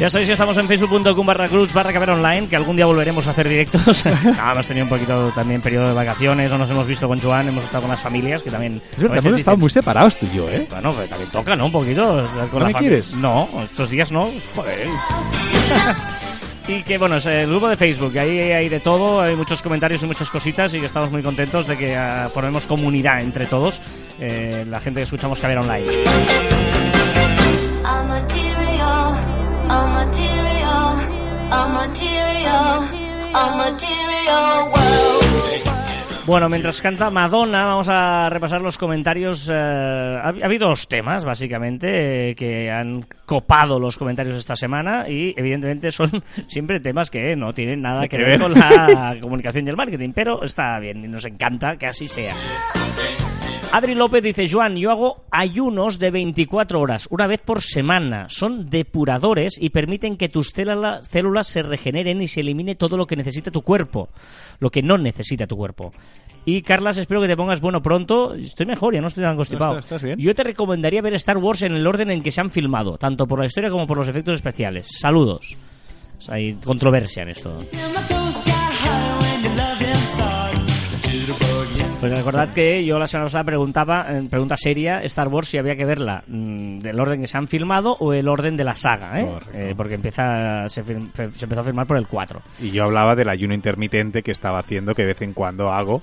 Ya 0.03 0.11
sabéis 0.11 0.27
que 0.27 0.33
estamos 0.33 0.59
en 0.59 0.67
facebook.com 0.67 1.25
barra 1.25 1.47
cruz 1.47 1.73
barra 1.73 1.93
caber 1.93 2.11
online, 2.11 2.49
que 2.49 2.57
algún 2.57 2.75
día 2.75 2.87
volveremos 2.87 3.25
a 3.29 3.31
hacer 3.31 3.49
directos. 3.49 4.05
No, 4.05 4.12
hemos 4.53 4.67
tenido 4.67 4.85
un 4.87 4.91
poquito 4.91 5.31
también 5.33 5.61
periodo 5.62 5.87
de 5.87 5.95
vacaciones, 5.95 6.51
no 6.51 6.59
nos 6.59 6.69
hemos 6.73 6.88
visto 6.88 7.07
con 7.07 7.21
Joan, 7.21 7.47
hemos 7.49 7.62
estado 7.62 7.83
con 7.83 7.91
las 7.93 8.01
familias, 8.03 8.43
que 8.43 8.51
también... 8.51 8.83
Es 8.97 9.01
verdad, 9.03 9.19
hemos 9.19 9.37
estado 9.38 9.57
muy 9.57 9.71
separados 9.71 10.19
tú 10.19 10.27
y 10.27 10.37
yo, 10.37 10.51
¿eh? 10.51 10.67
Bueno, 10.69 10.93
pero 10.93 11.07
también 11.07 11.31
toca, 11.31 11.55
¿no? 11.55 11.67
Un 11.67 11.73
poquito. 11.73 12.25
estar 12.25 12.49
con 12.49 12.59
¿No 12.59 12.67
la 12.67 12.73
me 12.73 12.75
fami- 12.75 12.79
quieres? 12.81 13.12
No, 13.15 13.49
estos 13.62 13.91
días 13.91 14.11
no. 14.11 14.33
Joder. 14.57 14.88
y 16.67 16.83
que 16.83 16.99
bueno, 16.99 17.17
es 17.17 17.27
el 17.27 17.49
grupo 17.49 17.69
de 17.69 17.77
Facebook, 17.77 18.19
ahí 18.19 18.41
hay 18.41 18.69
de 18.69 18.81
todo, 18.81 19.21
hay 19.21 19.37
muchos 19.37 19.62
comentarios 19.62 20.03
y 20.03 20.07
muchas 20.07 20.31
cositas 20.31 20.75
y 20.75 20.81
que 20.81 20.87
estamos 20.87 21.12
muy 21.12 21.23
contentos 21.23 21.69
de 21.69 21.79
que 21.79 21.97
ah, 21.97 22.29
formemos 22.35 22.67
comunidad 22.67 23.21
entre 23.21 23.47
todos, 23.47 23.81
eh, 24.19 24.65
la 24.69 24.81
gente 24.81 24.99
que 24.99 25.05
escuchamos 25.05 25.38
Caber 25.38 25.59
Online. 25.59 25.87
A 29.75 29.87
material, 29.87 30.61
a 31.51 31.67
material, 31.69 32.47
a 32.47 32.57
material, 32.77 33.35
a 33.35 33.57
material 33.57 34.65
world. 34.71 35.23
Bueno, 36.27 36.49
mientras 36.49 36.81
canta 36.81 37.11
Madonna, 37.11 37.65
vamos 37.65 37.89
a 37.89 38.29
repasar 38.31 38.61
los 38.61 38.79
comentarios. 38.79 39.51
eh, 39.53 39.55
ha, 39.57 40.27
ha 40.27 40.45
habido 40.45 40.69
dos 40.69 40.87
temas, 40.89 41.25
básicamente, 41.25 42.31
eh, 42.31 42.35
que 42.35 42.71
han 42.71 43.05
copado 43.27 43.81
los 43.81 43.97
comentarios 43.97 44.37
esta 44.37 44.55
semana 44.55 45.09
y, 45.09 45.35
evidentemente, 45.37 45.91
son 45.91 46.23
siempre 46.47 46.79
temas 46.79 47.11
que 47.11 47.35
no 47.35 47.53
tienen 47.53 47.83
nada 47.83 48.07
que 48.07 48.19
ver. 48.19 48.39
con 48.39 48.53
la 48.53 49.17
comunicación 49.21 49.67
y 49.67 49.71
el 49.71 49.77
marketing, 49.77 50.13
pero 50.15 50.45
está 50.45 50.79
bien 50.79 51.03
y 51.05 51.09
nos 51.09 51.25
encanta 51.25 51.77
que 51.77 51.87
así 51.87 52.07
sea. 52.07 52.37
Adri 53.75 53.95
López 53.95 54.23
dice, 54.23 54.45
Joan, 54.51 54.77
yo 54.77 54.91
hago 54.91 55.25
ayunos 55.31 55.99
de 55.99 56.11
24 56.11 56.79
horas, 56.79 57.09
una 57.11 57.27
vez 57.27 57.41
por 57.41 57.63
semana. 57.63 58.27
Son 58.29 58.69
depuradores 58.69 59.57
y 59.59 59.71
permiten 59.71 60.19
que 60.19 60.29
tus 60.29 60.53
célula- 60.53 61.03
células 61.03 61.47
se 61.47 61.63
regeneren 61.63 62.21
y 62.21 62.27
se 62.27 62.41
elimine 62.41 62.75
todo 62.75 62.99
lo 62.99 63.07
que 63.07 63.17
necesita 63.17 63.51
tu 63.51 63.63
cuerpo, 63.63 64.11
lo 64.61 64.69
que 64.69 64.83
no 64.83 64.99
necesita 64.99 65.47
tu 65.47 65.57
cuerpo. 65.57 65.91
Y 66.45 66.61
Carlas, 66.61 66.99
espero 66.99 67.23
que 67.23 67.29
te 67.29 67.37
pongas 67.37 67.63
bueno 67.63 67.81
pronto. 67.81 68.35
Estoy 68.35 68.67
mejor, 68.67 68.93
ya 68.93 69.01
no 69.01 69.07
estoy 69.07 69.23
tan 69.23 69.37
constipado. 69.37 69.79
estás 69.79 70.03
bien. 70.03 70.19
Yo 70.19 70.35
te 70.35 70.45
recomendaría 70.45 71.01
ver 71.01 71.15
Star 71.15 71.39
Wars 71.39 71.63
en 71.63 71.73
el 71.73 71.87
orden 71.87 72.11
en 72.11 72.21
que 72.21 72.31
se 72.31 72.43
han 72.43 72.51
filmado, 72.51 72.99
tanto 72.99 73.27
por 73.27 73.39
la 73.39 73.47
historia 73.47 73.71
como 73.71 73.87
por 73.87 73.97
los 73.97 74.09
efectos 74.09 74.35
especiales. 74.35 74.87
Saludos. 75.01 75.57
Hay 76.29 76.55
controversia 76.57 77.23
en 77.23 77.31
esto. 77.31 77.57
Pues 82.03 82.19
recordad 82.19 82.53
que 82.53 82.85
yo 82.85 82.99
la 82.99 83.07
semana 83.07 83.27
pasada 83.27 83.45
preguntaba, 83.45 84.07
en 84.09 84.29
pregunta 84.29 84.57
seria, 84.57 85.03
Star 85.03 85.29
Wars 85.29 85.47
si 85.47 85.59
había 85.59 85.77
que 85.77 85.85
verla 85.85 86.25
mm, 86.27 86.81
del 86.81 86.99
orden 86.99 87.21
que 87.21 87.29
se 87.29 87.38
han 87.38 87.47
filmado 87.47 87.97
o 88.01 88.12
el 88.12 88.27
orden 88.27 88.57
de 88.57 88.65
la 88.65 88.75
saga, 88.75 89.21
¿eh? 89.21 89.31
Eh, 89.55 89.75
porque 89.77 89.95
empieza 89.95 90.69
se, 90.69 90.81
empezó 90.81 91.61
a 91.61 91.62
filmar 91.62 91.87
por 91.87 91.97
el 91.97 92.09
4. 92.09 92.43
Y 92.61 92.71
yo 92.73 92.83
hablaba 92.83 93.15
del 93.15 93.29
ayuno 93.29 93.55
intermitente 93.55 94.25
que 94.25 94.33
estaba 94.33 94.59
haciendo, 94.59 94.97
que 94.97 95.03
de 95.03 95.09
vez 95.09 95.23
en 95.23 95.33
cuando 95.33 95.71
hago, 95.71 96.03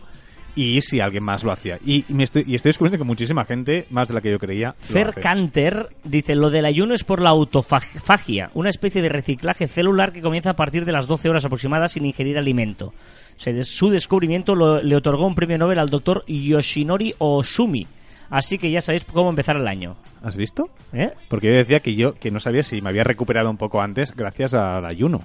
y 0.55 0.79
si 0.79 1.01
alguien 1.01 1.23
más 1.25 1.43
lo 1.43 1.51
hacía. 1.51 1.77
Y, 1.85 2.05
y 2.07 2.13
me 2.13 2.23
estoy, 2.23 2.45
y 2.47 2.55
estoy 2.55 2.69
descubriendo 2.69 2.97
que 2.97 3.03
muchísima 3.03 3.43
gente, 3.43 3.85
más 3.89 4.07
de 4.07 4.13
la 4.13 4.21
que 4.21 4.31
yo 4.31 4.39
creía, 4.39 4.75
Fer. 4.79 5.13
Canter 5.15 5.89
dice, 6.05 6.33
lo 6.33 6.49
del 6.49 6.65
ayuno 6.65 6.93
es 6.93 7.03
por 7.03 7.21
la 7.21 7.31
autofagia, 7.31 8.51
una 8.53 8.69
especie 8.69 9.01
de 9.01 9.09
reciclaje 9.09 9.67
celular 9.67 10.13
que 10.13 10.21
comienza 10.21 10.51
a 10.51 10.55
partir 10.55 10.85
de 10.85 10.93
las 10.93 11.07
12 11.07 11.29
horas 11.29 11.43
aproximadas 11.43 11.91
sin 11.91 12.05
ingerir 12.05 12.37
alimento. 12.37 12.93
Se 13.39 13.63
su 13.63 13.89
descubrimiento 13.89 14.53
lo- 14.53 14.81
le 14.83 14.95
otorgó 14.97 15.25
un 15.25 15.33
premio 15.33 15.57
Nobel 15.57 15.79
al 15.79 15.87
doctor 15.89 16.25
Yoshinori 16.27 17.15
Oshumi. 17.19 17.87
Así 18.29 18.57
que 18.57 18.69
ya 18.69 18.81
sabéis 18.81 19.05
cómo 19.05 19.29
empezar 19.29 19.55
el 19.55 19.65
año. 19.65 19.95
¿Has 20.21 20.35
visto? 20.35 20.69
¿Eh? 20.91 21.13
Porque 21.29 21.47
yo 21.47 21.53
decía 21.53 21.79
que 21.79 21.95
yo 21.95 22.15
que 22.15 22.31
no 22.31 22.41
sabía 22.41 22.63
si 22.63 22.81
me 22.81 22.89
había 22.89 23.05
recuperado 23.05 23.49
un 23.49 23.55
poco 23.57 23.81
antes 23.81 24.13
gracias 24.13 24.53
al 24.53 24.85
ayuno. 24.85 25.21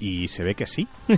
Y 0.00 0.26
se 0.26 0.42
ve 0.42 0.56
que 0.56 0.66
sí. 0.66 0.88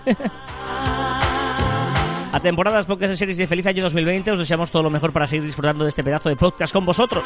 A 2.33 2.41
temporadas, 2.43 2.85
podcast 2.85 3.15
series 3.15 3.39
de 3.39 3.47
feliz 3.47 3.67
año 3.67 3.83
2020 3.85 4.33
os 4.33 4.39
deseamos 4.39 4.71
todo 4.71 4.83
lo 4.83 4.91
mejor 4.91 5.13
para 5.13 5.27
seguir 5.27 5.45
disfrutando 5.45 5.85
de 5.85 5.89
este 5.89 6.05
pedazo 6.05 6.29
de 6.29 6.37
podcast 6.37 6.73
con 6.75 6.85
vosotros. 6.85 7.25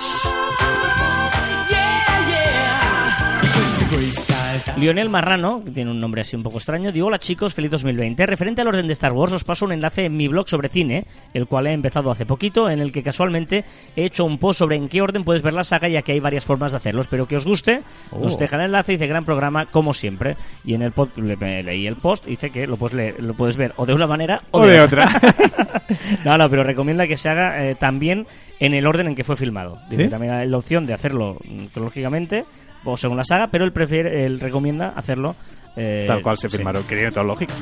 Lionel 4.77 5.09
Marrano, 5.11 5.63
que 5.65 5.71
tiene 5.71 5.91
un 5.91 6.01
nombre 6.01 6.21
así 6.23 6.37
un 6.37 6.43
poco 6.43 6.59
extraño, 6.59 6.93
digo, 6.93 7.07
hola 7.09 7.19
chicos, 7.19 7.55
feliz 7.55 7.71
2020. 7.71 8.27
Referente 8.27 8.61
al 8.63 8.69
orden 8.69 8.87
de 8.87 8.93
Star 8.93 9.13
Wars, 9.13 9.33
os 9.33 9.45
paso 9.45 9.65
un 9.65 9.73
enlace 9.73 10.05
en 10.05 10.17
mi 10.17 10.29
blog 10.29 10.49
sobre 10.49 10.69
cine, 10.69 11.05
el 11.35 11.47
cual 11.47 11.67
he 11.67 11.73
empezado 11.73 12.11
hace 12.11 12.27
poquito, 12.27 12.69
en 12.71 12.81
el 12.81 12.93
que 12.93 13.03
casualmente 13.03 13.65
he 13.97 14.05
hecho 14.05 14.25
un 14.25 14.39
post 14.39 14.59
sobre 14.61 14.77
en 14.77 14.89
qué 14.89 15.01
orden 15.03 15.25
puedes 15.25 15.43
ver 15.43 15.55
la 15.55 15.65
saga, 15.65 15.89
ya 15.89 16.03
que 16.03 16.13
hay 16.13 16.21
varias 16.21 16.45
formas 16.45 16.73
de 16.73 16.79
hacerlo. 16.79 17.01
Espero 17.01 17.27
que 17.27 17.37
os 17.37 17.45
guste. 17.45 17.83
Oh. 18.13 18.27
Os 18.27 18.39
deja 18.39 18.57
el 18.57 18.63
enlace, 18.63 18.93
dice 18.93 19.07
gran 19.07 19.25
programa, 19.25 19.67
como 19.67 19.95
siempre. 19.95 20.37
Y 20.65 20.75
en 20.75 20.83
el 20.83 20.93
pod, 20.93 21.11
le- 21.17 21.37
me 21.37 21.63
leí 21.63 21.87
el 21.87 21.97
post, 21.97 22.27
dice 22.27 22.51
que 22.51 22.67
lo 22.67 22.77
puedes, 22.77 22.97
leer- 22.97 23.21
lo 23.21 23.35
puedes 23.35 23.57
ver 23.57 23.73
o 23.77 23.87
de 23.87 23.95
una 23.95 24.07
manera 24.07 24.43
o, 24.51 24.61
O 24.61 24.67
de 24.67 24.81
otra. 24.81 25.09
no, 26.25 26.37
no, 26.39 26.49
pero 26.51 26.65
recomienda 26.65 27.07
que 27.07 27.17
se 27.17 27.29
haga 27.29 27.65
eh, 27.65 27.75
también 27.75 28.27
en 28.61 28.75
el 28.75 28.87
orden 28.87 29.07
en 29.09 29.15
que 29.15 29.25
fue 29.25 29.37
filmado. 29.37 29.79
Dice, 29.91 30.05
¿Sí? 30.05 30.11
También 30.11 30.33
hay 30.33 30.49
la 30.49 30.59
opción 30.59 30.87
de 30.87 30.95
hacerlo 30.95 31.39
mm, 31.45 31.67
cronológicamente 31.67 32.45
o 32.85 32.97
según 32.97 33.17
la 33.17 33.25
saga, 33.25 33.49
pero 33.49 33.65
él 33.65 33.73
prefiere, 33.73 34.25
él 34.25 34.41
recomienda 34.41 34.93
hacerlo 34.97 35.35
eh, 35.77 36.05
Tal 36.09 36.23
cual 36.23 36.37
se 36.37 36.49
sí. 36.49 36.57
firmaron. 36.57 36.83
Que 36.85 36.97
tiene 36.97 37.11
toda 37.11 37.25
lógica. 37.25 37.55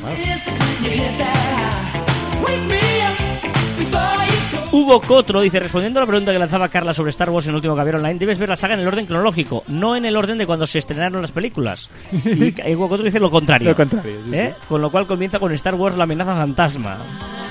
Hugo 4.73 5.01
Cotro 5.01 5.41
dice, 5.41 5.61
respondiendo 5.61 6.01
a 6.01 6.03
la 6.03 6.07
pregunta 6.07 6.33
que 6.33 6.39
lanzaba 6.39 6.69
Carla 6.69 6.93
sobre 6.93 7.11
Star 7.11 7.31
Wars 7.31 7.47
en 7.47 7.51
el 7.51 7.57
último 7.57 7.77
Caviar 7.77 7.97
Online, 7.97 8.19
debes 8.19 8.39
ver 8.39 8.49
la 8.49 8.57
saga 8.57 8.75
en 8.75 8.81
el 8.81 8.89
orden 8.89 9.07
cronológico, 9.07 9.65
no 9.69 9.97
en 9.97 10.05
el 10.05 10.17
orden 10.17 10.39
de 10.39 10.47
cuando 10.47 10.67
se 10.67 10.79
estrenaron 10.79 11.21
las 11.23 11.33
películas. 11.33 11.91
Y 12.67 12.75
Hugo 12.75 12.89
Cotro 12.89 13.05
dice 13.05 13.21
lo 13.21 13.31
contrario. 13.31 13.71
Lo 13.71 13.77
contrario, 13.77 14.21
sí, 14.25 14.35
¿Eh? 14.35 14.55
Con 14.69 14.81
lo 14.81 14.91
cual 14.91 15.07
comienza 15.07 15.39
con 15.39 15.53
Star 15.53 15.75
Wars, 15.75 15.97
la 15.97 16.05
amenaza 16.05 16.35
fantasma. 16.35 16.99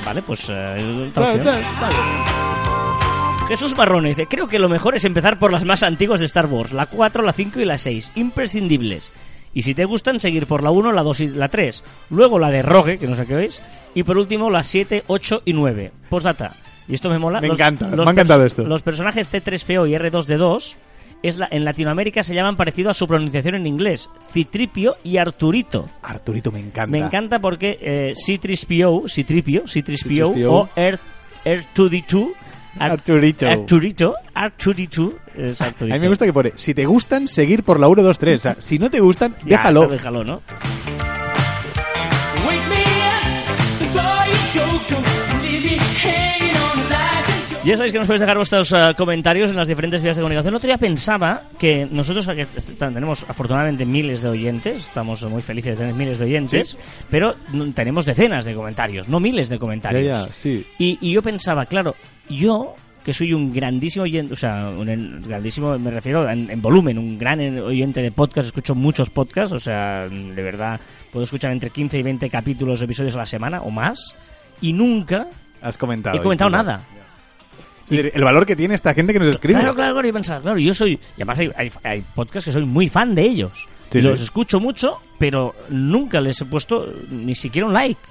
Vale, 0.05 0.21
pues... 0.21 0.47
eh. 0.49 1.11
Jesús 3.47 3.77
Marrone 3.77 4.09
dice, 4.09 4.25
creo 4.25 4.47
que 4.47 4.57
lo 4.57 4.67
mejor 4.69 4.95
es 4.95 5.05
empezar 5.05 5.37
por 5.37 5.51
las 5.51 5.63
más 5.65 5.83
antiguas 5.83 6.19
de 6.19 6.25
Star 6.25 6.47
Wars, 6.47 6.71
la 6.73 6.87
4, 6.87 7.21
la 7.23 7.31
5 7.31 7.59
y 7.59 7.65
la 7.65 7.77
6, 7.77 8.11
imprescindibles. 8.15 9.13
Y 9.53 9.61
si 9.61 9.75
te 9.75 9.85
gustan, 9.85 10.19
seguir 10.19 10.47
por 10.47 10.63
la 10.63 10.71
1, 10.71 10.91
la 10.91 11.03
2 11.03 11.19
y 11.21 11.27
la 11.27 11.47
3. 11.47 11.83
Luego 12.09 12.39
la 12.39 12.49
de 12.49 12.63
Rogue, 12.63 12.97
que 12.97 13.07
no 13.07 13.15
sé 13.15 13.25
qué 13.25 13.35
veis. 13.35 13.61
Y 13.93 14.03
por 14.03 14.17
último 14.17 14.49
la 14.49 14.63
7, 14.63 15.03
8 15.07 15.43
y 15.45 15.53
9. 15.53 15.91
Postdata. 16.09 16.53
Y 16.87 16.95
esto 16.95 17.09
me 17.09 17.19
mola. 17.19 17.39
Me 17.39 17.47
los- 17.47 17.57
encanta, 17.57 17.87
me 17.87 17.95
los 17.95 18.07
ha 18.07 18.11
encantado 18.11 18.45
esto. 18.45 18.63
Los 18.65 18.81
personajes 18.81 19.31
C3PO 19.31 19.87
y 19.89 19.93
R2D2 19.93 20.75
es 21.23 21.37
la, 21.37 21.47
en 21.49 21.63
Latinoamérica 21.63 22.23
se 22.23 22.35
llaman 22.35 22.57
parecido 22.57 22.89
a 22.89 22.93
su 22.93 23.07
pronunciación 23.07 23.55
en 23.55 23.65
inglés. 23.67 24.09
Citripio 24.33 24.95
y 25.03 25.17
Arturito. 25.17 25.85
Arturito 26.01 26.51
me 26.51 26.59
encanta. 26.59 26.91
Me 26.91 26.99
encanta 26.99 27.39
porque 27.39 27.77
eh, 27.79 28.13
C3PO, 28.15 29.03
C3PO, 29.03 29.63
C3PO 29.63 30.33
C3PO. 30.33 30.47
o 30.49 30.69
R, 30.75 30.97
R2D2 31.45 32.27
Ar- 32.27 32.44
Arturito. 32.79 33.47
Arturito, 33.47 34.15
Arturito 34.33 35.13
es 35.35 35.61
A 35.61 35.65
Arturito. 35.65 35.95
mí 35.95 36.01
me 36.01 36.09
gusta 36.09 36.25
que 36.25 36.33
pone, 36.33 36.53
si 36.55 36.73
te 36.73 36.85
gustan, 36.85 37.27
seguir 37.27 37.63
por 37.63 37.79
la 37.79 37.87
1, 37.87 38.03
2, 38.03 38.17
3. 38.19 38.35
O 38.35 38.41
sea, 38.43 38.55
si 38.59 38.77
no 38.79 38.89
te 38.89 38.99
gustan, 38.99 39.33
Ya, 39.45 39.57
déjalo. 39.57 39.83
esto 39.83 39.93
déjalo, 39.93 40.23
¿no? 40.23 40.41
Ya 47.65 47.75
sabéis 47.75 47.93
que 47.93 47.97
nos 47.97 48.05
podéis 48.07 48.21
dejar 48.21 48.37
vuestros 48.37 48.71
eh, 48.73 48.93
comentarios 48.95 49.49
en 49.49 49.57
las 49.57 49.67
diferentes 49.67 50.03
vías 50.03 50.15
de 50.15 50.21
comunicación. 50.21 50.53
El 50.53 50.57
otro 50.57 50.67
día 50.67 50.77
pensaba 50.77 51.41
que 51.57 51.87
nosotros 51.89 52.27
que 52.27 52.45
tenemos 52.77 53.25
afortunadamente 53.27 53.85
miles 53.85 54.21
de 54.21 54.29
oyentes, 54.29 54.83
estamos 54.87 55.23
muy 55.23 55.41
felices 55.41 55.71
de 55.79 55.85
tener 55.85 55.95
miles 55.95 56.19
de 56.19 56.25
oyentes, 56.25 56.77
pero 57.09 57.35
tenemos 57.73 58.05
decenas 58.05 58.45
de 58.45 58.53
comentarios, 58.53 59.07
no 59.09 59.19
miles 59.19 59.49
de 59.49 59.57
comentarios. 59.57 60.03
ya, 60.27 60.31
sí. 60.31 60.63
Y, 60.77 60.99
y 61.01 61.13
yo 61.13 61.23
pensaba, 61.23 61.65
claro, 61.65 61.95
yo 62.29 62.75
que 63.03 63.13
soy 63.13 63.33
un 63.33 63.51
grandísimo 63.51 64.03
oyente, 64.03 64.33
o 64.33 64.37
sea, 64.37 64.69
un 64.69 65.23
grandísimo, 65.27 65.77
me 65.79 65.89
refiero 65.91 66.29
en, 66.29 66.49
en 66.49 66.61
volumen, 66.61 66.97
un 66.99 67.17
gran 67.17 67.39
en- 67.41 67.59
oyente 67.59 68.01
de 68.03 68.11
podcast, 68.11 68.47
escucho 68.47 68.75
muchos 68.75 69.09
podcasts, 69.09 69.53
o 69.53 69.59
sea, 69.59 70.07
de 70.07 70.41
verdad, 70.43 70.79
puedo 71.11 71.23
escuchar 71.23 71.51
entre 71.51 71.71
15 71.71 71.97
y 71.97 72.03
20 72.03 72.29
capítulos, 72.29 72.81
episodios 72.83 73.15
a 73.15 73.19
la 73.19 73.25
semana 73.25 73.61
o 73.63 73.71
más, 73.71 74.15
y 74.61 74.71
nunca 74.73 75.27
Has 75.61 75.77
comentado. 75.79 76.15
he 76.15 76.21
comentado 76.21 76.49
nada. 76.51 76.81
El 77.89 78.23
valor 78.23 78.45
que 78.45 78.55
tiene 78.55 78.75
esta 78.75 78.93
gente 78.93 79.13
que 79.13 79.19
nos 79.19 79.29
escribe. 79.29 79.59
Claro, 79.59 79.75
claro, 79.75 79.93
claro, 79.93 80.07
y 80.07 80.11
pensaba, 80.11 80.41
claro, 80.41 80.57
yo 80.57 80.73
soy, 80.73 80.93
y 80.93 80.99
además 81.21 81.39
hay, 81.39 81.51
hay, 81.55 81.71
hay 81.83 82.03
podcasts 82.13 82.45
que 82.45 82.51
soy 82.51 82.65
muy 82.65 82.89
fan 82.89 83.13
de 83.15 83.23
ellos, 83.23 83.67
Sí, 83.91 84.01
los 84.01 84.19
sí. 84.19 84.25
escucho 84.25 84.59
mucho, 84.59 84.99
pero 85.19 85.53
nunca 85.69 86.19
les 86.19 86.41
he 86.41 86.45
puesto 86.45 86.87
ni 87.09 87.35
siquiera 87.35 87.67
un 87.67 87.73
like. 87.73 88.01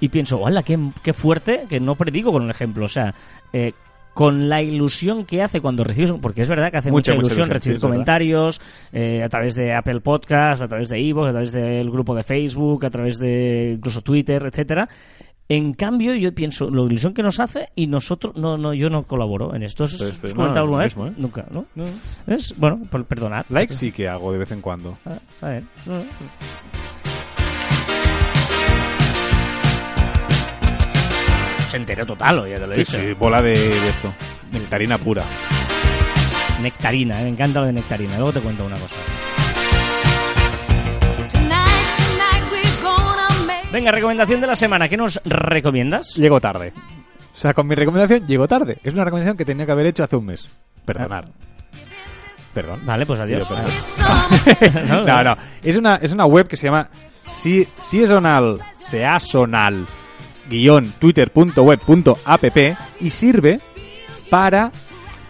Y 0.00 0.08
pienso, 0.10 0.38
hola, 0.38 0.62
qué, 0.62 0.78
qué 1.02 1.12
fuerte, 1.12 1.64
que 1.68 1.80
no 1.80 1.96
predico 1.96 2.30
con 2.32 2.42
un 2.44 2.50
ejemplo, 2.50 2.84
o 2.84 2.88
sea, 2.88 3.12
eh, 3.52 3.72
con 4.14 4.48
la 4.48 4.62
ilusión 4.62 5.24
que 5.24 5.42
hace 5.42 5.60
cuando 5.60 5.84
recibes, 5.84 6.12
porque 6.20 6.42
es 6.42 6.48
verdad 6.48 6.70
que 6.70 6.78
hace 6.78 6.90
Mucha, 6.90 7.12
ilusión, 7.14 7.36
ilusión, 7.36 7.50
recibir 7.54 7.76
sí, 7.76 7.80
comentarios 7.80 8.60
eh, 8.92 9.22
a 9.22 9.28
través 9.28 9.54
de 9.54 9.72
Apple 9.72 10.00
Podcast, 10.00 10.62
a 10.62 10.66
través 10.68 10.88
de 10.88 10.98
Evox, 10.98 11.28
a 11.28 11.30
través 11.30 11.52
del 11.52 11.90
grupo 11.90 12.14
de 12.16 12.22
Facebook, 12.22 12.84
a 12.84 12.90
través 12.90 13.18
de 13.18 13.74
incluso 13.76 14.00
Twitter, 14.00 14.44
etcétera. 14.46 14.86
En 15.50 15.72
cambio, 15.72 16.14
yo 16.14 16.34
pienso 16.34 16.68
la 16.68 16.82
ilusión 16.82 17.14
que 17.14 17.22
nos 17.22 17.40
hace 17.40 17.70
y 17.74 17.86
nosotros, 17.86 18.36
no, 18.36 18.58
no, 18.58 18.74
yo 18.74 18.90
no 18.90 19.04
colaboro 19.04 19.54
en 19.54 19.62
esto. 19.62 19.84
¿Has 19.84 19.94
Pues, 19.94 20.10
este, 20.10 20.28
no, 20.28 20.34
comentado 20.34 20.66
lo 20.66 20.78
alguna 20.78 20.82
vez? 20.82 20.94
mismo, 20.96 21.06
¿eh? 21.06 21.12
Nunca, 21.16 21.46
¿no? 21.50 21.64
¿Es? 22.26 22.54
Bueno, 22.58 22.80
per- 22.90 23.04
perdonad. 23.04 23.46
Like 23.48 23.72
sí 23.72 23.90
que 23.90 24.08
hago 24.08 24.30
de 24.30 24.38
vez 24.38 24.52
en 24.52 24.60
cuando. 24.60 24.98
Ah, 25.06 25.14
está 25.30 25.50
bien. 25.52 25.66
No, 25.86 25.94
no. 25.94 26.02
Se 31.70 31.76
enteró 31.76 32.06
total, 32.06 32.38
oye, 32.40 32.54
te 32.54 32.66
lo 32.66 32.72
he 32.72 32.76
Sí, 32.76 32.82
dicho. 32.82 32.98
sí, 32.98 33.12
bola 33.12 33.42
de, 33.42 33.50
de 33.52 33.88
esto. 33.90 34.12
Nectarina 34.52 34.96
pura. 34.96 35.22
Nectarina, 36.62 37.20
eh, 37.20 37.24
me 37.24 37.30
encanta 37.30 37.60
lo 37.60 37.66
de 37.66 37.72
nectarina. 37.74 38.14
Luego 38.16 38.32
te 38.32 38.40
cuento 38.40 38.64
una 38.64 38.76
cosa. 38.76 38.96
Venga, 43.72 43.90
recomendación 43.90 44.40
de 44.40 44.46
la 44.46 44.56
semana. 44.56 44.88
¿Qué 44.88 44.96
nos 44.96 45.20
recomiendas? 45.24 46.14
Llego 46.14 46.40
tarde. 46.40 46.72
O 47.34 47.38
sea, 47.38 47.52
con 47.54 47.66
mi 47.66 47.74
recomendación 47.74 48.26
llego 48.26 48.48
tarde. 48.48 48.78
Es 48.82 48.94
una 48.94 49.04
recomendación 49.04 49.36
que 49.36 49.44
tenía 49.44 49.66
que 49.66 49.72
haber 49.72 49.86
hecho 49.86 50.04
hace 50.04 50.16
un 50.16 50.26
mes. 50.26 50.48
Perdonar. 50.84 51.28
Perdón. 52.54 52.80
Vale, 52.84 53.06
pues 53.06 53.20
adiós. 53.20 53.46
Perdón. 53.46 54.88
No, 54.88 55.04
No, 55.06 55.22
no. 55.22 55.36
Es 55.62 55.76
una, 55.76 55.96
es 55.96 56.12
una 56.12 56.24
web 56.24 56.48
que 56.48 56.56
se 56.56 56.66
llama 56.66 56.88
si, 57.30 57.68
seasonal, 57.78 58.58
seasonal, 58.80 59.86
guion 60.48 60.90
twitter.web.app 60.98 62.46
y 63.00 63.10
sirve 63.10 63.60
para 64.30 64.72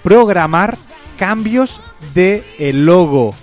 programar 0.02 0.76
cambios 1.18 1.80
de 2.14 2.44
el 2.58 2.86
logo, 2.86 3.30
o 3.30 3.34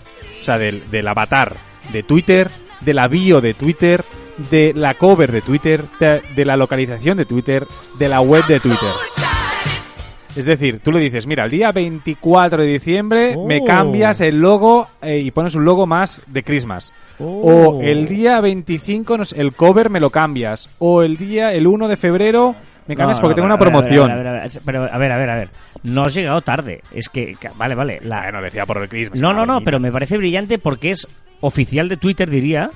sea, 0.43 0.57
del, 0.57 0.89
del 0.89 1.07
avatar 1.07 1.57
de 1.91 2.01
Twitter, 2.01 2.49
de 2.81 2.93
la 2.93 3.07
bio 3.07 3.41
de 3.41 3.53
Twitter, 3.53 4.03
de 4.49 4.73
la 4.75 4.93
cover 4.93 5.31
de 5.31 5.41
Twitter, 5.41 5.81
de, 5.99 6.45
la 6.45 6.57
localización 6.57 7.17
de 7.17 7.25
Twitter, 7.25 7.65
de 7.97 8.07
la 8.07 8.21
web 8.21 8.45
de 8.47 8.59
Twitter. 8.59 8.89
Es 10.35 10.43
decir, 10.43 10.81
tú 10.83 10.91
le 10.91 10.99
dices, 10.99 11.25
mira, 11.27 11.45
el 11.45 11.51
día 11.51 11.71
24 11.71 12.61
de 12.61 12.67
diciembre 12.67 13.37
me 13.47 13.59
Oh. 13.61 13.65
cambias 13.65 14.19
el 14.19 14.41
logo 14.41 14.87
eh, 15.01 15.19
y 15.19 15.31
pones 15.31 15.55
un 15.55 15.63
logo 15.63 15.87
más 15.87 16.21
de 16.27 16.43
Christmas. 16.43 16.93
Oh. 17.19 17.77
O 17.77 17.81
el 17.81 18.05
día 18.05 18.41
25 18.41 19.17
no 19.17 19.23
sé, 19.23 19.39
el 19.39 19.53
cover 19.53 19.89
me 19.89 20.01
lo 20.01 20.09
cambias. 20.09 20.69
O 20.79 21.03
el 21.03 21.15
día, 21.15 21.53
el 21.53 21.67
1 21.67 21.87
de 21.87 21.95
febrero 21.95 22.53
me 22.87 22.97
cambias 22.97 23.17
No, 23.17 23.21
porque 23.21 23.31
no, 23.31 23.35
tengo 23.35 23.45
una 23.45 23.57
promoción. 23.57 24.11
A 24.11 24.15
ver, 24.15 24.27
a 24.27 24.31
ver, 24.33 24.41
a 24.41 24.43
ver, 24.43 24.61
pero 24.65 24.83
a 24.83 24.97
ver, 24.97 25.11
a 25.13 25.17
ver, 25.17 25.29
a 25.29 25.35
ver. 25.37 25.49
No 25.83 26.03
has 26.03 26.13
llegado 26.13 26.41
tarde. 26.41 26.81
Es 26.91 27.07
que, 27.07 27.37
vale, 27.55 27.73
vale. 27.73 27.99
La... 28.01 28.23
Bueno, 28.23 28.41
decía 28.41 28.65
por 28.65 28.79
el 28.79 28.89
Christmas. 28.89 29.21
No, 29.21 29.31
no, 29.33 29.45
no, 29.45 29.61
pero 29.61 29.79
me 29.79 29.91
parece 29.91 30.17
brillante 30.17 30.57
porque 30.57 30.91
es 30.91 31.07
oficial 31.39 31.87
de 31.87 31.95
Twitter, 31.95 32.29
diría. 32.29 32.71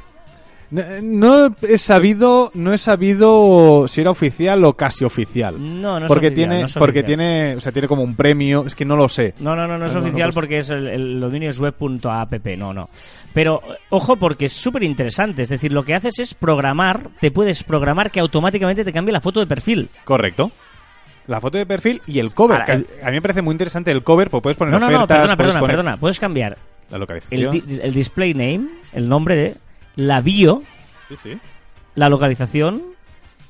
No, 0.72 0.84
no 1.02 1.56
he 1.68 1.78
sabido, 1.80 2.52
no 2.54 2.74
he 2.74 2.78
sabido 2.78 3.88
si 3.88 4.02
era 4.02 4.12
oficial 4.12 4.64
o 4.66 4.74
casi 4.74 5.04
oficial. 5.04 5.56
No, 5.58 6.00
no 6.00 6.06
es 6.06 6.08
porque 6.08 6.28
oficial, 6.28 6.36
tiene, 6.36 6.60
no 6.60 6.66
es 6.68 6.74
porque 6.74 7.00
oficial. 7.00 7.06
tiene, 7.18 7.56
o 7.56 7.62
sea, 7.62 7.72
tiene 7.72 7.88
como 7.88 8.04
un 8.04 8.16
premio. 8.16 8.66
Es 8.68 8.76
que 8.76 8.86
no 8.86 8.96
lo 8.96 9.10
sé. 9.10 9.34
No, 9.40 9.56
no, 9.56 9.68
no, 9.68 9.78
no 9.80 9.86
es 9.86 9.94
No, 9.96 10.02
no, 10.02 10.06
oficial 10.08 10.28
pues- 10.30 10.36
porque 10.36 10.58
es 10.60 10.70
el, 10.70 10.88
el 10.88 11.20
dominio 11.20 11.50
es 11.50 11.60
web.app, 11.60 12.34
no, 12.58 12.74
no. 12.74 12.90
Pero 13.34 13.62
eh, 13.68 13.78
ojo 13.90 14.16
porque 14.18 14.46
es 14.46 14.54
súper 14.54 14.84
interesante, 14.84 15.42
es 15.42 15.50
decir, 15.50 15.74
lo 15.74 15.84
que 15.84 15.96
haces 15.96 16.20
es 16.20 16.34
programar, 16.36 17.10
te 17.20 17.32
puedes 17.32 17.64
programar 17.64 18.12
que 18.12 18.20
automáticamente 18.20 18.84
te 18.86 18.94
cambie 18.94 19.12
la 19.12 19.22
foto 19.22 19.40
de 19.40 19.48
perfil. 19.48 19.90
Correcto. 20.06 20.52
La 21.28 21.42
foto 21.42 21.58
de 21.58 21.66
perfil 21.66 22.02
y 22.08 22.20
el 22.20 22.32
cover. 22.32 22.62
Ahora, 22.62 22.66
que 22.66 22.72
el- 22.74 22.88
a 23.04 23.08
mí 23.08 23.14
me 23.14 23.22
parece 23.22 23.42
muy 23.42 23.54
interesante 23.54 23.92
el 23.92 24.04
cover, 24.04 24.30
porque 24.30 24.44
puedes 24.44 24.58
poner 24.58 24.74
No, 24.74 24.80
no, 24.80 24.86
no, 24.88 24.98
ofertas, 25.04 25.08
perdona, 25.08 25.36
puedes 25.38 25.38
perdona, 25.48 25.60
poner 25.60 25.76
perdona. 25.78 25.98
Puedes 25.98 26.20
cambiar 26.20 26.58
la 26.90 26.96
el, 26.98 27.00
localización. 27.02 27.52
di- 27.52 27.80
el 27.82 27.94
display 27.94 28.34
name, 28.34 28.68
el 28.94 29.08
nombre 29.10 29.36
de 29.36 29.56
la 30.00 30.22
bio, 30.22 30.64
Sí, 31.10 31.16
sí. 31.18 31.38
la 31.96 32.08
localización, 32.10 32.82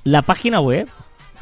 la 0.03 0.21
página 0.23 0.59
web, 0.59 0.87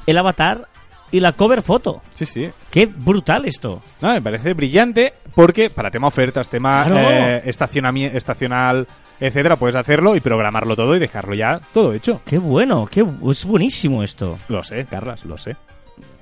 el 0.06 0.18
avatar 0.18 0.68
y 1.12 1.22
la 1.22 1.32
cover 1.32 1.62
foto. 1.62 2.02
Sí, 2.12 2.26
sí. 2.26 2.50
Qué 2.70 2.86
brutal 2.86 3.46
esto. 3.46 3.82
No, 4.02 4.10
me 4.12 4.22
parece 4.22 4.54
brillante 4.54 5.14
porque 5.34 5.70
para 5.70 5.90
tema 5.92 6.08
ofertas, 6.08 6.50
tema 6.50 6.84
Claro. 6.86 7.00
eh, 7.10 7.44
estacionami- 7.46 8.14
estacional, 8.14 8.86
etcétera, 9.20 9.56
puedes 9.56 9.76
hacerlo 9.78 10.16
y 10.16 10.20
programarlo 10.20 10.76
todo 10.76 10.96
y 10.96 11.00
dejarlo 11.00 11.34
ya 11.36 11.62
todo 11.74 11.94
hecho. 11.94 12.22
Qué 12.26 12.38
bueno, 12.38 12.86
qué 12.88 13.06
es 13.30 13.46
buenísimo 13.46 14.04
esto. 14.04 14.38
Lo 14.50 14.64
sé, 14.64 14.86
Carlas, 14.86 15.24
lo 15.24 15.38
sé. 15.38 15.56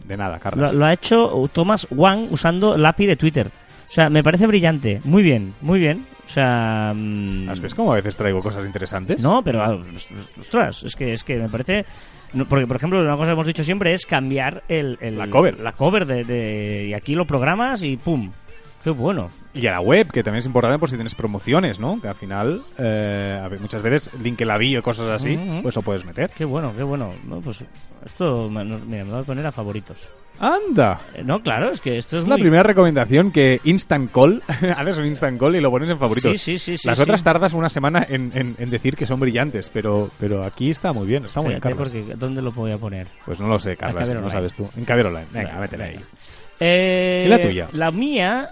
De 0.03 0.15
nada, 0.17 0.35
Lo, 0.35 0.39
Carlas. 0.41 0.73
lo 0.75 0.85
ha 0.85 0.93
hecho 0.93 1.49
Thomas 1.51 1.87
Wang 1.89 2.27
usando 2.29 2.75
el 2.75 2.85
API 2.85 3.07
de 3.07 3.15
Twitter. 3.15 3.47
O 3.89 3.91
sea, 3.91 4.11
me 4.11 4.21
parece 4.23 4.45
brillante. 4.45 4.99
Muy 5.03 5.23
bien, 5.23 5.55
muy 5.61 5.79
bien. 5.79 6.05
O 6.25 6.29
sea... 6.29 6.91
mm, 6.95 7.47
¿Ves 7.61 7.75
cómo 7.75 7.91
a 7.93 7.95
veces 7.95 8.15
traigo 8.17 8.41
cosas 8.41 8.65
interesantes? 8.65 9.21
No, 9.21 9.43
pero 9.43 9.61
ah, 9.63 9.77
ostras, 10.39 10.83
es 10.83 10.95
que 10.95 11.13
es 11.13 11.23
que 11.23 11.37
me 11.37 11.49
parece 11.49 11.85
no, 12.33 12.45
porque 12.45 12.67
por 12.67 12.75
ejemplo 12.77 12.99
una 12.99 13.15
cosa 13.15 13.27
que 13.27 13.33
hemos 13.33 13.45
dicho 13.47 13.63
siempre 13.63 13.93
es 13.93 14.05
cambiar 14.05 14.63
el, 14.67 14.97
el- 15.01 15.17
La 15.17 15.27
cover. 15.29 15.59
la 15.59 15.71
cover 15.71 16.05
de, 16.05 16.23
de- 16.23 16.87
y 16.89 16.93
aquí 16.93 17.15
lo 17.15 17.25
programas 17.25 17.83
y 17.83 17.95
pum 17.97 18.31
Qué 18.85 18.91
bueno. 18.91 19.29
Y 19.55 19.65
a 19.65 19.71
la 19.71 19.81
web, 19.81 20.11
que 20.11 20.21
también 20.21 20.41
es 20.41 20.45
importante 20.45 20.77
por 20.77 20.87
si 20.91 20.95
tienes 20.95 21.15
promociones, 21.15 21.79
¿no? 21.79 21.99
Que 21.99 22.07
al 22.07 22.13
final, 22.13 22.61
eh, 22.77 23.41
a 23.43 23.47
ver, 23.47 23.59
muchas 23.59 23.81
veces, 23.81 24.11
link 24.21 24.39
en 24.41 24.47
la 24.47 24.59
bio 24.59 24.77
y 24.77 24.81
cosas 24.83 25.09
así, 25.09 25.39
pues 25.63 25.75
lo 25.75 25.81
puedes 25.81 26.05
meter. 26.05 26.29
Qué 26.37 26.45
bueno, 26.45 26.71
qué 26.77 26.83
bueno. 26.83 27.11
No, 27.27 27.41
pues 27.41 27.65
esto, 28.05 28.47
me- 28.47 28.63
mira, 28.63 29.03
me 29.03 29.11
voy 29.11 29.21
a 29.21 29.23
poner 29.23 29.43
a 29.47 29.51
favoritos. 29.51 30.11
¡Anda! 30.39 30.99
Eh, 31.15 31.23
No, 31.25 31.41
claro, 31.41 31.71
es 31.71 31.81
que 31.81 31.97
esto 31.97 32.17
es 32.17 32.23
Es 32.23 32.29
la 32.29 32.35
primera 32.35 32.61
recomendación 32.61 33.31
que 33.31 33.59
Instant 33.63 34.11
Call, 34.11 34.43
haces 34.77 34.97
un 34.99 35.07
Instant 35.07 35.39
Call 35.39 35.55
y 35.55 35.61
lo 35.61 35.71
pones 35.71 35.89
en 35.89 35.97
favoritos. 35.97 36.33
Sí, 36.33 36.37
sí, 36.37 36.57
sí, 36.59 36.77
sí, 36.77 36.87
Las 36.87 36.99
sí. 36.99 37.03
otras 37.03 37.23
tardas 37.23 37.53
una 37.53 37.69
semana 37.69 38.05
en, 38.07 38.31
en- 38.35 38.55
en 38.59 38.69
decir 38.69 38.95
que 38.95 39.07
son 39.07 39.19
brillantes, 39.19 39.71
pero, 39.73 40.11
pero 40.19 40.43
aquí 40.43 40.69
está 40.69 40.93
muy 40.93 41.07
bien, 41.07 41.25
está 41.25 41.41
muy 41.41 41.55
bien, 41.55 41.61
porque 41.75 42.03
¿dónde 42.17 42.43
lo 42.43 42.51
voy 42.51 42.71
a 42.71 42.77
poner? 42.77 43.07
Pues 43.25 43.39
no 43.39 43.47
lo 43.47 43.57
sé, 43.57 43.77
Carlos, 43.77 44.07
no 44.21 44.29
sabes 44.29 44.53
tú. 44.53 44.69
En 44.77 44.85
Caber 44.85 45.07
Online. 45.07 45.25
Venga, 45.33 45.47
Venga, 45.47 45.61
métele 45.61 45.83
ahí. 45.85 45.93
venga. 45.95 46.05
Eh, 46.59 47.23
¿Y 47.25 47.29
la 47.29 47.41
tuya? 47.41 47.67
La 47.71 47.89
mía... 47.89 48.49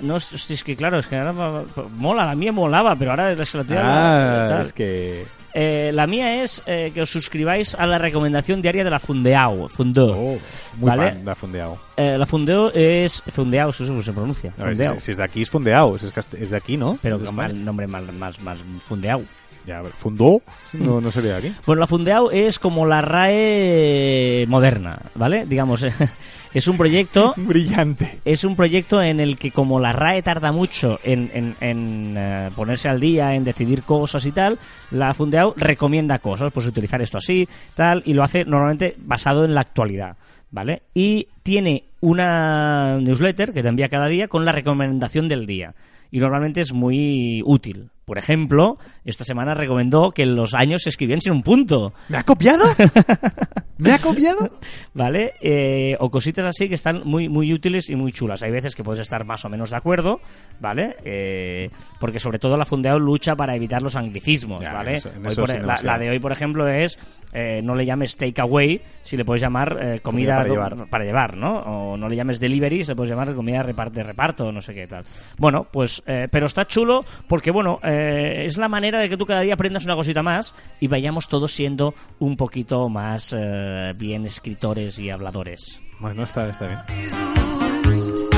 No, 0.00 0.16
es, 0.16 0.62
que 0.64 0.76
claro, 0.76 0.98
es 0.98 1.06
que 1.06 1.16
ahora 1.16 1.64
mola, 1.96 2.24
la 2.24 2.34
mía 2.34 2.52
molaba, 2.52 2.94
pero 2.96 3.10
ahora 3.10 3.32
es 3.32 3.50
que 3.50 3.58
la 3.58 3.64
tuya... 3.64 3.82
Ah, 3.84 4.48
tal. 4.48 4.62
es 4.62 4.72
que... 4.72 5.24
Eh, 5.54 5.90
la 5.92 6.06
mía 6.06 6.42
es 6.42 6.62
eh, 6.66 6.92
que 6.94 7.02
os 7.02 7.10
suscribáis 7.10 7.74
a 7.74 7.86
la 7.86 7.98
recomendación 7.98 8.62
diaria 8.62 8.84
de 8.84 8.90
la 8.90 9.00
Fundeao. 9.00 9.68
Fundeo. 9.68 10.10
Oh, 10.16 10.38
muy 10.76 10.90
¿Vale? 10.90 11.12
fan 11.12 11.24
de 11.24 11.34
Fundeao. 11.34 11.78
Eh, 11.96 12.18
la 12.18 12.26
Fundeo 12.26 12.70
es... 12.72 13.22
Fundeao, 13.26 13.70
eso 13.70 13.82
es 13.82 13.88
como 13.88 14.02
se 14.02 14.12
pronuncia. 14.12 14.52
Ver, 14.56 14.76
si, 14.76 15.00
si 15.00 15.10
es 15.12 15.16
de 15.16 15.24
aquí 15.24 15.42
es 15.42 15.50
Fundeao, 15.50 15.96
es, 15.96 16.04
es 16.04 16.50
de 16.50 16.56
aquí, 16.56 16.76
¿no? 16.76 16.98
Pero 17.02 17.16
Es 17.16 17.32
mal 17.32 17.64
nombre 17.64 17.86
más, 17.86 18.04
más, 18.12 18.40
más 18.40 18.58
Fundeao. 18.80 19.24
Ya, 19.68 19.82
¿Fundó? 19.98 20.40
No, 20.72 20.98
no 20.98 21.10
sería 21.10 21.36
aquí. 21.36 21.52
Bueno, 21.66 21.80
la 21.80 21.86
Fundeao 21.86 22.30
es 22.30 22.58
como 22.58 22.86
la 22.86 23.02
RAE 23.02 24.46
moderna, 24.48 24.98
¿vale? 25.14 25.44
Digamos, 25.44 25.84
es 26.54 26.68
un 26.68 26.78
proyecto... 26.78 27.34
Brillante. 27.36 28.20
Es 28.24 28.44
un 28.44 28.56
proyecto 28.56 29.02
en 29.02 29.20
el 29.20 29.36
que 29.36 29.50
como 29.50 29.78
la 29.78 29.92
RAE 29.92 30.22
tarda 30.22 30.52
mucho 30.52 30.98
en, 31.04 31.30
en- 31.34 31.54
en, 31.60 32.14
eh, 32.16 32.48
ponerse 32.56 32.88
al 32.88 32.98
día, 32.98 33.34
en 33.34 33.44
decidir 33.44 33.82
cosas 33.82 34.24
y 34.24 34.32
tal, 34.32 34.58
la 34.90 35.12
Fundeao 35.12 35.52
recomienda 35.54 36.18
cosas, 36.18 36.50
pues 36.50 36.66
utilizar 36.66 37.02
esto 37.02 37.18
así, 37.18 37.46
tal, 37.74 38.02
y 38.06 38.14
lo 38.14 38.22
hace 38.22 38.46
normalmente 38.46 38.94
basado 38.96 39.44
en 39.44 39.52
la 39.52 39.60
actualidad, 39.60 40.16
¿vale? 40.50 40.80
Y 40.94 41.28
tiene 41.42 41.84
una 42.00 42.96
newsletter 43.00 43.52
que 43.52 43.62
te 43.62 43.68
envía 43.68 43.90
cada 43.90 44.06
día 44.06 44.28
con 44.28 44.46
la 44.46 44.52
recomendación 44.52 45.28
del 45.28 45.44
día. 45.44 45.74
Y 46.10 46.20
normalmente 46.20 46.62
es 46.62 46.72
muy 46.72 47.42
útil. 47.44 47.90
Por 48.08 48.16
ejemplo, 48.16 48.78
esta 49.04 49.22
semana 49.22 49.52
recomendó 49.52 50.12
que 50.12 50.24
los 50.24 50.54
años 50.54 50.80
se 50.82 50.88
escribían 50.88 51.20
sin 51.20 51.32
un 51.34 51.42
punto. 51.42 51.92
¿Me 52.08 52.16
ha 52.16 52.22
copiado? 52.24 52.64
¿Me 53.76 53.92
ha 53.92 53.98
copiado? 53.98 54.48
¿vale? 54.94 55.34
Eh, 55.40 55.94
o 56.00 56.10
cositas 56.10 56.44
así 56.46 56.68
que 56.68 56.74
están 56.74 57.02
muy, 57.04 57.28
muy 57.28 57.52
útiles 57.52 57.90
y 57.90 57.96
muy 57.96 58.10
chulas. 58.12 58.42
Hay 58.42 58.50
veces 58.50 58.74
que 58.74 58.82
puedes 58.82 59.00
estar 59.00 59.24
más 59.24 59.44
o 59.44 59.48
menos 59.50 59.70
de 59.70 59.76
acuerdo, 59.76 60.20
¿vale? 60.58 60.96
Eh, 61.04 61.70
porque 62.00 62.18
sobre 62.18 62.38
todo 62.38 62.56
la 62.56 62.64
Fundeado 62.64 62.98
lucha 62.98 63.36
para 63.36 63.54
evitar 63.54 63.82
los 63.82 63.94
anglicismos, 63.94 64.62
Ya, 64.62 64.72
¿vale? 64.72 64.94
eso- 64.96 65.10
Hoy 65.24 65.34
por- 65.36 65.48
sí, 65.50 65.58
la, 65.84 65.98
de 65.98 66.10
hoy, 66.10 66.18
por 66.18 66.32
ejemplo, 66.32 66.66
es 66.66 66.98
eh, 67.32 67.60
no 67.62 67.74
le 67.74 67.84
llames 67.84 68.16
takeaway 68.16 68.80
si 69.02 69.16
le 69.16 69.24
puedes 69.24 69.42
llamar 69.42 69.78
eh, 69.80 70.00
comida, 70.00 70.36
para 70.38 70.48
llevar. 70.48 70.86
para 70.88 71.04
llevar, 71.04 71.36
¿no? 71.36 71.58
O 71.92 71.96
no 71.96 72.08
le 72.08 72.16
llames 72.16 72.40
delivery 72.40 72.82
si 72.82 72.88
le 72.90 72.96
puedes 72.96 73.10
llamar 73.10 73.34
comida 73.34 73.62
de 73.62 74.02
reparto, 74.02 74.50
no 74.50 74.60
sé 74.60 74.74
qué 74.74 74.86
tal. 74.86 75.04
Bueno, 75.36 75.66
pues, 75.70 76.02
eh, 76.06 76.26
pero 76.32 76.46
está 76.46 76.64
chulo 76.66 77.04
porque, 77.28 77.50
bueno, 77.50 77.78
eh, 77.82 77.97
es 78.46 78.56
la 78.56 78.68
manera 78.68 79.00
de 79.00 79.08
que 79.08 79.16
tú 79.16 79.26
cada 79.26 79.40
día 79.42 79.54
aprendas 79.54 79.84
una 79.84 79.94
cosita 79.96 80.22
más 80.22 80.54
y 80.80 80.88
vayamos 80.88 81.28
todos 81.28 81.52
siendo 81.52 81.94
un 82.18 82.36
poquito 82.36 82.88
más 82.88 83.34
eh, 83.36 83.92
bien 83.96 84.26
escritores 84.26 84.98
y 84.98 85.10
habladores. 85.10 85.80
Bueno, 86.00 86.22
está, 86.22 86.48
está 86.48 86.66
bien. 86.66 86.78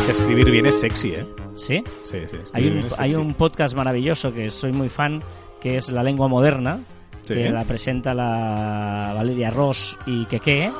Que 0.07 0.13
escribir 0.13 0.51
bien 0.51 0.67
es 0.67 0.81
sexy, 0.81 1.09
¿eh? 1.15 1.27
¿Sí? 1.55 1.83
Sí, 2.05 2.19
sí. 2.27 2.37
escribir 2.37 2.45
Hay 2.53 2.67
un, 2.69 2.87
hay 2.99 3.15
un 3.15 3.35
podcast 3.35 3.75
maravilloso 3.75 4.33
que 4.33 4.49
soy 4.51 4.73
muy 4.73 4.89
fan, 4.89 5.23
que 5.61 5.77
es 5.77 5.91
La 5.91 6.03
Lengua 6.03 6.29
Moderna, 6.29 6.81
Sí. 7.25 7.35
que 7.35 7.51
la 7.51 7.65
presenta 7.65 8.13
la 8.15 9.13
Valeria 9.15 9.51
Ross 9.51 9.97
y 10.07 10.25
Keke. 10.25 10.73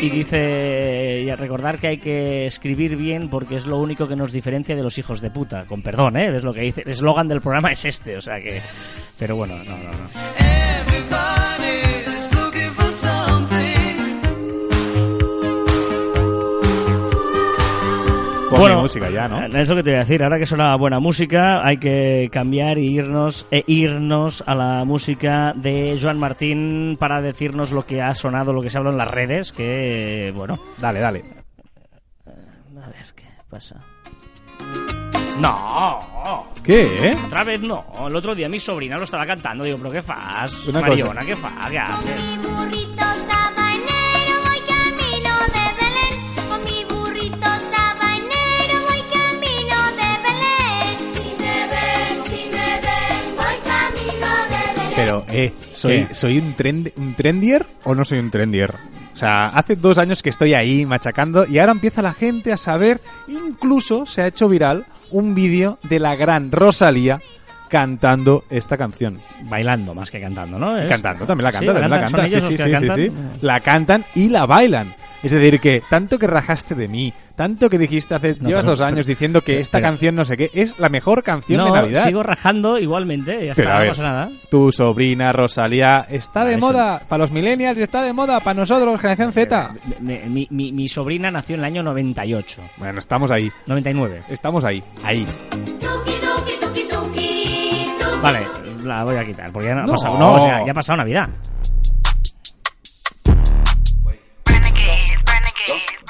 Y 0.00 0.10
dice, 0.10 1.22
y 1.24 1.30
a 1.30 1.36
recordar 1.36 1.78
que 1.78 1.86
hay 1.86 1.98
que 1.98 2.46
escribir 2.46 2.96
bien 2.96 3.28
porque 3.28 3.56
es 3.56 3.66
lo 3.66 3.78
único 3.78 4.06
que 4.06 4.16
nos 4.16 4.32
diferencia 4.32 4.76
de 4.76 4.82
los 4.82 4.98
hijos 4.98 5.20
de 5.20 5.30
puta. 5.30 5.64
Con 5.64 5.82
perdón, 5.82 6.16
¿eh? 6.16 6.34
Es 6.34 6.44
lo 6.44 6.52
que 6.52 6.60
dice. 6.60 6.82
El 6.82 6.90
eslogan 6.90 7.28
del 7.28 7.40
programa 7.40 7.72
es 7.72 7.84
este, 7.84 8.16
o 8.16 8.20
sea 8.20 8.40
que... 8.40 8.60
Pero 9.18 9.36
bueno, 9.36 9.56
no, 9.56 9.64
no, 9.64 9.92
no. 9.92 10.63
Pon 18.56 18.74
mi 18.76 18.80
música 18.82 19.10
ya, 19.10 19.28
¿no? 19.28 19.42
eh, 19.42 19.50
Eso 19.60 19.74
que 19.76 19.82
te 19.82 19.90
voy 19.90 19.96
a 19.96 20.00
decir, 20.00 20.22
ahora 20.22 20.38
que 20.38 20.46
suena 20.46 20.74
buena 20.76 21.00
música, 21.00 21.64
hay 21.66 21.76
que 21.78 22.28
cambiar 22.32 22.78
e 22.78 22.82
irnos, 22.82 23.46
e 23.50 23.64
irnos 23.66 24.42
a 24.46 24.54
la 24.54 24.84
música 24.84 25.52
de 25.56 25.98
Joan 26.00 26.18
Martín 26.18 26.96
para 26.98 27.20
decirnos 27.20 27.70
lo 27.72 27.82
que 27.86 28.00
ha 28.02 28.14
sonado, 28.14 28.52
lo 28.52 28.62
que 28.62 28.70
se 28.70 28.76
ha 28.76 28.80
hablado 28.80 28.94
en 28.94 28.98
las 28.98 29.10
redes, 29.10 29.52
que, 29.52 30.32
bueno, 30.34 30.58
Dale, 30.78 31.00
dale. 31.00 31.22
a 32.26 32.88
ver 32.88 33.06
qué 33.14 33.24
pasa. 33.48 33.76
No, 35.40 36.48
¿Qué, 36.62 37.08
eh? 37.10 37.16
otra 37.26 37.42
vez 37.42 37.60
no. 37.60 37.84
El 38.06 38.14
otro 38.14 38.34
día 38.36 38.48
mi 38.48 38.60
sobrina 38.60 38.96
lo 38.96 39.02
estaba 39.02 39.26
cantando, 39.26 39.64
digo, 39.64 39.78
pero 39.78 39.90
¿qué 39.90 40.00
fas? 40.02 40.66
Una 40.68 40.80
Mariona, 40.80 41.24
¿qué 41.24 41.34
fas? 41.34 41.70
¿Qué 41.70 41.78
haces? 41.78 42.93
Pero, 54.96 55.24
eh, 55.28 55.52
¿soy, 55.72 56.04
¿Qué? 56.06 56.14
¿soy 56.14 56.38
un, 56.38 56.52
trend, 56.54 56.92
un 56.96 57.14
trendier 57.14 57.66
o 57.84 57.94
no 57.94 58.04
soy 58.04 58.18
un 58.18 58.30
trendier? 58.30 58.72
O 59.12 59.16
sea, 59.16 59.46
hace 59.46 59.76
dos 59.76 59.98
años 59.98 60.22
que 60.22 60.30
estoy 60.30 60.54
ahí 60.54 60.86
machacando 60.86 61.46
y 61.46 61.58
ahora 61.58 61.72
empieza 61.72 62.02
la 62.02 62.12
gente 62.12 62.52
a 62.52 62.56
saber, 62.56 63.00
incluso 63.28 64.06
se 64.06 64.22
ha 64.22 64.26
hecho 64.26 64.48
viral 64.48 64.84
un 65.10 65.34
vídeo 65.34 65.78
de 65.84 65.98
la 66.00 66.16
gran 66.16 66.50
Rosalía 66.52 67.20
cantando 67.68 68.44
esta 68.50 68.76
canción. 68.76 69.18
Bailando 69.44 69.94
más 69.94 70.10
que 70.10 70.20
cantando, 70.20 70.58
¿no? 70.58 70.76
Es- 70.78 70.88
Cantando, 70.88 71.26
también 71.26 71.44
la 71.44 71.50
Sí, 71.50 71.56
canta, 71.58 71.72
también 71.72 71.90
la 71.90 72.00
cantan, 72.00 72.20
canta. 72.20 72.26
¿Son 72.26 72.26
ellos 72.26 72.44
Sí, 72.44 72.56
sí, 72.56 72.62
sí, 72.62 72.64
sí, 72.64 72.72
cantan? 72.72 72.96
sí. 72.96 73.12
La 73.46 73.60
cantan 73.60 74.04
y 74.14 74.28
la 74.28 74.46
bailan. 74.46 74.94
Es 75.24 75.32
decir, 75.32 75.58
que 75.60 75.82
tanto 75.88 76.18
que 76.18 76.26
rajaste 76.26 76.74
de 76.74 76.86
mí, 76.88 77.12
tanto 77.34 77.68
que 77.70 77.78
dijiste 77.78 78.14
hace, 78.14 78.36
No, 78.40 78.48
llevas 78.48 78.64
pero- 78.64 78.72
dos 78.76 78.80
años 78.82 79.00
pero- 79.00 79.08
diciendo 79.08 79.40
que 79.40 79.52
pero- 79.54 79.62
esta 79.62 79.78
pero- 79.78 79.88
canción 79.88 80.14
no 80.14 80.24
sé 80.24 80.36
qué, 80.36 80.50
es 80.54 80.78
la 80.78 80.88
mejor 80.88 81.22
canción 81.22 81.58
no, 81.58 81.66
de 81.66 81.72
Navidad. 81.72 82.04
sigo 82.04 82.22
rajando 82.22 82.78
igualmente, 82.78 83.46
ya 83.46 83.54
no 83.64 83.78
ver, 83.78 83.88
pasa 83.88 84.02
nada. 84.02 84.30
Tu 84.50 84.70
sobrina 84.72 85.32
Rosalía 85.32 86.06
está 86.08 86.42
Ah, 86.42 86.44
de 86.44 86.54
eso- 86.54 86.66
moda 86.66 87.00
para 87.08 87.18
los 87.24 87.30
millennials 87.30 87.78
y 87.78 87.82
está 87.82 88.02
de 88.02 88.12
moda 88.12 88.40
para 88.40 88.60
nosotros, 88.60 89.00
generación 89.00 89.32
Z. 89.32 89.74
Mi, 90.00 90.46
mi- 90.50 90.72
mi- 90.72 90.88
sobrina 90.88 91.30
nació 91.30 91.54
en 91.54 91.60
el 91.60 91.64
año 91.66 91.82
98, 91.82 92.60
Bueno, 92.76 92.98
estamos 92.98 93.30
ahí. 93.30 93.50
99. 93.66 94.20
Estamos 94.28 94.64
ahí. 94.64 94.82
Ahí. 95.04 95.26
Vale, 98.22 98.46
la 98.84 99.04
voy 99.04 99.16
a 99.16 99.24
quitar, 99.24 99.50
porque 99.52 99.68
ya 99.68 99.74
no 99.74 99.80
ha 99.82 99.86
No. 99.86 99.92
pasado, 99.92 100.18
no, 100.18 100.32
o 100.34 100.40
sea, 100.40 100.64
ya 100.64 100.70
ha 100.70 100.74
pasado 100.74 100.96
Navidad. 100.98 101.28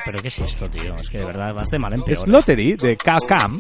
Pero 0.04 0.18
¿qué 0.20 0.28
es 0.28 0.38
esto, 0.38 0.68
tío? 0.68 0.94
Es 0.96 1.08
que 1.08 1.18
de 1.18 1.24
verdad 1.24 1.54
vas 1.54 1.70
de 1.70 1.78
mal 1.78 1.94
en 1.94 2.00
peor. 2.02 2.18
Es 2.18 2.26
Lottery 2.26 2.74
de 2.74 2.96
K-Cam. 2.96 3.58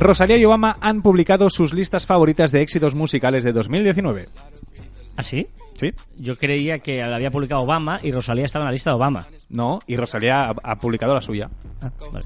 Rosalía 0.00 0.36
y 0.36 0.44
Obama 0.44 0.76
han 0.80 1.00
publicado 1.00 1.48
sus 1.48 1.72
listas 1.72 2.06
favoritas 2.06 2.50
de 2.50 2.60
éxitos 2.60 2.94
musicales 2.94 3.44
de 3.44 3.52
2019. 3.52 4.28
¿Ah, 5.16 5.22
sí? 5.22 5.46
¿Sí? 5.74 5.90
Yo 6.16 6.36
creía 6.36 6.78
que 6.78 6.98
la 6.98 7.16
había 7.16 7.30
publicado 7.30 7.62
Obama 7.62 7.98
y 8.02 8.10
Rosalía 8.10 8.46
estaba 8.46 8.64
en 8.64 8.66
la 8.66 8.72
lista 8.72 8.90
de 8.90 8.96
Obama. 8.96 9.26
No, 9.48 9.78
y 9.86 9.96
Rosalía 9.96 10.42
ha, 10.42 10.54
ha 10.62 10.76
publicado 10.76 11.14
la 11.14 11.20
suya. 11.20 11.48
Ah, 11.82 11.90
vale. 12.12 12.24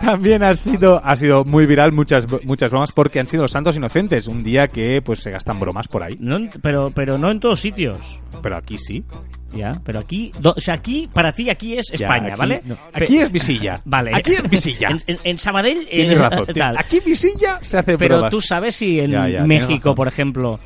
También 0.00 0.42
ha 0.42 0.56
sido, 0.56 1.00
ha 1.04 1.14
sido 1.16 1.44
muy 1.44 1.66
viral 1.66 1.92
muchas, 1.92 2.26
muchas 2.44 2.70
bromas 2.70 2.92
porque 2.92 3.20
han 3.20 3.28
sido 3.28 3.42
los 3.44 3.52
santos 3.52 3.76
inocentes. 3.76 4.26
Un 4.26 4.42
día 4.42 4.66
que 4.68 5.00
pues 5.02 5.20
se 5.20 5.30
gastan 5.30 5.60
bromas 5.60 5.86
por 5.88 6.02
ahí. 6.02 6.16
No 6.18 6.38
pero, 6.62 6.90
pero 6.94 7.16
no 7.18 7.30
en 7.30 7.38
todos 7.40 7.60
sitios. 7.60 8.20
Pero 8.42 8.56
aquí 8.56 8.76
sí. 8.78 9.04
Ya, 9.52 9.72
pero 9.84 10.00
aquí, 10.00 10.32
do- 10.40 10.52
o 10.54 10.60
sea, 10.60 10.74
aquí, 10.74 11.08
para 11.12 11.32
ti, 11.32 11.48
aquí 11.48 11.74
es 11.74 11.86
Ya, 11.90 12.06
España, 12.06 12.30
aquí- 12.30 12.38
¿vale? 12.38 12.62
no, 12.64 12.74
aquí 12.92 13.18
es 13.18 13.30
visilla. 13.32 13.74
Vale. 13.84 14.10
Aquí 14.14 14.32
es 14.32 14.50
visilla. 14.50 14.88
En, 14.90 14.98
en- 15.06 15.18
en 15.22 15.38
Sabadell, 15.38 15.78
eh, 15.82 15.96
Tienes 15.96 16.18
razón. 16.18 16.46
tal. 16.54 16.76
Aquí 16.76 17.00
visilla 17.06 17.58
se 17.62 17.78
hace 17.78 17.96
Pero 17.96 18.16
bromas. 18.16 18.30
tú 18.32 18.40
sabes 18.42 18.74
si 18.74 18.98
en 18.98 19.12
Ya, 19.12 19.28
ya, 19.28 19.44
México, 19.44 19.94
por 19.94 20.08
ejemplo, 20.08 20.58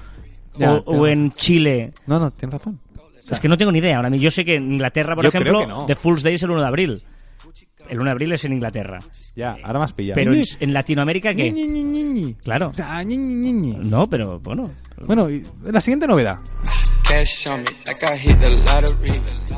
Ya, 0.57 0.73
o, 0.73 0.79
o 0.87 1.07
en 1.07 1.31
Chile, 1.33 1.93
No, 2.07 2.18
no, 2.18 2.31
tienes 2.33 2.55
razón. 2.55 2.81
Es 3.31 3.41
que 3.41 3.49
no 3.49 3.57
tengo 3.57 3.72
ni 3.72 3.78
idea. 3.78 3.97
Ahora 3.97 4.11
mismo 4.11 4.24
yo 4.24 4.31
sé 4.31 4.45
que 4.45 4.55
en 4.57 4.72
Inglaterra, 4.72 5.14
por 5.14 5.24
Yo 5.24 5.28
ejemplo, 5.28 5.66
no. 5.66 5.87
The 5.87 5.95
Fool's 5.95 6.22
Day 6.22 6.35
es 6.35 6.43
el 6.43 6.51
1 6.51 6.61
de 6.61 6.66
abril. 6.66 7.03
El 7.89 7.97
1 7.97 8.05
de 8.05 8.11
abril 8.11 8.33
es 8.33 8.45
en 8.45 8.53
Inglaterra. 8.53 8.99
Ya, 9.35 9.57
ahora 9.64 9.78
más 9.81 9.93
pillado. 9.93 10.14
Pero 10.14 10.33
en, 10.33 10.45
en 10.61 10.72
Latinoamérica, 10.74 11.35
¿qué? 11.35 11.51
Ñi, 11.51 11.66
ñi. 11.85 12.35
Claro. 12.35 12.72
No, 13.78 14.07
pero 14.07 14.39
bueno. 14.41 14.70
Bueno, 15.07 15.28
y 15.31 15.43
la 15.64 15.81
siguiente 15.81 16.07
novedad. 16.07 16.37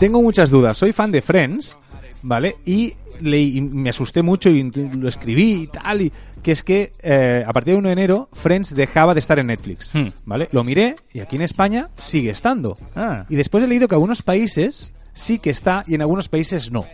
Tengo 0.00 0.22
muchas 0.22 0.50
dudas. 0.50 0.78
Soy 0.78 0.92
fan 0.92 1.10
de 1.10 1.20
Friends, 1.20 1.78
¿vale? 2.22 2.56
Y, 2.64 2.94
leí- 3.20 3.56
y 3.56 3.60
me 3.60 3.90
asusté 3.90 4.22
mucho 4.22 4.48
y 4.48 4.70
lo 4.70 5.08
escribí 5.08 5.62
y 5.62 5.66
tal. 5.66 6.00
Y, 6.02 6.12
que 6.42 6.52
es 6.52 6.62
que 6.62 6.92
eh, 7.02 7.44
a 7.46 7.52
partir 7.52 7.72
del 7.74 7.80
1 7.80 7.88
de 7.88 7.92
enero 7.92 8.28
Friends 8.32 8.74
dejaba 8.74 9.14
de 9.14 9.20
estar 9.20 9.38
en 9.38 9.46
Netflix, 9.46 9.92
Hmm. 9.94 10.08
¿vale? 10.24 10.48
Lo 10.52 10.64
miré 10.64 10.96
y 11.12 11.20
aquí 11.20 11.36
en 11.36 11.42
España 11.42 11.86
sigue 11.96 12.30
estando. 12.30 12.76
Ah. 12.96 13.24
Y 13.28 13.36
después 13.36 13.62
he 13.64 13.66
leído 13.66 13.88
que 13.88 13.94
algunos 13.94 14.22
países 14.22 14.92
sí 15.12 15.38
que 15.38 15.50
está 15.50 15.84
y 15.86 15.94
en 15.94 16.02
algunos 16.02 16.28
países 16.28 16.70
no. 16.70 16.84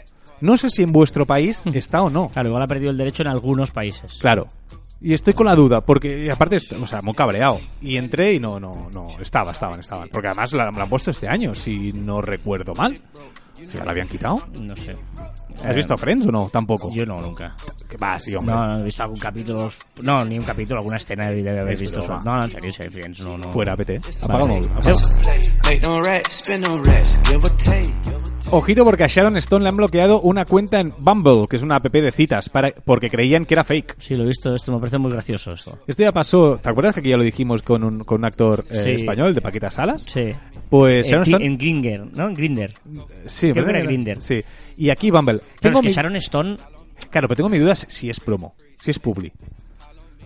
No 0.40 0.56
sé 0.56 0.70
si 0.70 0.82
en 0.82 0.92
vuestro 0.92 1.26
país 1.26 1.62
está 1.74 2.02
o 2.02 2.10
no. 2.10 2.28
Claro, 2.28 2.48
igual 2.48 2.62
ha 2.62 2.66
perdido 2.68 2.90
el 2.90 2.96
derecho 2.96 3.22
en 3.22 3.28
algunos 3.28 3.72
países. 3.72 4.18
Claro. 4.20 4.46
Y 5.00 5.14
estoy 5.14 5.32
con 5.32 5.46
la 5.46 5.54
duda, 5.54 5.80
porque 5.80 6.28
aparte, 6.30 6.56
o 6.56 6.86
sea, 6.86 7.02
muy 7.02 7.14
cabreado. 7.14 7.60
Y 7.80 7.96
entré 7.96 8.32
y 8.34 8.40
no, 8.40 8.58
no, 8.58 8.90
no, 8.92 9.06
estaba, 9.20 9.52
estaban, 9.52 9.78
estaban. 9.78 10.08
Porque 10.12 10.26
además 10.28 10.52
la, 10.52 10.70
la 10.72 10.82
han 10.82 10.88
puesto 10.88 11.12
este 11.12 11.28
año, 11.28 11.54
si 11.54 11.92
no 11.92 12.20
recuerdo 12.20 12.74
mal. 12.74 12.94
¿Ya 13.74 13.84
la 13.84 13.92
habían 13.92 14.08
quitado? 14.08 14.42
No 14.60 14.74
sé. 14.76 14.94
¿Has 15.64 15.76
visto 15.76 15.96
Friends 15.98 16.26
o 16.26 16.32
no? 16.32 16.48
Tampoco. 16.48 16.90
Yo 16.92 17.04
no, 17.04 17.16
nunca. 17.18 17.54
Que 17.88 17.96
va, 17.96 18.18
sí, 18.18 18.34
hombre. 18.34 18.54
No, 18.54 18.66
no, 18.66 18.78
he 18.78 18.84
visto 18.84 19.02
algún 19.02 19.18
capítulo. 19.18 19.68
No, 20.02 20.24
ni 20.24 20.38
un 20.38 20.44
capítulo, 20.44 20.78
alguna 20.80 20.96
escena 20.98 21.28
debe 21.30 21.50
haber 21.50 21.72
Es 21.72 21.80
visto. 21.80 21.98
eso. 21.98 22.18
No, 22.24 22.36
no, 22.36 22.44
en 22.44 22.50
serio, 22.50 22.72
serio, 22.72 22.92
Friends, 22.92 23.20
no, 23.20 23.38
no. 23.38 23.48
Fuera, 23.48 23.74
vete. 23.76 24.00
Apaga 24.22 24.42
el 24.42 24.48
móvil. 24.48 24.70
Ojito 28.50 28.82
porque 28.84 29.04
a 29.04 29.06
Sharon 29.08 29.36
Stone 29.36 29.62
le 29.62 29.68
han 29.68 29.76
bloqueado 29.76 30.22
una 30.22 30.46
cuenta 30.46 30.80
en 30.80 30.92
Bumble, 30.98 31.44
que 31.50 31.56
es 31.56 31.62
una 31.62 31.76
app 31.76 31.88
de 31.92 32.10
citas, 32.10 32.48
para, 32.48 32.70
porque 32.84 33.10
creían 33.10 33.44
que 33.44 33.52
era 33.52 33.62
fake. 33.62 33.96
Sí, 33.98 34.16
lo 34.16 34.24
he 34.24 34.26
visto, 34.28 34.54
esto 34.54 34.72
me 34.72 34.78
parece 34.78 34.96
muy 34.96 35.12
gracioso 35.12 35.50
esto. 35.52 35.78
Esto 35.86 36.02
ya 36.02 36.12
pasó, 36.12 36.58
¿te 36.58 36.70
acuerdas 36.70 36.94
que 36.94 37.00
aquí 37.00 37.10
ya 37.10 37.18
lo 37.18 37.24
dijimos 37.24 37.60
con 37.62 37.84
un, 37.84 37.98
con 38.04 38.20
un 38.20 38.24
actor 38.24 38.64
eh, 38.70 38.74
Sí. 38.74 38.90
español, 38.92 39.34
de 39.34 39.42
Paquita 39.42 39.70
Salas? 39.70 40.04
Sí. 40.08 40.32
Pues 40.70 41.06
En, 41.06 41.10
Sharon 41.12 41.24
Gri- 41.24 41.28
Stone... 41.28 41.46
en 41.46 41.58
Grinder, 41.58 42.06
¿no? 42.16 42.26
En 42.28 42.34
Grinder. 42.34 42.72
sí, 43.26 43.52
creo 43.52 43.64
que 43.66 43.70
era. 43.70 43.80
Grindr. 43.80 44.22
Sí. 44.22 44.40
Y 44.78 44.88
aquí 44.90 45.10
Bumble. 45.10 45.40
Claro, 45.60 45.76
es 45.76 45.82
que 45.82 45.88
mi- 45.88 45.94
Sharon 45.94 46.16
Stone. 46.16 46.56
Claro, 47.10 47.28
pero 47.28 47.36
tengo 47.36 47.48
mi 47.50 47.58
duda 47.58 47.74
si 47.76 48.08
es 48.08 48.18
promo, 48.18 48.54
si 48.80 48.90
es 48.92 48.98
publi. 48.98 49.30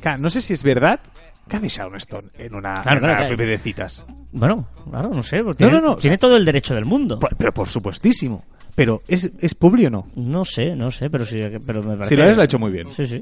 Claro, 0.00 0.18
no 0.20 0.30
sé 0.30 0.40
si 0.40 0.52
es 0.52 0.62
verdad. 0.62 1.00
¿Qué 1.48 1.56
hace 1.56 1.68
Sharon 1.68 1.96
Stone 1.96 2.28
en 2.38 2.54
una, 2.54 2.82
Claro, 2.82 2.98
en 2.98 3.04
una 3.04 3.12
claro, 3.16 3.24
app 3.32 3.36
claro. 3.36 3.50
de 3.50 3.58
citas? 3.58 4.06
Bueno, 4.32 4.68
claro, 4.90 5.10
no 5.10 5.22
sé. 5.22 5.42
porque 5.44 5.64
Tiene, 5.64 5.72
no, 5.74 5.80
no, 5.80 5.92
o 5.92 5.96
tiene 5.96 6.14
sea- 6.16 6.20
todo 6.20 6.36
el 6.36 6.44
derecho 6.44 6.74
del 6.74 6.84
mundo. 6.84 7.18
Por- 7.18 7.36
pero 7.36 7.52
por 7.52 7.68
supuestísimo. 7.68 8.42
Pero, 8.74 9.00
¿es, 9.06 9.30
es 9.38 9.54
publi 9.54 9.84
o 9.86 9.90
no? 9.90 10.06
No 10.16 10.46
sé, 10.46 10.74
no 10.74 10.90
sé, 10.90 11.10
pero 11.10 11.26
sí, 11.26 11.38
pero 11.66 11.82
me 11.82 11.94
parece. 11.96 12.08
Si 12.08 12.16
lo 12.16 12.24
es, 12.24 12.36
lo 12.36 12.42
ha 12.42 12.44
hecho 12.46 12.58
muy 12.58 12.70
bien. 12.72 12.90
Sí, 12.90 13.04
sí. 13.04 13.20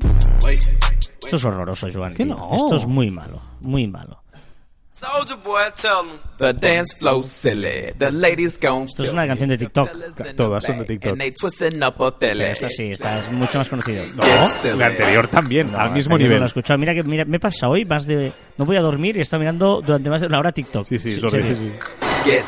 Esto 1.25 1.37
es 1.37 1.45
horroroso, 1.45 1.89
Joan. 1.93 2.15
¿Qué 2.15 2.25
tío. 2.25 2.37
no? 2.37 2.55
Esto 2.55 2.77
es 2.77 2.87
muy 2.87 3.11
malo, 3.11 3.41
muy 3.63 3.87
malo. 3.89 4.23
Soldier 5.01 5.39
boy, 5.43 5.63
tell 5.81 6.01
'em. 6.01 6.19
The 6.37 6.53
dance 6.53 6.95
flow 6.95 7.23
silly. 7.23 7.93
The 7.99 8.11
ladies 8.11 8.59
gon' 8.61 8.85
Esto 8.85 9.03
es 9.03 9.13
una 9.13 9.27
canción 9.27 9.49
de 9.49 9.57
TikTok. 9.57 9.89
Todas 10.37 10.65
son 10.65 10.79
de 10.81 10.85
TikTok. 10.85 11.19
Esta 11.21 12.69
sí, 12.69 12.93
esta 12.93 13.19
es 13.19 13.33
mucho 13.33 13.59
más 13.59 13.69
conocido. 13.71 14.05
No, 14.15 14.23
la 14.77 14.87
anterior 14.87 15.29
también, 15.29 15.75
al 15.75 15.93
mismo 15.93 16.17
que 16.17 16.25
no 16.25 16.29
nivel. 16.29 16.39
lo 16.41 16.45
he 16.45 16.49
escuchado. 16.49 16.79
Mira 16.79 16.95
que 16.95 17.03
mira, 17.03 17.25
me 17.25 17.39
he 17.39 17.41
pasado 17.41 17.73
hoy 17.73 17.85
más 17.87 18.07
de. 18.07 18.33
No 18.59 18.67
voy 18.67 18.77
a 18.77 18.81
dormir 18.83 19.17
y 19.17 19.21
he 19.21 19.23
estado 19.23 19.41
mirando 19.41 19.81
durante 19.81 20.11
más 20.11 20.21
de 20.21 20.27
una 20.27 20.39
hora 20.39 20.53
TikTok. 20.53 20.87
Sí, 20.87 20.99
sí, 20.99 21.13
Sí, 21.13 21.21
lo 21.21 21.31
sí, 21.31 21.39
que- 21.39 22.43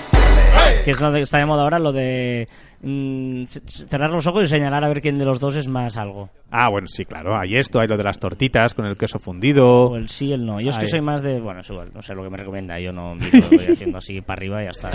es 0.90 1.00
lo 1.00 1.12
que 1.12 1.20
está 1.22 1.38
de 1.38 1.46
moda 1.46 1.62
ahora, 1.62 1.78
lo 1.78 1.92
de 1.92 2.46
mm, 2.82 3.44
cerrar 3.46 4.10
los 4.10 4.26
ojos 4.26 4.44
y 4.44 4.46
señalar 4.46 4.84
a 4.84 4.88
ver 4.88 5.00
quién 5.00 5.18
de 5.18 5.24
los 5.24 5.40
dos 5.40 5.56
es 5.56 5.68
más 5.68 5.96
algo. 5.96 6.28
Ah, 6.50 6.68
bueno, 6.68 6.86
sí, 6.86 7.04
claro. 7.06 7.34
Hay 7.38 7.56
esto, 7.56 7.80
hay 7.80 7.88
lo 7.88 7.96
de 7.96 8.04
las 8.04 8.18
tortitas 8.18 8.74
con 8.74 8.84
el 8.84 8.96
queso 8.96 9.18
fundido. 9.18 9.90
O 9.90 9.96
el 9.96 10.08
sí 10.10 10.26
y 10.26 10.32
el 10.34 10.44
no. 10.44 10.60
Yo 10.60 10.68
es 10.68 10.76
que 10.78 10.86
soy 10.86 11.00
más 11.00 11.22
de. 11.22 11.40
Bueno, 11.40 11.60
es 11.60 11.70
igual, 11.70 11.90
no 11.94 12.02
sé 12.02 12.14
lo 12.14 12.22
que 12.22 12.28
me 12.30 12.36
recomienda. 12.36 12.78
Yo 12.78 12.92
no 12.92 13.14
miro, 13.14 13.38
voy 13.50 13.66
haciendo 13.72 13.96
así 13.98 14.20
para 14.20 14.38
arriba 14.38 14.60
y 14.62 14.64
ya 14.66 14.70
está. 14.72 14.90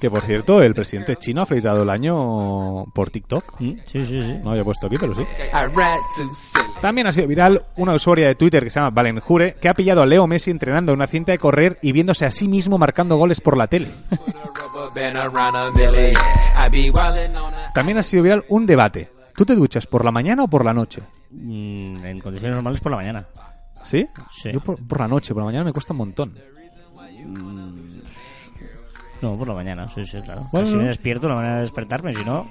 Que 0.00 0.10
por 0.10 0.20
cierto, 0.22 0.62
el 0.62 0.74
presidente 0.74 1.16
chino 1.16 1.42
ha 1.42 1.46
felicitado 1.46 1.82
el 1.82 1.90
año 1.90 2.84
por 2.94 3.10
TikTok. 3.10 3.60
Mm, 3.60 3.72
Sí, 3.84 4.04
sí, 4.04 4.22
sí. 4.22 4.32
No 4.42 4.50
había 4.50 4.64
puesto 4.64 4.86
aquí, 4.86 4.96
pero 4.98 5.14
sí. 5.14 5.22
También 6.80 7.06
ha 7.06 7.12
sido 7.12 7.26
viral 7.26 7.64
una 7.76 7.94
usuaria 7.94 8.28
de 8.28 8.34
Twitter 8.36 8.62
que 8.64 8.70
se 8.70 8.78
llama 8.78 8.90
Valen 8.90 9.20
Jure, 9.20 9.54
que 9.60 9.68
ha 9.68 9.74
pillado 9.74 10.02
a 10.02 10.06
Leo 10.06 10.26
Messi 10.26 10.50
entrenando 10.50 10.92
en 10.92 10.98
una 10.98 11.06
cinta 11.06 11.32
de 11.32 11.38
correr 11.38 11.78
y 11.82 11.92
viéndose 11.92 12.26
a 12.26 12.30
sí 12.30 12.46
mismo 12.48 12.78
marcando 12.78 13.16
goles 13.16 13.40
por 13.40 13.56
la 13.56 13.66
tele. 13.66 13.88
También 17.74 17.98
ha 17.98 18.02
sido 18.02 18.22
viral 18.22 18.44
un 18.48 18.66
debate. 18.66 19.10
¿Tú 19.34 19.44
te 19.44 19.54
duchas 19.54 19.86
por 19.86 20.04
la 20.04 20.10
mañana 20.10 20.44
o 20.44 20.48
por 20.48 20.64
la 20.64 20.72
noche? 20.72 21.02
Mm, 21.30 22.04
en 22.04 22.20
condiciones 22.20 22.54
normales 22.54 22.80
por 22.80 22.92
la 22.92 22.98
mañana. 22.98 23.26
¿Sí? 23.84 24.06
Sí. 24.30 24.50
Yo 24.52 24.60
por, 24.60 24.86
por 24.86 25.00
la 25.00 25.08
noche, 25.08 25.34
por 25.34 25.42
la 25.42 25.46
mañana 25.46 25.64
me 25.64 25.72
cuesta 25.72 25.92
un 25.92 25.98
montón. 25.98 26.34
No, 29.24 29.38
por 29.38 29.48
la 29.48 29.54
mañana, 29.54 29.88
sí, 29.88 30.04
sí, 30.04 30.20
claro. 30.20 30.42
Bueno, 30.52 30.66
si 30.66 30.76
me 30.76 30.84
despierto, 30.84 31.28
la 31.28 31.36
manera 31.36 31.54
de 31.54 31.60
despertarme, 31.62 32.12
si 32.12 32.22
no. 32.24 32.46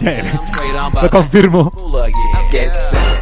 Lo 1.02 1.10
confirmo. 1.10 1.72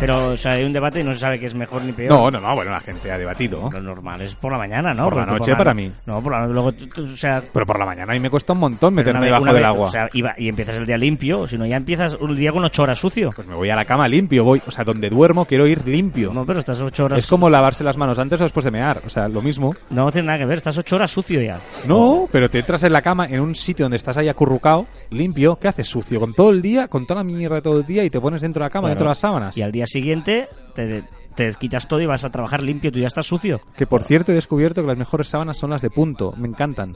Pero, 0.01 0.31
o 0.31 0.37
sea, 0.37 0.55
hay 0.55 0.65
un 0.65 0.73
debate 0.73 1.01
y 1.01 1.05
no 1.05 1.13
se 1.13 1.19
sabe 1.21 1.39
qué 1.39 1.47
es 1.47 1.55
mejor 1.55 1.83
ni 1.85 1.93
peor. 1.93 2.11
No, 2.11 2.31
no, 2.31 2.41
no, 2.41 2.55
bueno, 2.55 2.73
la 2.73 2.81
gente 2.81 3.13
ha 3.13 3.19
debatido. 3.19 3.71
Lo 3.73 3.81
normal 3.81 4.21
es 4.23 4.35
por 4.35 4.51
la 4.51 4.59
mañana, 4.59 4.93
¿no? 4.93 5.05
Por 5.05 5.17
la 5.19 5.27
Porque 5.27 5.39
noche 5.51 5.57
para 5.57 5.73
mí. 5.75 5.93
No, 6.07 6.21
por 6.23 6.33
la 6.33 6.41
noche. 6.41 6.53
Luego, 6.55 6.73
tú- 6.73 6.87
tú- 6.89 7.05
o 7.05 7.17
sea. 7.17 7.43
Pero 7.53 7.65
por 7.67 7.79
la 7.79 7.87
mañana 7.87 8.11
a 8.13 8.15
mí 8.15 8.21
me 8.21 8.29
cuesta 8.31 8.53
un 8.55 8.59
montón 8.61 8.95
pero 8.97 9.07
meterme 9.13 9.19
una 9.19 9.21
vez- 9.21 9.29
debajo 9.29 9.43
una 9.45 9.53
del 9.53 9.63
vez, 9.63 9.69
agua. 9.69 9.85
O 9.85 9.89
sea, 9.91 10.09
y, 10.13 10.23
va- 10.23 10.35
y 10.37 10.49
empiezas 10.49 10.77
el 10.77 10.87
día 10.87 10.97
limpio, 10.97 11.47
si 11.47 11.57
no, 11.59 11.67
ya 11.67 11.77
empiezas 11.77 12.15
un 12.15 12.35
día 12.35 12.51
con 12.51 12.65
ocho 12.65 12.83
horas 12.83 12.99
sucio. 12.99 13.31
Pues 13.37 13.47
me 13.47 13.55
voy 13.55 13.71
a 13.71 13.77
la 13.77 13.85
cama 13.85 14.09
limpio, 14.09 14.43
voy, 14.43 14.61
o 14.67 14.71
sea, 14.71 14.85
donde 14.85 15.09
duermo 15.11 15.45
quiero 15.45 15.67
ir 15.67 15.87
limpio. 15.87 16.33
No, 16.33 16.45
pero 16.45 16.59
estás 16.61 16.81
ocho 16.81 17.05
horas. 17.05 17.19
es 17.21 17.27
como 17.29 17.49
lavarse 17.49 17.85
las 17.85 17.97
manos 17.97 18.19
antes 18.19 18.41
o 18.41 18.45
después 18.45 18.65
de 18.65 18.71
mear, 18.73 19.03
o 19.07 19.11
sea, 19.11 19.29
lo 19.29 19.43
mismo. 19.43 19.75
No 19.91 20.11
tiene 20.11 20.27
nada 20.27 20.39
que 20.39 20.47
ver, 20.47 20.59
estás 20.59 20.77
ocho 20.79 20.97
horas 20.97 21.11
sucio 21.11 21.41
ya. 21.41 21.59
No, 21.87 22.27
pero 22.33 22.49
te 22.49 22.59
entras 22.59 22.83
en 22.85 22.93
la 22.93 23.03
cama 23.03 23.27
en 23.27 23.41
un 23.41 23.55
sitio 23.55 23.85
donde 23.85 23.97
estás 23.99 24.17
ahí 24.17 24.29
acurrucado, 24.29 24.87
limpio, 25.11 25.57
¿qué 25.57 25.69
haces 25.69 25.87
sucio? 25.87 26.19
Con 26.19 26.35
todo 26.35 26.51
el 26.51 26.63
día, 26.63 26.89
con 26.89 27.07
toda 27.07 27.21
la 27.21 27.25
mierda 27.25 27.57
de 27.57 27.63
todo 27.63 27.79
el 27.79 27.87
día 27.87 28.03
y 28.03 28.11
te 28.11 28.21
pones 28.21 28.41
dentro 28.41 28.61
de 28.63 28.67
la 28.67 28.71
cama, 28.71 28.83
Claro. 28.89 28.91
dentro 28.95 29.05
de 29.07 29.11
las 29.11 29.20
sábanas. 29.21 29.57
Y 29.57 29.63
al 29.63 29.73
día 29.73 29.87
siguiente 29.87 30.49
te, 30.75 31.03
te 31.35 31.53
quitas 31.55 31.87
todo 31.89 32.01
y 32.01 32.07
vas 32.07 32.25
a 32.25 32.31
trabajar 32.31 32.63
limpio, 32.63 32.91
tú 32.93 32.99
ya 32.99 33.07
estás 33.07 33.27
sucio. 33.27 33.61
Que 33.77 33.87
por 33.87 34.03
cierto 34.03 34.33
he 34.33 34.35
descubierto 34.35 34.81
que 34.83 34.89
las 34.89 34.97
mejores 34.99 35.29
sábanas 35.29 35.57
son 35.59 35.71
las 35.71 35.83
de 35.83 35.91
punto, 35.91 36.33
me 36.37 36.49
encantan. 36.49 36.95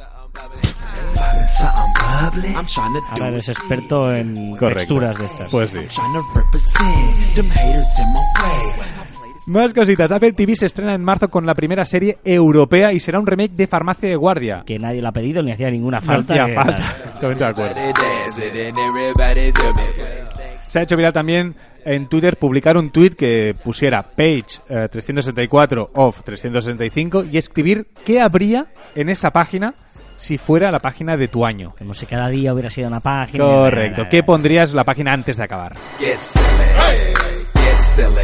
Ahora 3.11 3.29
eres 3.29 3.49
experto 3.49 4.13
en 4.15 4.57
Correcto. 4.57 4.79
texturas 4.79 5.19
de 5.19 5.27
estas. 5.27 5.51
Pues 5.51 5.71
sí. 5.71 5.79
Más 9.49 9.75
cositas. 9.75 10.11
Apple 10.11 10.33
TV 10.33 10.57
se 10.57 10.67
estrena 10.67 10.95
en 10.95 11.05
marzo 11.05 11.29
con 11.29 11.45
la 11.45 11.55
primera 11.55 11.85
serie 11.85 12.19
europea 12.25 12.93
y 12.95 13.01
será 13.01 13.21
un 13.21 13.27
remake 13.27 13.53
de 13.53 13.67
Farmacia 13.67 14.09
de 14.09 14.17
Guardia. 14.17 14.63
Que 14.65 14.79
nadie 14.79 15.03
lo 15.03 15.09
ha 15.09 15.13
pedido 15.13 15.43
ni 15.43 15.53
hacía 15.53 15.71
ninguna 15.71 16.01
No 16.01 16.07
falta. 16.07 16.33
hacía 16.35 16.47
que- 16.47 16.55
falta. 16.55 16.95
Totalmente 17.21 17.45
de 17.45 17.51
acuerdo. 17.51 17.75
Se 20.69 20.79
ha 20.79 20.83
hecho 20.83 20.97
viral 20.97 21.13
también 21.13 21.55
en 21.85 22.09
Twitter 22.09 22.37
publicar 22.37 22.77
un 22.77 22.91
tweet 22.91 23.11
que 23.11 23.55
pusiera 23.63 24.03
page 24.03 24.61
eh, 24.69 24.89
364 24.91 25.91
of 25.95 26.23
365 26.23 27.25
y 27.31 27.39
escribir 27.39 27.89
qué 28.05 28.21
habría 28.21 28.67
en 28.95 29.09
esa 29.09 29.31
página 29.31 29.75
si 30.17 30.39
fuera 30.39 30.71
la 30.71 30.79
página 30.79 31.17
de 31.17 31.29
tu 31.29 31.45
año. 31.45 31.75
Como 31.79 31.95
si 31.95 32.07
cada 32.07 32.29
día 32.29 32.53
hubiera 32.53 32.71
sido 32.71 32.89
una 32.89 33.01
página. 33.01 33.45
Correcto. 33.45 34.07
¿Qué 34.11 34.23
pondrías 34.23 34.73
la 34.73 34.85
página 34.85 35.13
antes 35.13 35.37
de 35.37 35.45
acabar? 35.45 35.77
Get 35.99 36.17
silly. 36.17 36.45
Get 37.55 37.79
silly. 37.79 38.15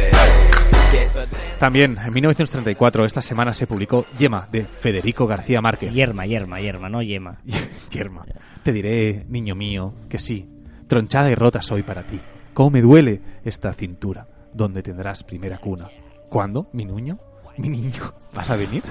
Get 0.91 1.11
silly. 1.11 1.41
También, 1.59 1.95
en 2.03 2.11
1934, 2.11 3.05
esta 3.05 3.21
semana 3.21 3.53
se 3.53 3.67
publicó 3.67 4.07
Yema, 4.17 4.47
de 4.51 4.63
Federico 4.63 5.27
García 5.27 5.61
Márquez. 5.61 5.93
Yerma, 5.93 6.25
yerma, 6.25 6.59
yerma, 6.59 6.89
no 6.89 7.03
yema. 7.03 7.37
Yerma. 7.91 8.25
Te 8.63 8.71
diré, 8.71 9.25
niño 9.29 9.53
mío, 9.53 9.93
que 10.09 10.17
sí. 10.17 10.49
Tronchada 10.87 11.29
y 11.29 11.35
rota 11.35 11.61
soy 11.61 11.83
para 11.83 12.01
ti. 12.01 12.19
Cómo 12.53 12.69
me 12.71 12.81
duele 12.81 13.21
esta 13.45 13.73
cintura, 13.73 14.27
donde 14.53 14.83
tendrás 14.83 15.23
primera 15.23 15.57
cuna. 15.57 15.89
¿Cuándo, 16.29 16.67
mi 16.73 16.85
niño? 16.85 17.17
Mi 17.57 17.69
niño, 17.69 18.13
¿vas 18.33 18.49
a 18.49 18.55
venir? 18.55 18.83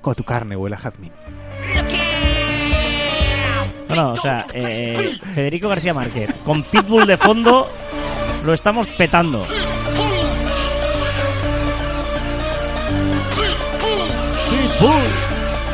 Con 0.00 0.14
tu 0.14 0.22
carne 0.24 0.56
huele 0.56 0.76
a 0.76 0.78
jazmín. 0.78 1.12
No, 3.88 3.94
no, 3.94 4.12
o 4.12 4.16
sea, 4.16 4.46
eh, 4.52 5.16
Federico 5.34 5.68
García 5.68 5.94
Márquez, 5.94 6.30
con 6.44 6.62
Pitbull 6.62 7.06
de 7.06 7.16
fondo, 7.16 7.66
lo 8.44 8.52
estamos 8.52 8.86
petando. 8.88 9.44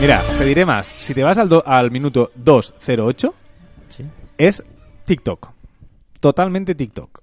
Mira, 0.00 0.20
te 0.36 0.44
diré 0.44 0.64
más. 0.66 0.92
Si 1.00 1.14
te 1.14 1.22
vas 1.22 1.38
al, 1.38 1.48
do- 1.48 1.62
al 1.66 1.90
minuto 1.90 2.32
208, 2.34 3.34
Sí. 3.88 4.04
es 4.36 4.62
TikTok. 5.04 5.50
Totalmente 6.22 6.76
TikTok. 6.76 7.20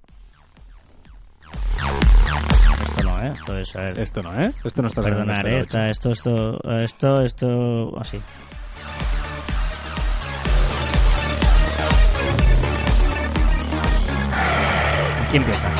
Esto 2.82 3.02
no, 3.02 3.22
¿eh? 3.22 3.32
Esto 3.32 3.58
es... 3.58 3.74
a 3.76 3.80
ver, 3.80 3.98
Esto 3.98 4.22
no, 4.22 4.38
¿eh? 4.38 4.52
Esto 4.62 4.82
no 4.82 4.88
está 4.88 5.02
Perdonar, 5.02 5.46
este 5.46 5.78
¿eh? 5.78 5.90
esto, 5.90 6.10
esto, 6.10 6.60
esto, 6.78 7.22
esto, 7.22 7.98
así. 7.98 8.20
Aquí 15.24 15.36
empieza. 15.38 15.74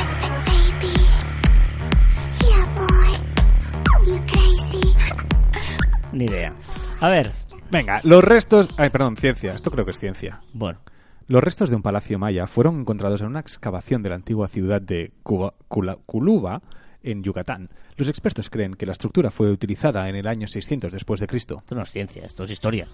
Ni 6.11 6.25
idea. 6.25 6.55
A 6.99 7.09
ver, 7.09 7.31
Venga, 7.69 8.01
los 8.03 8.23
restos... 8.23 8.69
Ay, 8.77 8.89
perdón, 8.89 9.15
ciencia. 9.15 9.53
Esto 9.53 9.69
creo 9.69 9.85
que 9.85 9.91
es 9.91 9.99
ciencia. 9.99 10.41
bueno. 10.53 10.79
Los 11.31 11.41
restos 11.41 11.69
de 11.69 11.77
un 11.77 11.81
palacio 11.81 12.19
maya 12.19 12.45
fueron 12.45 12.81
encontrados 12.81 13.21
en 13.21 13.27
una 13.27 13.39
excavación 13.39 14.03
de 14.03 14.09
la 14.09 14.15
antigua 14.15 14.49
ciudad 14.49 14.81
de 14.81 15.13
Cuba- 15.23 15.53
Cula- 15.69 15.97
Culuba, 16.05 16.61
en 17.03 17.23
Yucatán. 17.23 17.69
Los 17.95 18.09
expertos 18.09 18.49
creen 18.49 18.73
que 18.73 18.85
la 18.85 18.91
estructura 18.91 19.31
fue 19.31 19.49
utilizada 19.49 20.09
en 20.09 20.17
el 20.17 20.27
año 20.27 20.45
600 20.45 20.91
después 20.91 21.21
de 21.21 21.27
Cristo. 21.27 21.55
Esto 21.59 21.73
no 21.75 21.83
es 21.83 21.91
ciencia, 21.91 22.25
esto 22.25 22.43
es 22.43 22.51
historia. 22.51 22.85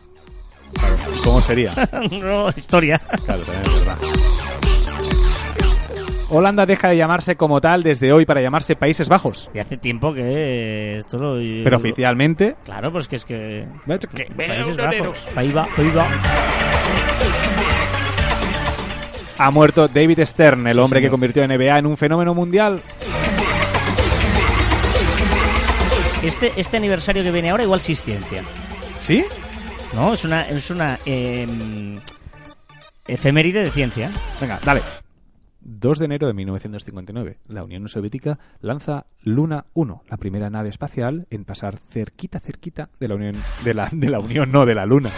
¿Cómo 1.24 1.42
sería? 1.42 1.74
no, 2.22 2.50
historia. 2.50 3.00
Claro, 3.26 3.42
también 3.44 3.64
es 3.66 3.74
verdad. 3.86 3.98
Holanda 6.30 6.68
deja 6.68 6.90
de 6.90 6.98
llamarse 6.98 7.38
como 7.38 7.60
tal 7.60 7.82
desde 7.82 8.14
hoy 8.14 8.28
para 8.28 8.42
llamarse 8.42 8.76
Países 8.76 9.10
Bajos. 9.10 9.50
Y 9.56 9.58
hace 9.58 9.78
tiempo 9.78 10.14
que 10.14 10.98
esto 11.00 11.18
lo... 11.18 11.64
Pero 11.64 11.78
oficialmente... 11.78 12.56
Claro, 12.66 12.92
pues 12.92 13.08
que 13.08 13.16
es 13.16 13.26
que... 13.26 13.66
Países 13.88 14.78
Bajos. 14.78 15.28
País 15.34 15.54
Ba- 15.56 15.70
Ha 19.40 19.52
muerto 19.52 19.88
David 19.88 20.20
Stern, 20.26 20.68
el 20.68 20.80
hombre 20.80 21.02
que 21.02 21.10
convirtió 21.10 21.44
a 21.44 21.48
NBA 21.48 21.78
en 21.78 21.86
un 21.86 21.98
fenómeno 21.98 22.34
mundial. 22.34 22.82
Este, 26.24 26.52
este 26.58 26.78
aniversario 26.78 27.22
que 27.24 27.32
viene 27.32 27.52
ahora 27.52 27.64
igual 27.64 27.80
sí 27.80 27.94
es 27.94 28.02
ciencia. 28.02 28.44
¿Sí? 28.98 29.24
¿No? 29.94 30.14
Es 30.14 30.26
una, 30.26 30.42
es 30.50 30.70
una 30.72 30.98
em, 31.06 32.00
efeméride 33.08 33.62
de 33.62 33.72
ciencia. 33.72 34.12
Venga, 34.42 34.60
dale. 34.66 34.82
2 35.62 36.00
de 36.00 36.06
enero 36.06 36.28
de 36.28 36.34
1959, 36.34 37.40
la 37.48 37.64
Unión 37.64 37.88
Soviética 37.90 38.40
lanza 38.62 39.06
Luna 39.22 39.66
1, 39.74 40.04
la 40.10 40.18
primera 40.18 40.50
nave 40.50 40.70
espacial 40.70 41.28
en 41.30 41.44
pasar 41.44 41.78
cerquita, 41.90 42.40
cerquita 42.40 42.90
de 43.00 43.08
la 43.10 43.16
Unión, 43.16 43.36
de 43.66 43.74
la, 43.74 43.90
de 43.92 44.10
la 44.10 44.20
Unión, 44.20 44.52
no, 44.52 44.66
de 44.66 44.76
la 44.76 44.86
Luna. 44.86 45.10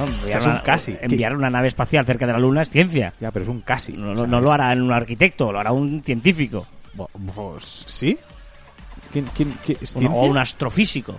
¿No? 0.00 0.06
Enviar 0.06 0.40
es 0.40 0.46
un 0.46 0.56
casi. 0.64 0.96
Enviar 1.00 1.36
una 1.36 1.50
nave 1.50 1.68
espacial 1.68 2.04
cerca 2.06 2.26
de 2.26 2.32
la 2.32 2.38
Luna 2.38 2.62
es 2.62 2.70
ciencia. 2.70 3.12
Ya, 3.20 3.30
pero 3.30 3.44
es 3.44 3.48
un 3.48 3.60
casi. 3.60 3.92
No, 3.92 4.10
o 4.10 4.14
no- 4.14 4.20
sea, 4.20 4.26
no 4.26 4.40
lo 4.40 4.52
hará 4.52 4.72
un 4.72 4.92
arquitecto, 4.92 5.52
lo 5.52 5.58
hará 5.60 5.72
un 5.72 6.02
científico. 6.02 6.66
Pues, 6.94 7.84
¿sí? 7.86 8.18
¿Quién, 9.12 9.26
quién, 9.34 9.52
quién- 9.64 9.78
es 9.80 9.90
ciencia? 9.92 10.10
o 10.10 10.24
un 10.26 10.38
astrofísico. 10.38 11.14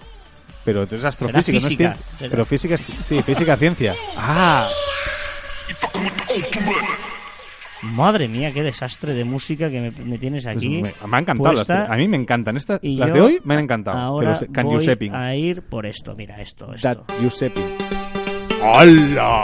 Pero 0.63 0.83
entonces 0.83 1.05
astrofísica, 1.05 1.51
no 1.53 1.57
es 1.57 1.65
ciencia. 1.65 1.95
Será- 2.17 2.29
Pero 2.31 2.45
física, 2.45 2.75
es- 2.75 2.83
sí, 3.05 3.21
física, 3.23 3.55
ciencia. 3.57 3.95
Ah, 4.17 4.67
Madre 7.81 8.27
mía, 8.27 8.53
qué 8.53 8.61
desastre 8.61 9.13
de 9.15 9.23
música 9.23 9.69
que 9.71 9.81
me, 9.81 9.91
me 10.05 10.19
tienes 10.19 10.43
pues 10.43 10.55
aquí. 10.55 10.69
me, 10.69 10.93
me 11.07 11.17
ha 11.17 11.19
encantado. 11.19 11.51
las 11.53 11.67
de- 11.67 11.73
a 11.73 11.95
mí 11.97 12.07
me 12.07 12.17
encantan. 12.17 12.55
Estas, 12.55 12.79
Y 12.83 12.95
las 12.97 13.11
de 13.11 13.21
hoy 13.21 13.41
me 13.43 13.55
han 13.55 13.61
encantado. 13.61 13.97
Ahora 13.97 14.37
pero 14.39 14.51
can 14.51 14.65
voy 14.67 15.09
a 15.11 15.35
ir 15.35 15.63
por 15.63 15.87
esto. 15.87 16.13
Mira, 16.15 16.39
esto, 16.41 16.73
esto. 16.75 16.87
That 17.05 18.10
¡Hola! 18.63 19.43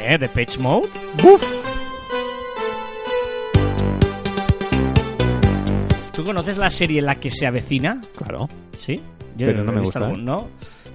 ¿Eh? 0.00 0.18
¿De 0.18 0.28
Pitch 0.28 0.58
Mode? 0.58 0.88
¡Buf! 1.22 1.42
¿Tú 6.12 6.24
conoces 6.24 6.56
la 6.58 6.70
serie 6.70 7.00
La 7.02 7.16
que 7.16 7.30
se 7.30 7.46
avecina? 7.46 8.00
Claro. 8.16 8.48
Sí. 8.74 8.96
Yo 9.36 9.46
Pero 9.46 9.64
no 9.64 9.72
me 9.72 9.80
gusta. 9.80 10.00
algún- 10.00 10.24
¿no? 10.24 10.48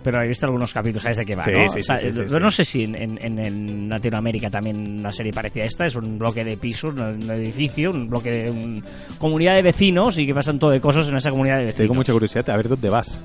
Pero 0.04 0.22
he 0.22 0.28
visto 0.28 0.46
algunos 0.46 0.72
capítulos, 0.74 1.04
¿sabes 1.04 1.18
de 1.18 1.26
qué 1.26 1.36
va? 1.36 1.44
Sí, 1.44 1.52
¿no? 1.52 1.70
sí, 1.70 1.80
O 1.80 1.84
sea, 1.84 1.98
sí, 1.98 2.12
yo 2.14 2.40
no 2.40 2.50
sé 2.50 2.64
si 2.64 2.84
en, 2.84 2.96
en- 3.02 3.20
en- 3.22 3.46
en 3.46 3.90
Latinoamérica 3.90 4.50
también 4.50 5.00
una 5.00 5.12
serie 5.12 5.34
parecida 5.34 5.64
a 5.64 5.68
esta. 5.68 5.86
Es 5.86 5.96
un 5.96 6.18
bloque 6.18 6.46
de 6.46 6.56
pisos, 6.56 6.94
un 6.94 7.02
un 7.02 7.32
edificio, 7.32 7.92
un 7.92 8.08
bloque 8.08 8.32
de 8.32 8.50
un- 8.50 8.84
comunidad 9.18 9.56
de 9.56 9.64
vecinos 9.64 10.18
y 10.18 10.26
que 10.26 10.34
pasan 10.34 10.60
todo 10.60 10.72
de 10.72 10.80
cosas 10.80 11.10
en 11.10 11.18
esa 11.18 11.30
comunidad 11.30 11.58
de 11.58 11.66
vecinos. 11.66 11.88
Tengo 11.90 11.94
mucha 11.96 12.14
curiosidad 12.14 12.50
a 12.50 12.56
ver 12.58 12.70
dónde 12.70 12.90
vas. 12.90 13.22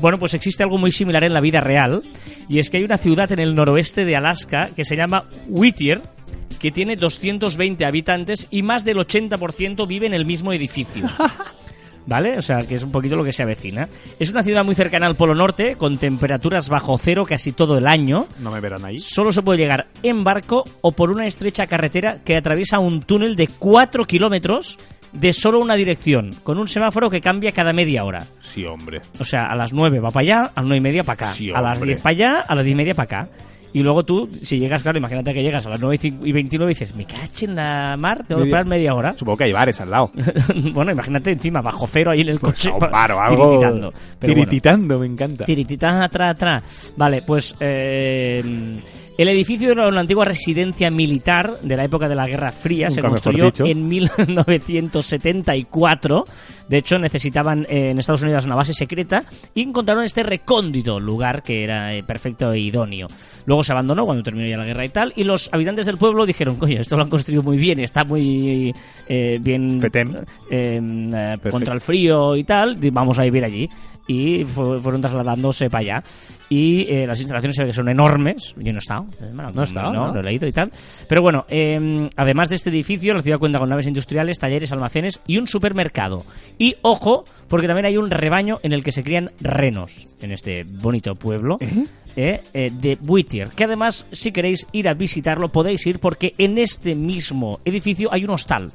Bueno, 0.00 0.18
pues 0.18 0.32
existe 0.34 0.62
algo 0.62 0.78
muy 0.78 0.92
similar 0.92 1.24
en 1.24 1.34
la 1.34 1.40
vida 1.40 1.60
real 1.60 2.02
y 2.48 2.58
es 2.58 2.70
que 2.70 2.78
hay 2.78 2.84
una 2.84 2.98
ciudad 2.98 3.30
en 3.32 3.40
el 3.40 3.54
noroeste 3.54 4.04
de 4.04 4.16
Alaska 4.16 4.70
que 4.74 4.84
se 4.84 4.96
llama 4.96 5.24
Whittier 5.48 6.02
que 6.58 6.70
tiene 6.70 6.96
220 6.96 7.84
habitantes 7.84 8.48
y 8.50 8.62
más 8.62 8.84
del 8.84 8.98
80% 8.98 9.86
vive 9.86 10.06
en 10.06 10.14
el 10.14 10.24
mismo 10.24 10.52
edificio. 10.52 11.08
¿Vale? 12.06 12.38
O 12.38 12.42
sea, 12.42 12.64
que 12.66 12.76
es 12.76 12.84
un 12.84 12.92
poquito 12.92 13.16
lo 13.16 13.24
que 13.24 13.32
se 13.32 13.42
avecina. 13.42 13.88
Es 14.20 14.30
una 14.30 14.44
ciudad 14.44 14.64
muy 14.64 14.76
cercana 14.76 15.08
al 15.08 15.16
Polo 15.16 15.34
Norte, 15.34 15.74
con 15.74 15.98
temperaturas 15.98 16.68
bajo 16.68 16.96
cero 16.98 17.24
casi 17.26 17.50
todo 17.50 17.76
el 17.76 17.88
año. 17.88 18.26
No 18.38 18.52
me 18.52 18.60
verán 18.60 18.84
ahí. 18.84 19.00
Solo 19.00 19.32
se 19.32 19.42
puede 19.42 19.58
llegar 19.58 19.88
en 20.04 20.22
barco 20.22 20.62
o 20.82 20.92
por 20.92 21.10
una 21.10 21.26
estrecha 21.26 21.66
carretera 21.66 22.20
que 22.24 22.36
atraviesa 22.36 22.78
un 22.78 23.02
túnel 23.02 23.34
de 23.34 23.48
4 23.48 24.04
kilómetros 24.04 24.78
de 25.18 25.32
solo 25.32 25.60
una 25.60 25.74
dirección, 25.74 26.30
con 26.42 26.58
un 26.58 26.68
semáforo 26.68 27.08
que 27.10 27.20
cambia 27.20 27.52
cada 27.52 27.72
media 27.72 28.04
hora. 28.04 28.26
Sí, 28.40 28.64
hombre. 28.64 29.00
O 29.18 29.24
sea, 29.24 29.46
a 29.46 29.54
las 29.56 29.72
9 29.72 30.00
va 30.00 30.08
para 30.10 30.22
allá, 30.22 30.40
a 30.54 30.60
las 30.60 30.64
9 30.70 30.76
y 30.76 30.80
media 30.80 31.02
para 31.04 31.14
acá. 31.14 31.26
Sí, 31.28 31.50
a 31.50 31.60
las 31.60 31.78
hombre. 31.78 31.92
10 31.94 32.02
para 32.02 32.10
allá, 32.12 32.40
a 32.46 32.54
las 32.54 32.64
10 32.64 32.72
y 32.72 32.76
media 32.76 32.94
para 32.94 33.04
acá. 33.04 33.28
Y 33.72 33.82
luego 33.82 34.04
tú, 34.06 34.30
si 34.40 34.58
llegas, 34.58 34.82
claro, 34.82 34.96
imagínate 34.96 35.34
que 35.34 35.42
llegas 35.42 35.66
a 35.66 35.68
las 35.68 35.80
9 35.80 35.96
y 35.96 35.98
cin- 35.98 36.20
y 36.26 36.32
29 36.32 36.72
y 36.72 36.74
dices, 36.74 36.96
me 36.96 37.04
caché 37.04 37.44
en 37.44 37.56
la 37.56 37.96
mar, 37.98 38.24
tengo 38.26 38.40
que 38.40 38.46
esperar 38.48 38.64
media 38.64 38.94
hora. 38.94 39.14
Supongo 39.18 39.36
que 39.36 39.44
hay 39.44 39.52
bares 39.52 39.78
al 39.82 39.90
lado. 39.90 40.10
bueno, 40.72 40.92
imagínate 40.92 41.32
encima, 41.32 41.60
bajo 41.60 41.86
cero 41.86 42.12
ahí 42.12 42.20
en 42.20 42.28
el 42.30 42.40
coche. 42.40 42.70
Pues 42.70 42.82
a 42.82 42.86
un 42.86 42.92
bar 42.92 43.12
o 43.12 43.20
algo. 43.20 43.46
tirititando. 43.48 43.92
Pero 44.18 44.32
bueno. 44.32 44.44
Tirititando, 44.48 44.98
me 44.98 45.06
encanta. 45.06 45.44
Tiritita 45.44 46.04
atrás, 46.04 46.30
atrás. 46.30 46.92
Vale, 46.96 47.20
pues 47.20 47.54
eh, 47.60 48.42
el 49.18 49.28
edificio 49.28 49.72
era 49.72 49.88
una 49.88 50.00
antigua 50.00 50.26
residencia 50.26 50.90
militar 50.90 51.58
de 51.62 51.76
la 51.76 51.84
época 51.84 52.08
de 52.08 52.14
la 52.14 52.26
Guerra 52.26 52.52
Fría. 52.52 52.90
se 52.90 53.00
Nunca 53.00 53.08
construyó 53.08 53.50
en 53.64 53.88
1974. 53.88 56.24
De 56.68 56.76
hecho, 56.76 56.98
necesitaban 56.98 57.64
eh, 57.68 57.90
en 57.90 57.98
Estados 57.98 58.20
Unidos 58.22 58.44
una 58.44 58.56
base 58.56 58.74
secreta 58.74 59.22
y 59.54 59.62
encontraron 59.62 60.04
este 60.04 60.22
recóndito 60.22 61.00
lugar 61.00 61.42
que 61.42 61.64
era 61.64 61.94
eh, 61.94 62.02
perfecto 62.02 62.52
e 62.52 62.58
idóneo. 62.58 63.06
Luego 63.46 63.62
se 63.62 63.72
abandonó 63.72 64.04
cuando 64.04 64.22
terminó 64.22 64.46
ya 64.48 64.58
la 64.58 64.66
guerra 64.66 64.84
y 64.84 64.90
tal. 64.90 65.14
Y 65.16 65.24
los 65.24 65.48
habitantes 65.52 65.86
del 65.86 65.96
pueblo 65.96 66.26
dijeron, 66.26 66.56
coño, 66.56 66.78
esto 66.80 66.96
lo 66.96 67.04
han 67.04 67.10
construido 67.10 67.42
muy 67.42 67.56
bien, 67.56 67.80
está 67.80 68.04
muy 68.04 68.74
eh, 69.08 69.38
bien 69.40 69.80
eh, 70.50 71.36
contra 71.50 71.72
el 71.72 71.80
frío 71.80 72.36
y 72.36 72.44
tal, 72.44 72.76
vamos 72.92 73.18
a 73.18 73.22
vivir 73.22 73.44
allí. 73.44 73.66
Y 74.08 74.44
fu- 74.44 74.78
fueron 74.80 75.00
trasladándose 75.00 75.68
para 75.68 75.80
allá. 75.96 76.04
Y 76.48 76.82
eh, 76.82 77.06
las 77.06 77.18
instalaciones 77.20 77.56
se 77.56 77.62
ve 77.64 77.68
que 77.70 77.72
son 77.74 77.88
enormes. 77.88 78.54
Yo 78.56 78.72
no 78.72 78.78
he 78.78 78.78
estado. 78.78 79.06
eh, 79.20 79.32
No 79.34 79.60
he 79.60 79.64
estado, 79.64 79.92
No, 79.92 80.06
¿no? 80.06 80.14
lo 80.14 80.20
he 80.20 80.22
leído 80.22 80.46
y 80.46 80.52
tal. 80.52 80.70
Pero 81.08 81.22
bueno, 81.22 81.44
eh, 81.48 82.08
además 82.16 82.48
de 82.48 82.54
este 82.54 82.70
edificio, 82.70 83.14
la 83.14 83.20
ciudad 83.22 83.38
cuenta 83.38 83.58
con 83.58 83.68
naves 83.68 83.86
industriales, 83.88 84.38
talleres, 84.38 84.70
almacenes 84.72 85.20
y 85.26 85.38
un 85.38 85.48
supermercado. 85.48 86.24
Y 86.56 86.76
ojo, 86.82 87.24
porque 87.48 87.66
también 87.66 87.86
hay 87.86 87.96
un 87.96 88.08
rebaño 88.10 88.58
en 88.62 88.72
el 88.72 88.84
que 88.84 88.92
se 88.92 89.02
crían 89.02 89.30
renos 89.40 90.06
en 90.22 90.30
este 90.30 90.64
bonito 90.64 91.14
pueblo 91.14 91.58
eh, 92.14 92.42
eh, 92.54 92.68
de 92.72 92.98
Whittier. 93.06 93.48
Que 93.48 93.64
además, 93.64 94.06
si 94.12 94.30
queréis 94.30 94.66
ir 94.72 94.88
a 94.88 94.94
visitarlo, 94.94 95.48
podéis 95.50 95.84
ir 95.86 95.98
porque 95.98 96.32
en 96.38 96.58
este 96.58 96.94
mismo 96.94 97.58
edificio 97.64 98.08
hay 98.12 98.22
un 98.24 98.30
hostal. 98.30 98.68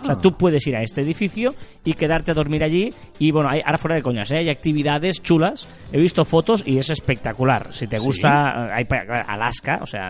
O 0.00 0.04
sea, 0.04 0.16
tú 0.16 0.32
puedes 0.32 0.66
ir 0.66 0.76
a 0.76 0.82
este 0.82 1.00
edificio 1.00 1.54
y 1.84 1.92
quedarte 1.94 2.30
a 2.30 2.34
dormir 2.34 2.62
allí. 2.64 2.90
Y 3.18 3.30
bueno, 3.30 3.48
hay, 3.50 3.60
ahora 3.64 3.78
fuera 3.78 3.96
de 3.96 4.02
coñas, 4.02 4.30
¿eh? 4.32 4.38
hay 4.38 4.48
actividades 4.48 5.22
chulas. 5.22 5.68
He 5.92 6.00
visto 6.00 6.24
fotos 6.24 6.62
y 6.66 6.78
es 6.78 6.90
espectacular. 6.90 7.72
Si 7.72 7.86
te 7.86 7.98
gusta, 7.98 8.66
hay 8.74 8.86
Alaska, 9.26 9.78
o 9.82 9.86
sea, 9.86 10.08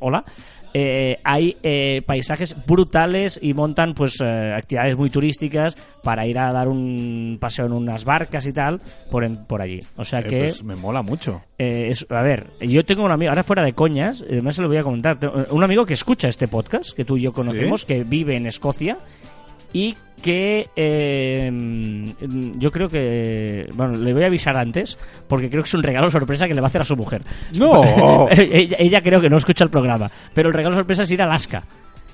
hola. 0.00 0.24
Eh, 0.72 1.16
hay 1.24 1.56
eh, 1.64 2.00
paisajes 2.06 2.54
brutales 2.64 3.40
y 3.42 3.54
montan 3.54 3.92
pues 3.92 4.20
eh, 4.24 4.52
actividades 4.56 4.96
muy 4.96 5.10
turísticas 5.10 5.76
para 6.04 6.24
ir 6.28 6.38
a 6.38 6.52
dar 6.52 6.68
un 6.68 7.38
paseo 7.40 7.66
en 7.66 7.72
unas 7.72 8.04
barcas 8.04 8.46
y 8.46 8.52
tal 8.52 8.80
por, 9.10 9.24
en- 9.24 9.46
por 9.46 9.60
allí. 9.60 9.80
O 9.96 10.04
sea 10.04 10.20
Eh, 10.20 10.26
que 10.28 10.38
pues 10.44 10.62
me 10.62 10.76
mola 10.76 11.02
mucho. 11.02 11.42
eh, 11.58 11.88
es- 11.88 12.06
a 12.08 12.22
ver, 12.22 12.50
yo 12.60 12.84
tengo 12.84 13.02
un 13.04 13.10
amigo, 13.10 13.30
ahora 13.30 13.42
fuera 13.42 13.64
de 13.64 13.72
coñas, 13.72 14.22
además 14.24 14.54
se 14.54 14.62
lo 14.62 14.68
voy 14.68 14.76
a 14.76 14.84
comentar, 14.84 15.18
un 15.50 15.64
amigo 15.64 15.84
que 15.84 15.94
escucha 15.94 16.28
este 16.28 16.46
podcast, 16.46 16.92
que 16.96 17.04
tú 17.04 17.16
y 17.16 17.22
yo 17.22 17.32
conocemos, 17.32 17.80
¿Sí? 17.80 17.86
que 17.88 18.04
vive 18.04 18.36
en 18.36 18.46
Escocia 18.46 18.96
y 19.72 19.94
que 20.22 20.68
eh, 20.76 21.50
yo 22.58 22.70
creo 22.70 22.88
que, 22.88 23.68
bueno, 23.74 23.94
le 23.96 24.12
voy 24.12 24.22
a 24.22 24.26
avisar 24.26 24.56
antes, 24.56 24.98
porque 25.26 25.48
creo 25.48 25.62
que 25.62 25.68
es 25.68 25.74
un 25.74 25.82
regalo 25.82 26.10
sorpresa 26.10 26.46
que 26.46 26.54
le 26.54 26.60
va 26.60 26.66
a 26.66 26.68
hacer 26.68 26.82
a 26.82 26.84
su 26.84 26.96
mujer. 26.96 27.22
¡No! 27.54 28.28
ella, 28.30 28.76
ella 28.78 29.00
creo 29.02 29.20
que 29.20 29.28
no 29.30 29.38
escucha 29.38 29.64
el 29.64 29.70
programa, 29.70 30.10
pero 30.34 30.48
el 30.48 30.54
regalo 30.54 30.74
sorpresa 30.76 31.02
es 31.04 31.10
ir 31.10 31.22
a 31.22 31.26
Alaska. 31.26 31.62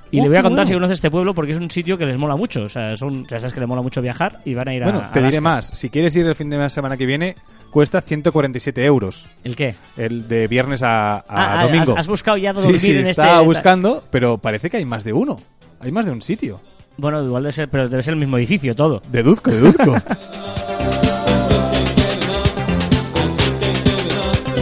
Y 0.08 0.20
Oh, 0.20 0.22
le 0.22 0.28
voy 0.28 0.36
a 0.36 0.42
contar 0.42 0.58
bueno. 0.58 0.66
si 0.68 0.74
conoce 0.74 0.94
este 0.94 1.10
pueblo 1.10 1.34
porque 1.34 1.50
es 1.50 1.58
un 1.58 1.68
sitio 1.68 1.98
que 1.98 2.06
les 2.06 2.16
mola 2.16 2.36
mucho. 2.36 2.62
O 2.62 2.68
sea, 2.68 2.94
son, 2.96 3.26
ya 3.26 3.40
sabes 3.40 3.52
que 3.52 3.58
le 3.58 3.66
mola 3.66 3.82
mucho 3.82 4.00
viajar 4.00 4.38
y 4.44 4.54
van 4.54 4.68
a 4.68 4.74
ir 4.74 4.84
a. 4.84 4.86
Bueno, 4.92 5.10
te 5.12 5.20
diré 5.20 5.40
más. 5.40 5.66
Si 5.74 5.90
quieres 5.90 6.14
ir 6.14 6.24
el 6.26 6.36
fin 6.36 6.48
de 6.48 6.70
semana 6.70 6.96
que 6.96 7.06
viene, 7.06 7.34
cuesta 7.72 8.00
147 8.00 8.84
euros. 8.84 9.26
¿El 9.42 9.56
qué? 9.56 9.74
El 9.96 10.28
de 10.28 10.46
viernes 10.46 10.84
a, 10.84 11.14
a 11.16 11.24
Ah, 11.28 11.60
ah, 11.60 11.62
domingo. 11.64 11.92
has- 11.94 11.98
has 11.98 12.06
buscado 12.06 12.36
ya 12.36 12.54
Sí, 12.54 12.62
dormir 12.62 12.80
sí, 12.80 12.90
en 12.92 12.98
este- 12.98 13.10
estaba 13.10 13.40
buscando, 13.42 14.04
pero 14.12 14.38
parece 14.38 14.70
que 14.70 14.76
hay 14.76 14.84
más 14.84 15.02
de 15.02 15.12
uno. 15.12 15.38
Hay 15.80 15.90
más 15.90 16.06
de 16.06 16.12
un 16.12 16.22
sitio. 16.22 16.60
Bueno, 16.98 17.22
igual 17.24 17.42
debe 17.42 17.52
ser, 17.52 17.68
pero 17.68 17.88
debe 17.88 18.02
ser 18.02 18.14
el 18.14 18.20
mismo 18.20 18.38
edificio 18.38 18.74
todo. 18.74 19.02
Deduzco, 19.10 19.50
deduzco. 19.50 19.94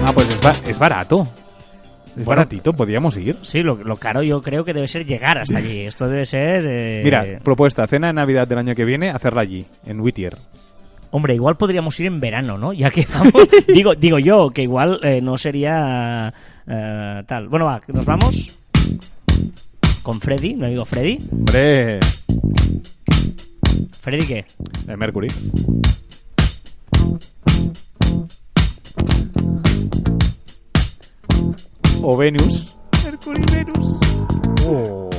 ah, 0.05 0.13
pues 0.13 0.29
es, 0.29 0.41
ba- 0.41 0.57
es 0.67 0.79
barato. 0.79 1.29
Es 2.17 2.25
Bueno, 2.25 2.41
baratito, 2.43 2.73
podríamos 2.73 3.17
ir. 3.17 3.37
Sí, 3.43 3.63
lo, 3.63 3.75
lo 3.77 3.97
caro 3.97 4.23
yo 4.23 4.41
creo 4.41 4.65
que 4.65 4.73
debe 4.73 4.87
ser 4.87 5.05
llegar 5.05 5.39
hasta 5.39 5.59
allí. 5.59 5.81
Esto 5.87 6.09
debe 6.09 6.25
ser... 6.25 6.65
eh, 6.67 7.01
Mira, 7.05 7.25
propuesta, 7.43 7.87
cena 7.87 8.09
de 8.09 8.13
Navidad 8.13 8.47
del 8.47 8.59
año 8.59 8.75
que 8.75 8.85
viene, 8.85 9.11
hacerla 9.11 9.41
allí, 9.43 9.65
en 9.85 10.01
Whittier. 10.01 10.37
Hombre, 11.11 11.35
igual 11.35 11.57
podríamos 11.57 11.99
ir 12.01 12.07
en 12.07 12.21
verano, 12.21 12.59
¿no? 12.59 12.73
Ya 12.73 12.91
que 12.91 13.07
vamos... 13.13 13.33
digo, 13.73 13.95
digo 13.95 14.19
yo, 14.19 14.51
que 14.51 14.63
igual 14.63 14.99
eh, 15.03 15.21
no 15.21 15.37
sería 15.37 16.33
eh, 16.67 17.23
tal. 17.27 17.49
Bueno, 17.49 17.67
va, 17.67 17.81
nos 17.89 18.05
vamos 18.07 18.59
con 20.05 20.21
Freddy, 20.21 20.55
mi 20.55 20.67
amigo 20.67 20.85
Freddy. 20.85 21.19
Hombre, 21.33 21.99
¿Freddy 24.01 24.27
qué? 24.27 24.45
Mercury. 24.97 25.29
O 32.03 32.17
Venus. 32.17 32.77
Mercury, 33.03 33.45
Venus. 33.51 33.99
Oh. 34.67 35.11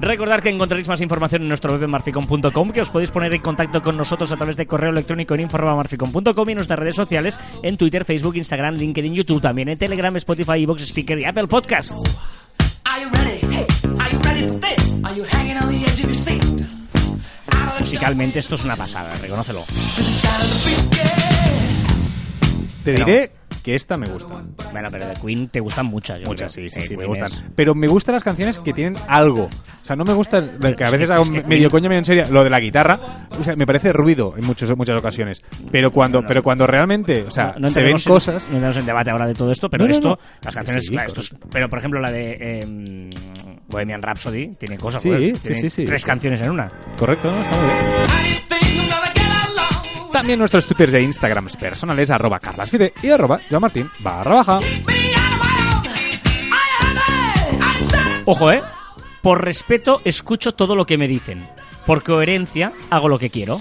Recordad 0.00 0.40
que 0.40 0.48
encontraréis 0.48 0.88
más 0.88 1.00
información 1.00 1.42
en 1.42 1.48
nuestro 1.48 1.72
web 1.72 1.84
en 1.84 1.90
marficom.com, 1.90 2.70
que 2.72 2.80
os 2.80 2.90
podéis 2.90 3.12
poner 3.12 3.32
en 3.32 3.40
contacto 3.40 3.80
con 3.80 3.96
nosotros 3.96 4.32
a 4.32 4.36
través 4.36 4.56
de 4.56 4.66
correo 4.66 4.90
electrónico 4.90 5.34
en 5.34 5.42
info@marficom.com 5.42 6.48
y 6.48 6.52
en 6.52 6.56
nuestras 6.56 6.78
redes 6.80 6.96
sociales 6.96 7.38
en 7.62 7.76
Twitter, 7.76 8.04
Facebook, 8.04 8.36
Instagram, 8.36 8.74
LinkedIn, 8.74 9.14
YouTube, 9.14 9.40
también 9.40 9.68
en 9.68 9.78
Telegram, 9.78 10.14
Spotify, 10.16 10.64
Evox, 10.64 10.82
Speaker 10.82 11.20
y 11.20 11.24
Apple 11.24 11.46
Podcast. 11.46 11.92
Musicalmente 17.80 18.38
esto 18.38 18.54
es 18.54 18.64
una 18.64 18.76
pasada, 18.76 19.14
reconócelo. 19.20 19.60
Te 22.84 22.92
Pero- 22.94 23.04
diré 23.06 23.30
que 23.62 23.76
esta 23.76 23.96
me 23.96 24.08
gusta. 24.08 24.42
Bueno, 24.72 24.88
pero 24.90 25.06
de 25.06 25.14
Queen 25.14 25.48
te 25.48 25.60
gustan 25.60 25.86
muchas, 25.86 26.20
yo 26.20 26.26
Muchas, 26.26 26.52
creo. 26.52 26.68
sí, 26.68 26.74
sí, 26.74 26.80
Eh, 26.80 26.86
sí, 26.88 26.96
me 26.96 27.06
gustan. 27.06 27.30
es- 27.30 27.42
Pero 27.54 27.76
me 27.76 27.86
gustan 27.86 28.14
las 28.14 28.24
canciones 28.24 28.58
que 28.58 28.72
tienen 28.72 28.96
algo. 29.06 29.44
O 29.44 29.86
sea, 29.86 29.94
no 29.94 30.04
me 30.04 30.12
gusta 30.14 30.38
el- 30.38 30.58
que 30.74 30.82
a 30.82 30.86
es 30.86 30.92
veces 30.92 31.06
que- 31.08 31.12
hago 31.12 31.22
es 31.22 31.30
que 31.30 31.42
medio 31.44 31.68
Queen- 31.68 31.70
coño, 31.70 31.88
medio 31.88 31.98
en 32.00 32.04
serio, 32.04 32.24
lo 32.30 32.42
de 32.42 32.50
la 32.50 32.58
guitarra. 32.58 33.28
O 33.38 33.44
sea, 33.44 33.54
me 33.54 33.64
parece 33.66 33.92
ruido 33.92 34.34
en 34.36 34.44
muchos, 34.46 34.76
muchas 34.76 34.98
ocasiones. 34.98 35.42
Pero 35.70 35.92
cuando, 35.92 36.22
pero 36.26 36.42
cuando 36.42 36.66
realmente, 36.66 37.22
o 37.22 37.30
sea, 37.30 37.54
no 37.58 37.68
se 37.68 37.80
ven 37.80 37.90
entraremos 37.94 38.06
en- 38.06 38.12
cosas. 38.12 38.48
no 38.48 38.54
entramos 38.56 38.76
en 38.78 38.86
debate 38.86 39.10
ahora 39.10 39.26
de 39.28 39.34
todo 39.34 39.50
esto, 39.52 39.70
pero 39.70 39.84
No, 39.84 39.88
no, 39.88 39.94
esto, 39.94 40.08
no. 40.08 40.18
las 40.42 40.54
canciones, 40.54 40.82
Sí, 40.84 40.90
claro. 40.90 41.08
esto 41.08 41.20
es- 41.20 41.34
pero 41.52 41.68
por 41.68 41.78
ejemplo 41.78 42.00
la 42.00 42.10
de 42.10 42.36
eh, 42.40 43.10
Bohemian 43.72 44.00
Rhapsody 44.02 44.54
tiene 44.54 44.78
cosas, 44.78 45.02
Sí, 45.02 45.08
pues, 45.08 45.22
sí, 45.22 45.32
tiene 45.32 45.60
sí, 45.62 45.70
sí. 45.70 45.84
tres 45.84 46.04
canciones 46.04 46.40
en 46.42 46.50
una. 46.50 46.70
Correcto, 46.96 47.32
¿no? 47.32 47.42
Está 47.42 47.56
muy 47.56 47.66
bien. 47.66 47.82
También 50.12 50.38
nuestros 50.38 50.66
twitters 50.66 50.94
e 50.94 51.00
instagrams 51.02 51.56
personales, 51.56 52.10
arroba 52.10 52.38
carlasfide 52.38 52.92
y 53.02 53.08
arroba 53.08 53.40
Martín 53.58 53.90
barra 54.00 54.34
baja. 54.36 54.58
Ojo, 58.26 58.52
eh. 58.52 58.62
Por 59.22 59.44
respeto 59.44 60.00
escucho 60.04 60.52
todo 60.52 60.76
lo 60.76 60.84
que 60.84 60.98
me 60.98 61.08
dicen. 61.08 61.48
Por 61.86 62.04
coherencia 62.04 62.72
hago 62.90 63.08
lo 63.08 63.18
que 63.18 63.30
quiero. 63.30 63.58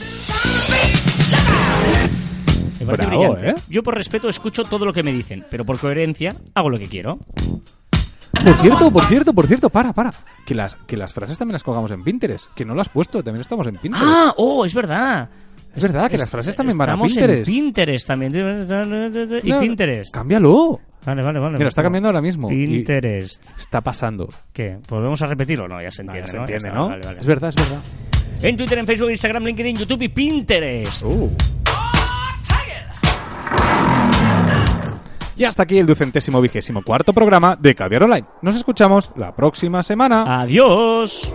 Me 2.80 2.86
Bravo. 2.94 3.38
¿eh? 3.38 3.56
Yo 3.70 3.84
por 3.84 3.96
respeto 3.96 4.28
escucho 4.28 4.64
todo 4.66 4.86
lo 4.86 4.94
que 4.94 5.04
me 5.04 5.12
dicen, 5.14 5.46
pero 5.50 5.64
por 5.66 5.80
coherencia 5.80 6.36
hago 6.54 6.70
lo 6.70 6.80
que 6.80 6.88
quiero. 6.88 7.20
Por 8.44 8.56
cierto, 8.62 8.92
por 8.92 9.06
cierto, 9.06 9.34
por 9.34 9.48
cierto, 9.48 9.70
para, 9.70 9.94
para. 9.94 10.14
Que 10.46 10.56
las, 10.56 10.76
que 10.88 10.98
las 10.98 11.14
frases 11.14 11.38
también 11.38 11.54
las 11.54 11.64
colgamos 11.64 11.92
en 11.92 12.04
Pinterest. 12.04 12.48
Que 12.54 12.66
no 12.66 12.74
las 12.76 12.88
has 12.88 12.94
puesto, 12.94 13.24
también 13.24 13.42
estamos 13.42 13.68
en 13.68 13.76
Pinterest. 13.76 14.08
Ah, 14.08 14.34
oh, 14.38 14.66
es 14.66 14.74
verdad. 14.74 15.30
es 15.76 15.84
verdad 15.84 16.10
que 16.10 16.18
las 16.18 16.30
frases 16.30 16.56
también 16.56 16.78
van 16.78 16.90
a 16.90 17.02
Pinterest. 17.02 17.48
en 17.48 17.56
Pinterest 17.56 18.08
también. 18.08 18.34
Y 19.44 19.50
No, 19.50 19.60
Pinterest. 19.60 20.14
Cámbialo. 20.14 20.80
Vale, 21.06 21.24
vale, 21.24 21.40
vale. 21.40 21.58
Mira, 21.58 21.68
está 21.68 21.82
cambiando 21.82 22.10
ahora 22.10 22.22
mismo. 22.22 22.48
Pinterest. 22.48 23.58
está 23.60 23.82
pasando. 23.82 24.30
¿Qué? 24.54 24.78
¿Volvemos 24.88 25.22
a 25.22 25.26
repetirlo? 25.28 25.68
No, 25.68 25.82
ya 25.82 25.90
se 25.92 26.04
entiende, 26.04 26.28
ya 26.28 26.32
se 26.32 26.38
¿no? 26.38 26.48
Ya 26.48 26.54
entiende, 26.56 26.78
¿no? 26.78 26.90
vale, 26.90 27.06
vale. 27.06 27.20
Es 27.20 27.28
verdad, 27.28 27.50
es 27.50 27.56
verdad. 27.56 27.82
En 28.44 28.58
Twitter, 28.58 28.78
en 28.80 28.88
Facebook, 28.88 29.10
Instagram, 29.12 29.44
LinkedIn, 29.44 29.78
YouTube 29.78 30.02
y 30.04 30.10
Pinterest. 30.10 31.04
Uh. 31.06 31.30
Y 35.42 35.46
hasta 35.46 35.64
aquí 35.64 35.80
el 35.80 35.88
ducentésimo 35.88 36.40
vigésimo 36.40 36.84
cuarto 36.84 37.14
programa 37.14 37.58
de 37.60 37.74
Caviar 37.74 38.04
Online. 38.04 38.28
Nos 38.44 38.56
escuchamos 38.56 39.10
la 39.16 39.36
próxima 39.36 39.82
semana. 39.82 40.40
Adiós. 40.40 41.34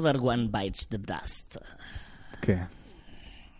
Another 0.00 0.20
one 0.22 0.48
bites 0.50 0.88
the 0.88 0.98
dust. 0.98 1.56
¿Qué? 2.40 2.58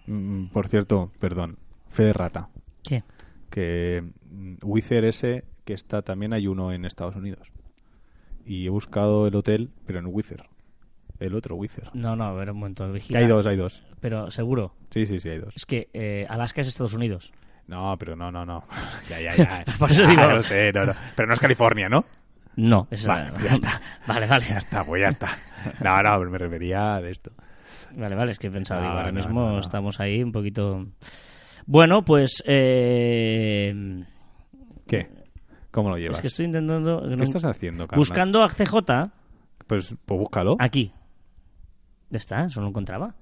Mm, 0.07 0.47
por 0.47 0.68
cierto, 0.68 1.12
perdón. 1.18 1.59
Fe 1.91 2.05
de 2.05 2.12
rata. 2.12 2.49
¿Qué? 2.82 3.03
Que 3.51 4.03
mm, 4.30 4.55
Wizard 4.62 5.05
ese, 5.05 5.45
que 5.64 5.74
está 5.74 6.03
también 6.03 6.32
hay 6.32 6.47
uno 6.47 6.72
en 6.72 6.84
Estados 6.84 7.16
Unidos. 7.16 7.53
Y 8.47 8.66
he 8.66 8.70
buscado 8.70 9.26
el 9.26 9.34
hotel, 9.36 9.70
pero 9.86 9.99
en 9.99 10.07
Wizard. 10.07 10.47
El 11.18 11.34
otro 11.34 11.57
Wizard. 11.57 11.91
No, 11.95 12.16
no, 12.16 12.24
a 12.24 12.32
ver 12.32 12.51
un 12.51 12.59
momento. 12.59 12.86
Que 12.86 12.93
Vigila. 12.93 13.18
hay 13.18 13.26
dos, 13.26 13.45
hay 13.47 13.57
dos. 13.57 13.82
Pero 14.01 14.30
seguro. 14.30 14.74
Sí, 14.91 15.05
sí, 15.05 15.18
sí, 15.18 15.28
hay 15.28 15.38
dos. 15.38 15.55
Es 15.55 15.66
que 15.66 15.91
eh, 15.93 16.26
Alaska 16.30 16.62
es 16.62 16.68
Estados 16.68 16.95
Unidos. 16.95 17.32
No, 17.66 17.95
pero 17.99 18.16
no, 18.16 18.32
no, 18.32 18.47
no. 18.47 18.64
ya, 19.11 19.20
ya, 19.20 19.36
ya. 19.36 19.64
Por 19.78 19.91
eso 19.91 20.03
Ya, 20.03 20.09
digo- 20.09 20.22
lo 20.32 20.43
sé, 20.43 20.72
no, 20.72 20.86
no. 20.86 20.93
Pero 21.14 21.28
no 21.28 21.34
es 21.34 21.41
California, 21.41 21.88
¿no? 21.91 22.05
No, 22.61 22.89
Vale, 23.07 23.31
ya 23.43 23.53
está. 23.53 23.81
Vale, 24.07 24.27
vale. 24.27 24.45
Ya 24.47 24.59
está, 24.59 24.85
pues 24.85 25.01
ya 25.03 25.09
está. 25.09 25.39
No, 25.83 26.03
no, 26.03 26.31
me 26.31 26.39
refería 26.39 26.97
a 26.97 27.01
de 27.01 27.11
esto. 27.11 27.33
Vale, 27.97 28.15
vale, 28.15 28.33
es 28.33 28.39
que 28.39 28.49
he 28.49 28.51
pensado, 28.51 28.81
No, 28.81 28.87
digo, 28.87 28.99
ahora 28.99 29.13
no, 29.13 29.17
mismo 29.17 29.49
no, 29.49 29.59
estamos 29.59 29.99
ahí 30.01 30.23
un 30.23 30.33
poquito... 30.33 30.87
Bueno, 31.67 32.05
pues... 32.05 32.43
Eh... 32.47 34.05
¿Qué? 34.87 35.09
¿Cómo 35.71 35.91
lo 35.91 35.97
llevas? 35.99 36.17
Es 36.17 36.21
que 36.21 36.27
estoy 36.29 36.47
intentando... 36.47 37.03
¿Qué 37.17 37.25
estás 37.25 37.45
haciendo, 37.45 37.87
Carla? 37.87 37.99
Buscando 38.01 38.43
a 38.43 38.49
CJ 38.49 38.75
Pues, 39.67 39.95
pues 40.05 40.19
búscalo. 40.21 40.57
aquí. 40.59 40.93
Ya 42.11 42.17
está, 42.19 42.45
eso 42.45 42.61
no 42.61 42.65
lo 42.65 42.71
encontraba. 42.71 43.15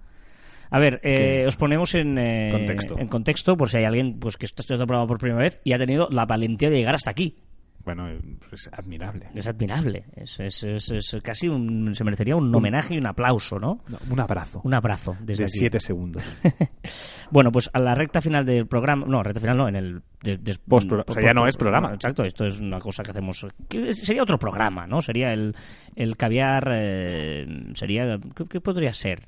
A 0.70 0.78
ver, 0.78 1.00
eh, 1.02 1.44
os 1.46 1.56
ponemos 1.56 1.94
en, 1.94 2.18
eh, 2.18 2.50
Contexto. 2.52 2.98
en 2.98 3.08
contexto 3.08 3.56
por 3.56 3.68
si 3.70 3.78
hay 3.78 3.84
alguien 3.84 4.18
pues 4.18 4.36
que 4.36 4.46
está 4.46 4.62
estudiando 4.62 4.84
el 4.84 4.88
programa 4.88 5.08
por 5.08 5.18
primera 5.18 5.42
vez 5.42 5.60
y 5.64 5.72
ha 5.72 5.78
tenido 5.78 6.08
la 6.10 6.26
valentía 6.26 6.68
de 6.70 6.76
llegar 6.76 6.94
hasta 6.94 7.10
aquí. 7.10 7.36
Bueno, 7.88 8.06
es 8.52 8.68
admirable. 8.70 9.28
Es 9.34 9.46
admirable. 9.46 10.04
Es, 10.14 10.38
es- 10.40 10.62
es- 10.62 10.90
es 10.90 11.16
casi 11.22 11.48
un, 11.48 11.94
se 11.94 12.04
merecería 12.04 12.36
un 12.36 12.54
homenaje 12.54 12.94
y 12.94 12.98
un 12.98 13.06
aplauso, 13.06 13.58
¿no? 13.58 13.80
No, 13.88 13.96
un 14.10 14.20
abrazo. 14.20 14.60
Un 14.62 14.74
abrazo 14.74 15.16
desde 15.20 15.44
de 15.44 15.46
aquí. 15.46 15.58
siete 15.58 15.80
segundos. 15.80 16.22
Bueno, 17.30 17.52
pues 17.52 17.68
a 17.74 17.78
la 17.78 17.94
recta 17.94 18.22
final 18.22 18.46
del 18.46 18.66
programa, 18.66 19.04
no, 19.06 19.22
recta 19.22 19.40
final 19.40 19.56
no, 19.58 19.68
en 19.68 19.76
el 19.76 20.02
de- 20.22 20.38
Postpro- 20.66 21.04
o 21.06 21.12
sea, 21.12 21.22
ya 21.22 21.34
no 21.34 21.46
es 21.46 21.56
programa. 21.56 21.92
Exacto, 21.92 22.24
esto 22.24 22.46
es 22.46 22.58
una 22.58 22.78
cosa 22.78 23.02
que 23.02 23.10
hacemos. 23.10 23.46
que 23.68 23.92
sería 23.94 24.22
otro 24.22 24.38
programa, 24.38 24.86
¿no? 24.86 25.00
Sería 25.02 25.32
el, 25.32 25.54
el 25.94 26.16
caviar. 26.16 26.70
eh, 26.72 27.46
sería. 27.74 28.18
¿qué, 28.34 28.44
qué 28.46 28.60
podría 28.60 28.92
ser? 28.94 29.20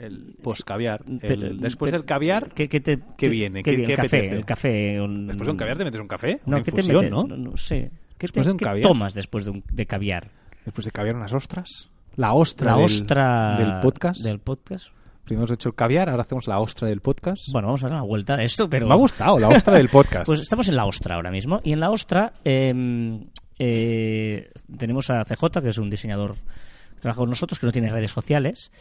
El 0.00 0.34
postcaviar. 0.42 1.04
Después 1.04 1.92
del 1.92 2.04
caviar, 2.04 2.52
¿Qué, 2.54 2.68
qué 2.68 2.80
te, 2.80 2.98
¿Qué 3.16 3.28
viene? 3.28 3.62
qué 3.62 3.82
café, 3.82 3.94
apetece? 3.94 4.34
el 4.34 4.44
café. 4.44 5.00
un- 5.00 5.26
después 5.26 5.46
de 5.46 5.50
un 5.52 5.56
caviar 5.58 5.76
te 5.78 5.84
metes 5.84 6.00
un 6.00 6.08
café, 6.08 6.40
No, 6.46 6.56
una 6.56 6.62
¿qué 6.64 6.72
te 6.72 6.80
infusión, 6.80 6.96
metes? 7.04 7.10
¿no? 7.10 7.24
No, 7.24 7.36
no 7.36 7.56
sé. 7.56 7.90
¿Qué, 8.18 8.26
Después 8.26 8.44
te- 8.44 8.48
de 8.48 8.52
un 8.52 8.58
qué 8.58 8.80
tomas 8.82 9.14
después 9.14 9.44
de, 9.44 9.50
un, 9.52 9.64
de 9.72 9.86
caviar? 9.86 10.30
Después 10.64 10.84
de 10.84 10.90
caviar 10.90 11.16
unas 11.16 11.32
ostras. 11.32 11.88
La 12.16 12.32
ostra, 12.34 12.72
La 12.72 12.76
del, 12.76 12.84
ostra 12.84 13.56
del 13.58 13.80
podcast. 13.80 14.22
Del 14.22 14.40
podcast. 14.40 14.88
Primero 15.24 15.42
hemos 15.44 15.52
hecho 15.52 15.68
el 15.68 15.74
caviar, 15.74 16.08
ahora 16.10 16.22
hacemos 16.22 16.48
la 16.48 16.58
ostra 16.58 16.88
del 16.88 17.00
podcast. 17.00 17.48
Bueno, 17.52 17.68
vamos 17.68 17.84
a 17.84 17.86
dar 17.88 17.94
una 17.96 18.04
vuelta 18.04 18.34
a 18.34 18.42
esto, 18.42 18.68
pero... 18.68 18.86
Me 18.88 18.94
ha 18.94 18.96
gustado, 18.96 19.38
la 19.38 19.48
ostra 19.48 19.76
del 19.76 19.88
podcast. 19.88 20.24
Pues 20.26 20.40
estamos 20.40 20.68
en 20.68 20.76
la 20.76 20.86
Ostra 20.86 21.14
ahora 21.14 21.30
mismo. 21.30 21.60
Y 21.62 21.72
en 21.72 21.80
la 21.80 21.90
Ostra 21.90 22.32
eh, 22.44 23.20
eh, 23.58 24.50
tenemos 24.76 25.08
a 25.10 25.22
CJ, 25.24 25.60
que 25.62 25.68
es 25.68 25.78
un 25.78 25.88
diseñador 25.88 26.34
que 26.34 27.00
trabaja 27.00 27.18
con 27.20 27.28
nosotros, 27.30 27.58
que 27.60 27.66
no 27.66 27.72
tiene 27.72 27.90
redes 27.90 28.10
sociales. 28.10 28.72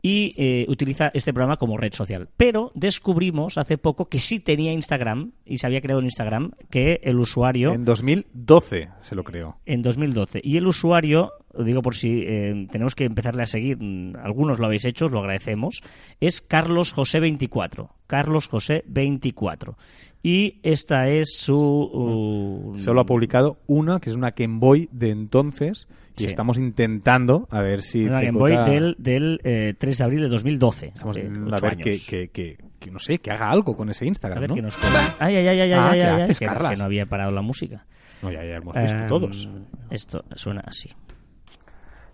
Y 0.00 0.34
eh, 0.36 0.64
utiliza 0.68 1.10
este 1.12 1.32
programa 1.32 1.56
como 1.56 1.76
red 1.76 1.92
social. 1.92 2.28
Pero 2.36 2.70
descubrimos 2.74 3.58
hace 3.58 3.78
poco 3.78 4.04
que 4.06 4.20
sí 4.20 4.38
tenía 4.38 4.72
Instagram 4.72 5.32
y 5.44 5.56
se 5.58 5.66
había 5.66 5.80
creado 5.80 5.98
en 6.00 6.06
Instagram 6.06 6.52
que 6.70 7.00
el 7.02 7.18
usuario 7.18 7.72
En 7.72 7.84
2012 7.84 8.90
se 9.00 9.14
lo 9.14 9.24
creó. 9.24 9.56
en 9.66 9.82
2012. 9.82 10.40
Y 10.44 10.56
el 10.56 10.66
usuario, 10.68 11.32
lo 11.52 11.64
digo 11.64 11.82
por 11.82 11.96
si 11.96 12.22
eh, 12.26 12.68
tenemos 12.70 12.94
que 12.94 13.04
empezarle 13.06 13.42
a 13.42 13.46
seguir, 13.46 13.76
mm, 13.80 14.16
algunos 14.22 14.60
lo 14.60 14.66
habéis 14.66 14.84
hecho, 14.84 15.06
os 15.06 15.10
lo 15.10 15.18
agradecemos, 15.18 15.82
es 16.20 16.40
Carlos 16.40 16.92
José 16.92 17.18
24. 17.18 17.90
Carlos 18.06 18.46
José 18.46 18.84
24. 18.86 19.76
Y 20.22 20.60
esta 20.62 21.08
es 21.08 21.36
su... 21.38 21.54
uh, 21.56 22.78
Solo 22.78 23.00
ha 23.00 23.06
publicado 23.06 23.58
una, 23.66 24.00
que 24.00 24.10
es 24.10 24.16
una 24.16 24.30
Game 24.30 24.58
Boy 24.58 24.88
de 24.92 25.10
entonces, 25.10 25.88
y 26.18 26.24
Sí. 26.24 26.26
estamos 26.26 26.58
intentando 26.58 27.46
a 27.50 27.60
ver 27.60 27.82
si... 27.82 28.06
una 28.06 28.20
Game 28.20 28.38
Boy 28.38 28.56
del, 28.56 28.96
del 28.98 29.40
eh, 29.44 29.74
3 29.78 29.98
de 29.98 30.04
abril 30.04 30.20
de 30.22 30.28
2012. 30.28 30.86
Estamos 30.94 31.16
intentando 31.18 31.56
a 31.56 31.60
ver 31.60 31.76
que, 31.76 31.98
que, 31.98 32.28
que, 32.28 32.58
que, 32.78 32.90
no 32.90 32.98
sé, 32.98 33.18
que 33.18 33.30
haga 33.30 33.50
algo 33.50 33.76
con 33.76 33.88
ese 33.90 34.04
A 34.04 34.08
Instagram, 34.08 34.40
ver 34.40 34.50
¿no? 34.50 34.54
que 34.56 34.62
nos. 34.62 34.78
Ay, 35.18 35.36
ay, 35.36 35.48
ay, 35.48 35.60
ay, 35.60 35.72
Ah, 35.72 35.90
ay, 35.90 35.98
¿qué 35.98 36.04
ay, 36.04 36.10
ay, 36.16 36.22
haces, 36.22 36.38
que, 36.38 36.46
Carlas? 36.46 36.72
que 36.72 36.78
no 36.78 36.84
había 36.84 37.06
parado 37.06 37.30
la 37.30 37.42
música. 37.42 37.86
No, 38.22 38.30
ya, 38.32 38.44
ya 38.44 38.56
hemos 38.56 38.74
visto 38.74 38.96
Em, 38.98 39.06
todos. 39.08 39.48
Esto 39.90 40.24
suena 40.34 40.62
así. 40.66 40.90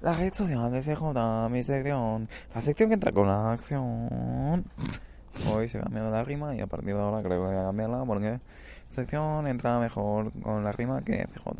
La 0.02 0.14
red 0.14 0.34
social 0.34 0.70
de 0.70 0.82
CJ, 0.82 1.48
mi 1.50 1.62
sección. 1.62 2.28
La 2.54 2.60
sección 2.60 2.90
que 2.90 2.94
entra 2.94 3.10
con 3.12 3.26
la 3.26 3.52
acción. 3.52 4.64
Hoy 5.50 5.66
se 5.68 5.78
ha 5.78 5.82
cambiado 5.82 6.10
la 6.10 6.22
rima 6.22 6.54
y 6.54 6.60
a 6.60 6.66
partir 6.66 6.94
de 6.94 7.00
ahora 7.00 7.22
creo 7.22 7.40
que 7.42 7.48
voy 7.48 7.56
a 7.58 7.64
cambiarla 7.64 8.04
porque 8.04 8.38
sección 8.90 9.46
entra 9.48 9.78
mejor 9.80 10.30
con 10.42 10.62
la 10.62 10.72
rima 10.72 11.02
que 11.02 11.26
CJ. 11.34 11.50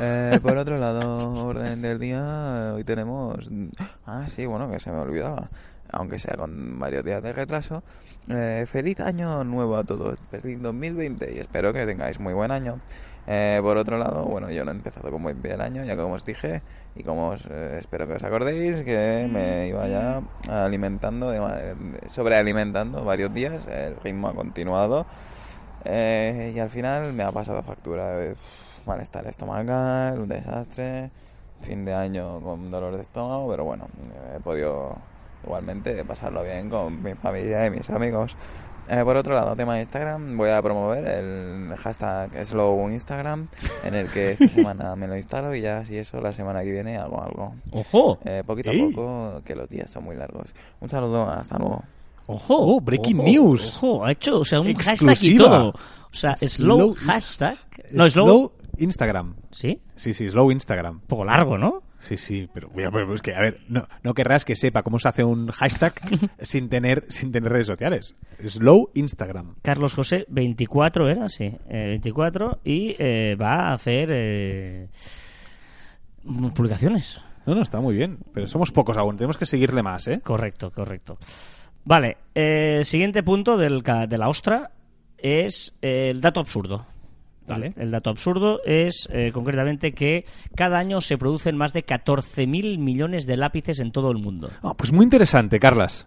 Eh, 0.00 0.38
por 0.42 0.56
otro 0.56 0.78
lado, 0.78 1.44
orden 1.44 1.82
del 1.82 1.98
día, 1.98 2.72
hoy 2.74 2.84
tenemos... 2.84 3.48
Ah, 4.06 4.26
sí, 4.28 4.46
bueno, 4.46 4.70
que 4.70 4.78
se 4.78 4.90
me 4.90 4.98
olvidaba. 4.98 5.48
Aunque 5.90 6.18
sea 6.18 6.36
con 6.36 6.78
varios 6.78 7.04
días 7.04 7.22
de 7.22 7.32
retraso. 7.32 7.82
Eh, 8.28 8.64
feliz 8.66 9.00
año 9.00 9.44
nuevo 9.44 9.76
a 9.76 9.84
todos. 9.84 10.18
Feliz 10.30 10.60
2020 10.60 11.34
y 11.34 11.38
espero 11.38 11.72
que 11.72 11.84
tengáis 11.84 12.18
muy 12.18 12.32
buen 12.32 12.50
año. 12.50 12.80
Eh, 13.26 13.60
por 13.62 13.76
otro 13.76 13.98
lado, 13.98 14.24
bueno, 14.24 14.50
yo 14.50 14.64
no 14.64 14.72
he 14.72 14.74
empezado 14.74 15.10
con 15.10 15.22
muy 15.22 15.34
bien 15.34 15.54
el 15.54 15.60
año, 15.60 15.84
ya 15.84 15.96
como 15.96 16.14
os 16.14 16.24
dije, 16.24 16.60
y 16.96 17.04
como 17.04 17.28
os, 17.30 17.46
eh, 17.46 17.76
espero 17.78 18.06
que 18.06 18.14
os 18.14 18.22
acordéis, 18.24 18.82
que 18.82 19.28
me 19.30 19.68
iba 19.68 19.86
ya 19.86 20.20
alimentando, 20.48 21.32
sobrealimentando 22.08 23.04
varios 23.04 23.32
días, 23.32 23.64
el 23.68 23.96
ritmo 24.02 24.28
ha 24.28 24.34
continuado, 24.34 25.06
eh, 25.84 26.52
y 26.54 26.58
al 26.58 26.70
final 26.70 27.12
me 27.12 27.22
ha 27.22 27.30
pasado 27.30 27.62
factura 27.62 28.16
de 28.16 28.34
malestar 28.86 29.26
estomacal, 29.26 30.18
un 30.20 30.28
desastre, 30.28 31.10
fin 31.60 31.84
de 31.84 31.94
año 31.94 32.40
con 32.40 32.70
dolor 32.70 32.96
de 32.96 33.02
estómago, 33.02 33.48
pero 33.50 33.64
bueno, 33.64 33.86
he 34.36 34.40
podido 34.40 34.96
igualmente 35.44 36.04
pasarlo 36.04 36.42
bien 36.42 36.68
con 36.70 37.02
mi 37.02 37.14
familia 37.14 37.66
y 37.66 37.70
mis 37.70 37.88
amigos. 37.90 38.36
Eh, 38.88 39.00
por 39.04 39.16
otro 39.16 39.34
lado, 39.36 39.54
tema 39.54 39.74
de 39.74 39.80
Instagram, 39.82 40.36
voy 40.36 40.50
a 40.50 40.60
promover 40.60 41.06
el 41.06 41.72
hashtag 41.76 42.44
Slow 42.44 42.90
Instagram, 42.90 43.46
en 43.84 43.94
el 43.94 44.08
que 44.08 44.32
esta 44.32 44.48
semana 44.54 44.96
me 44.96 45.06
lo 45.06 45.16
instalo 45.16 45.54
y 45.54 45.60
ya 45.60 45.84
si 45.84 45.96
eso 45.98 46.20
la 46.20 46.32
semana 46.32 46.62
que 46.64 46.72
viene 46.72 46.98
hago 46.98 47.22
algo. 47.22 47.54
¡Ojo! 47.70 48.18
Eh, 48.24 48.42
poquito 48.44 48.70
¡Ey! 48.72 48.82
a 48.82 48.86
poco, 48.94 49.40
que 49.44 49.54
los 49.54 49.68
días 49.70 49.88
son 49.88 50.02
muy 50.04 50.16
largos. 50.16 50.52
Un 50.80 50.88
saludo, 50.88 51.30
hasta 51.30 51.58
luego. 51.58 51.82
¡Ojo! 52.26 52.56
Oh, 52.58 52.80
breaking 52.80 53.20
ojo, 53.20 53.28
news. 53.28 53.76
¡Ojo! 53.76 54.04
Ha 54.04 54.12
hecho, 54.12 54.40
o 54.40 54.44
sea, 54.44 54.60
un 54.60 54.74
hashtag 54.74 55.16
y 55.22 55.36
todo. 55.36 55.68
O 55.70 55.74
sea, 56.14 56.34
slow, 56.34 56.92
Slow- 56.92 56.94
hashtag. 56.96 57.56
No, 57.92 58.08
slow. 58.08 58.52
Instagram. 58.78 59.36
¿Sí? 59.50 59.80
Sí, 59.94 60.12
sí, 60.12 60.28
slow 60.28 60.50
Instagram. 60.50 60.96
Un 60.96 61.06
poco 61.06 61.24
largo, 61.24 61.58
¿no? 61.58 61.82
Sí, 61.98 62.16
sí, 62.16 62.48
pero, 62.52 62.68
es 63.14 63.22
que, 63.22 63.32
a 63.32 63.40
ver, 63.40 63.60
no, 63.68 63.86
no 64.02 64.12
querrás 64.12 64.44
que 64.44 64.56
sepa 64.56 64.82
cómo 64.82 64.98
se 64.98 65.08
hace 65.08 65.22
un 65.22 65.48
hashtag 65.52 65.94
sin 66.40 66.68
tener, 66.68 67.04
sin 67.08 67.30
tener 67.30 67.52
redes 67.52 67.68
sociales. 67.68 68.16
Slow 68.44 68.90
Instagram. 68.94 69.54
Carlos 69.62 69.94
José, 69.94 70.26
24 70.28 71.08
era, 71.08 71.28
sí. 71.28 71.44
eh, 71.68 71.86
24 71.88 72.60
y 72.64 72.96
eh, 72.98 73.36
va 73.40 73.68
a 73.68 73.74
hacer 73.74 74.08
eh, 74.10 74.88
publicaciones. 76.54 77.20
No, 77.46 77.54
no, 77.54 77.62
está 77.62 77.80
muy 77.80 77.94
bien, 77.94 78.18
pero 78.32 78.46
somos 78.48 78.72
pocos 78.72 78.96
aún, 78.96 79.16
tenemos 79.16 79.38
que 79.38 79.46
seguirle 79.46 79.82
más, 79.82 80.08
¿eh? 80.08 80.20
Correcto, 80.24 80.72
correcto. 80.72 81.18
Vale, 81.84 82.16
eh, 82.34 82.80
siguiente 82.84 83.22
punto 83.22 83.56
del, 83.56 83.82
de 83.82 84.18
la 84.18 84.28
ostra 84.28 84.70
es 85.18 85.76
el 85.80 86.20
dato 86.20 86.40
absurdo. 86.40 86.86
¿Vale? 87.46 87.70
El 87.76 87.90
dato 87.90 88.10
absurdo 88.10 88.60
es 88.64 89.08
eh, 89.12 89.30
concretamente 89.32 89.92
que 89.92 90.24
cada 90.54 90.78
año 90.78 91.00
se 91.00 91.18
producen 91.18 91.56
más 91.56 91.72
de 91.72 91.84
14.000 91.84 92.78
millones 92.78 93.26
de 93.26 93.36
lápices 93.36 93.80
en 93.80 93.92
todo 93.92 94.10
el 94.10 94.18
mundo. 94.18 94.48
Ah, 94.62 94.74
pues 94.76 94.92
muy 94.92 95.04
interesante, 95.04 95.58
Carlas. 95.58 96.06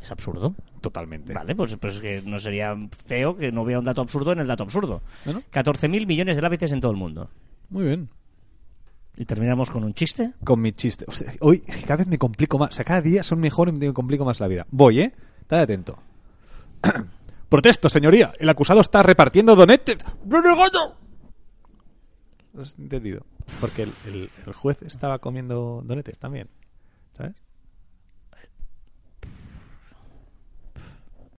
Es 0.00 0.10
absurdo. 0.10 0.54
Totalmente. 0.80 1.32
Vale, 1.32 1.54
pues, 1.54 1.76
pues 1.76 1.98
que 1.98 2.22
no 2.24 2.38
sería 2.38 2.74
feo 3.06 3.36
que 3.36 3.50
no 3.50 3.62
hubiera 3.62 3.80
un 3.80 3.84
dato 3.84 4.00
absurdo 4.00 4.32
en 4.32 4.38
el 4.38 4.46
dato 4.46 4.62
absurdo. 4.62 5.02
¿No, 5.26 5.32
no? 5.34 5.42
14.000 5.52 6.06
millones 6.06 6.36
de 6.36 6.42
lápices 6.42 6.72
en 6.72 6.80
todo 6.80 6.92
el 6.92 6.98
mundo. 6.98 7.30
Muy 7.70 7.84
bien. 7.84 8.08
Y 9.16 9.24
terminamos 9.24 9.68
con 9.70 9.82
un 9.82 9.94
chiste. 9.94 10.32
Con 10.44 10.60
mi 10.60 10.72
chiste. 10.72 11.04
O 11.08 11.10
sea, 11.10 11.32
hoy 11.40 11.60
cada 11.60 11.96
vez 11.96 12.06
me 12.06 12.18
complico 12.18 12.56
más. 12.58 12.70
O 12.70 12.72
sea, 12.72 12.84
cada 12.84 13.00
día 13.00 13.24
son 13.24 13.40
mejor 13.40 13.68
y 13.68 13.72
me 13.72 13.92
complico 13.92 14.24
más 14.24 14.38
la 14.38 14.46
vida. 14.46 14.66
Voy, 14.70 15.00
¿eh? 15.00 15.12
Estate 15.40 15.62
atento. 15.62 15.98
Protesto, 17.48 17.88
señoría. 17.88 18.32
El 18.38 18.48
acusado 18.48 18.80
está 18.80 19.02
repartiendo 19.02 19.56
donetes. 19.56 19.98
¡Renegado! 20.28 20.96
¿Lo 22.52 22.62
has 22.62 22.78
entendido? 22.78 23.24
Porque 23.60 23.82
el, 23.84 23.92
el- 24.06 24.28
el 24.46 24.52
juez 24.52 24.82
estaba 24.82 25.18
comiendo 25.18 25.82
donetes 25.84 26.18
también. 26.18 26.48